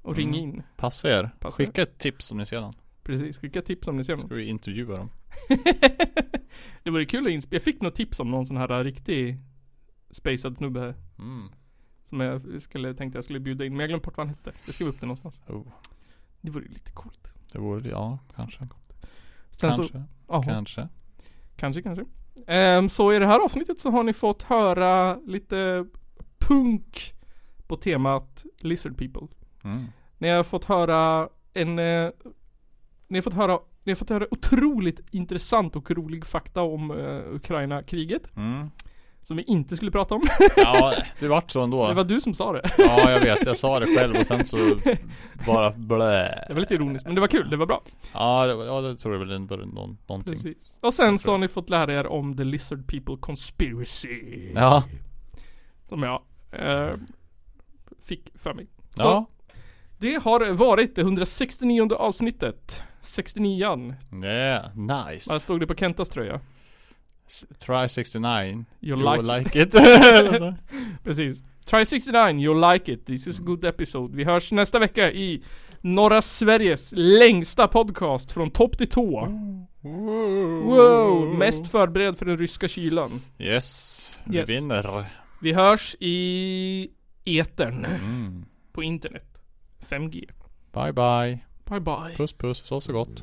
Och 0.02 0.16
ring 0.16 0.28
Mm. 0.28 0.40
in. 0.40 0.62
Passa 0.76 1.08
er. 1.08 1.30
Passa 1.40 1.62
er. 1.62 1.66
Skicka 1.66 1.82
ett 1.82 1.98
tips 1.98 2.32
om 2.32 2.38
ni 2.38 2.46
ser 2.46 2.60
den. 2.60 2.72
Precis, 3.02 3.38
skicka 3.38 3.62
tips 3.62 3.88
om 3.88 3.96
ni 3.96 4.04
ser 4.04 4.16
dem. 4.16 4.26
Ska 4.26 4.34
vi 4.34 4.44
intervjua 4.44 4.96
dem. 4.96 5.10
det 6.82 6.90
vore 6.90 7.04
kul 7.04 7.26
att 7.26 7.32
insp- 7.32 7.48
Jag 7.50 7.62
fick 7.62 7.80
något 7.82 7.94
tips 7.94 8.20
om 8.20 8.30
någon 8.30 8.46
sån 8.46 8.56
här 8.56 8.84
riktig 8.84 9.36
spacad 10.10 10.56
snubbe. 10.56 10.94
Mm. 11.18 11.48
Som 12.04 12.20
jag 12.20 12.62
skulle, 12.62 12.94
tänkte 12.94 13.16
jag 13.16 13.24
skulle 13.24 13.40
bjuda 13.40 13.64
in. 13.64 13.72
Men 13.72 13.80
jag 13.80 13.88
glömde 13.88 14.04
bort 14.04 14.16
vad 14.16 14.26
han 14.26 14.36
hette. 14.36 14.52
Jag 14.64 14.74
skrev 14.74 14.88
upp 14.88 15.00
det 15.00 15.06
någonstans. 15.06 15.40
Oh. 15.48 15.66
Det 16.40 16.50
vore 16.50 16.68
lite 16.68 16.92
coolt. 16.92 17.32
Det 17.52 17.58
vore, 17.58 17.88
ja, 17.88 18.18
kanske. 18.36 18.68
Sen 19.60 19.70
kanske. 19.70 20.04
så. 20.26 20.42
Kanske. 20.42 20.88
Kanske, 21.56 21.82
kanske. 21.82 22.04
Ehm, 22.46 22.88
så 22.88 23.12
i 23.12 23.18
det 23.18 23.26
här 23.26 23.44
avsnittet 23.44 23.80
så 23.80 23.90
har 23.90 24.02
ni 24.02 24.12
fått 24.12 24.42
höra 24.42 25.16
lite 25.16 25.86
punk 26.38 27.12
på 27.66 27.76
temat 27.76 28.44
Lizard 28.60 28.96
People. 28.98 29.28
Mm. 29.64 29.86
Ni 30.18 30.28
har 30.28 30.44
fått 30.44 30.64
höra 30.64 31.28
en... 31.54 31.78
Eh, 31.78 32.10
ni 33.08 33.18
har 33.18 33.22
fått 33.22 33.34
höra 33.34 33.58
ni 33.84 33.92
har 33.92 33.96
fått 33.96 34.10
höra 34.10 34.26
otroligt 34.30 35.00
intressant 35.10 35.76
och 35.76 35.90
rolig 35.90 36.26
fakta 36.26 36.62
om 36.62 36.90
eh, 36.90 37.34
Ukraina-kriget. 37.34 38.36
Mm. 38.36 38.70
Som 39.22 39.36
vi 39.36 39.42
inte 39.42 39.76
skulle 39.76 39.90
prata 39.90 40.14
om. 40.14 40.22
Ja, 40.56 40.94
det 41.20 41.28
vart 41.28 41.50
så 41.50 41.60
ändå. 41.62 41.88
Det 41.88 41.94
var 41.94 42.04
du 42.04 42.20
som 42.20 42.34
sa 42.34 42.52
det. 42.52 42.70
Ja, 42.78 43.10
jag 43.10 43.20
vet. 43.20 43.46
Jag 43.46 43.56
sa 43.56 43.80
det 43.80 43.86
själv 43.96 44.16
och 44.16 44.26
sen 44.26 44.46
så 44.46 44.56
bara 45.46 45.70
blä. 45.70 46.44
Det 46.48 46.54
var 46.54 46.60
lite 46.60 46.74
ironiskt, 46.74 47.06
men 47.06 47.14
det 47.14 47.20
var 47.20 47.28
kul. 47.28 47.50
Det 47.50 47.56
var 47.56 47.66
bra. 47.66 47.82
Ja, 48.12 48.46
det, 48.46 48.54
var- 48.54 48.64
ja, 48.64 48.80
det 48.80 48.96
tror 48.96 49.14
jag 49.14 49.20
väl 49.20 49.30
ändå 49.30 49.56
någon, 49.56 49.98
någonting. 50.06 50.34
Precis. 50.34 50.78
Och 50.80 50.94
sen 50.94 51.18
så 51.18 51.30
har 51.30 51.38
ni 51.38 51.48
fått 51.48 51.70
lära 51.70 51.94
er 51.94 52.06
om 52.06 52.36
The 52.36 52.44
Lizard 52.44 52.86
People 52.86 53.16
Conspiracy. 53.20 54.50
Ja. 54.54 54.84
Som 55.88 56.02
jag 56.02 56.22
eh, 56.52 56.94
fick 58.02 58.28
för 58.34 58.54
mig. 58.54 58.66
Så 58.94 59.02
Ja. 59.02 59.26
det 59.98 60.22
har 60.22 60.52
varit 60.52 60.94
det 60.94 61.00
169 61.00 61.92
avsnittet. 61.94 62.82
69an. 63.02 63.94
Yeah, 64.24 64.76
nice. 64.76 65.32
Vad 65.32 65.42
stod 65.42 65.60
det 65.60 65.66
på 65.66 65.74
Kentas 65.74 66.08
tröja? 66.08 66.40
Try 67.58 67.88
69. 67.88 68.64
You 68.80 68.96
like, 68.96 69.22
like 69.38 69.62
it. 69.62 69.70
Precis. 71.04 71.42
Try 71.66 71.84
69, 71.84 72.40
you'll 72.40 72.72
like 72.72 72.92
it. 72.92 73.06
This 73.06 73.26
is 73.26 73.38
a 73.38 73.42
good 73.42 73.64
episode. 73.64 74.16
Vi 74.16 74.24
hörs 74.24 74.52
nästa 74.52 74.78
vecka 74.78 75.12
i 75.12 75.42
norra 75.80 76.22
Sveriges 76.22 76.92
längsta 76.96 77.68
podcast 77.68 78.32
från 78.32 78.50
topp 78.50 78.78
till 78.78 78.88
tå. 78.88 79.28
Wow! 80.64 81.34
Mest 81.38 81.68
förberedd 81.68 82.18
för 82.18 82.26
den 82.26 82.38
ryska 82.38 82.68
kylan. 82.68 83.20
Yes, 83.38 84.20
vi 84.24 84.36
Yes. 84.36 84.50
vinner. 84.50 85.04
Vi 85.40 85.52
hörs 85.52 85.96
i 86.00 86.88
etern. 87.24 87.84
Mm. 87.84 88.44
På 88.72 88.82
internet. 88.82 89.38
5G. 89.88 90.28
Bye 90.72 90.92
bye. 90.92 91.38
Bye 91.64 91.80
bye. 91.80 92.16
Puss 92.16 92.32
puss, 92.32 92.66
sov 92.66 92.80
så 92.80 92.92
gott. 92.92 93.22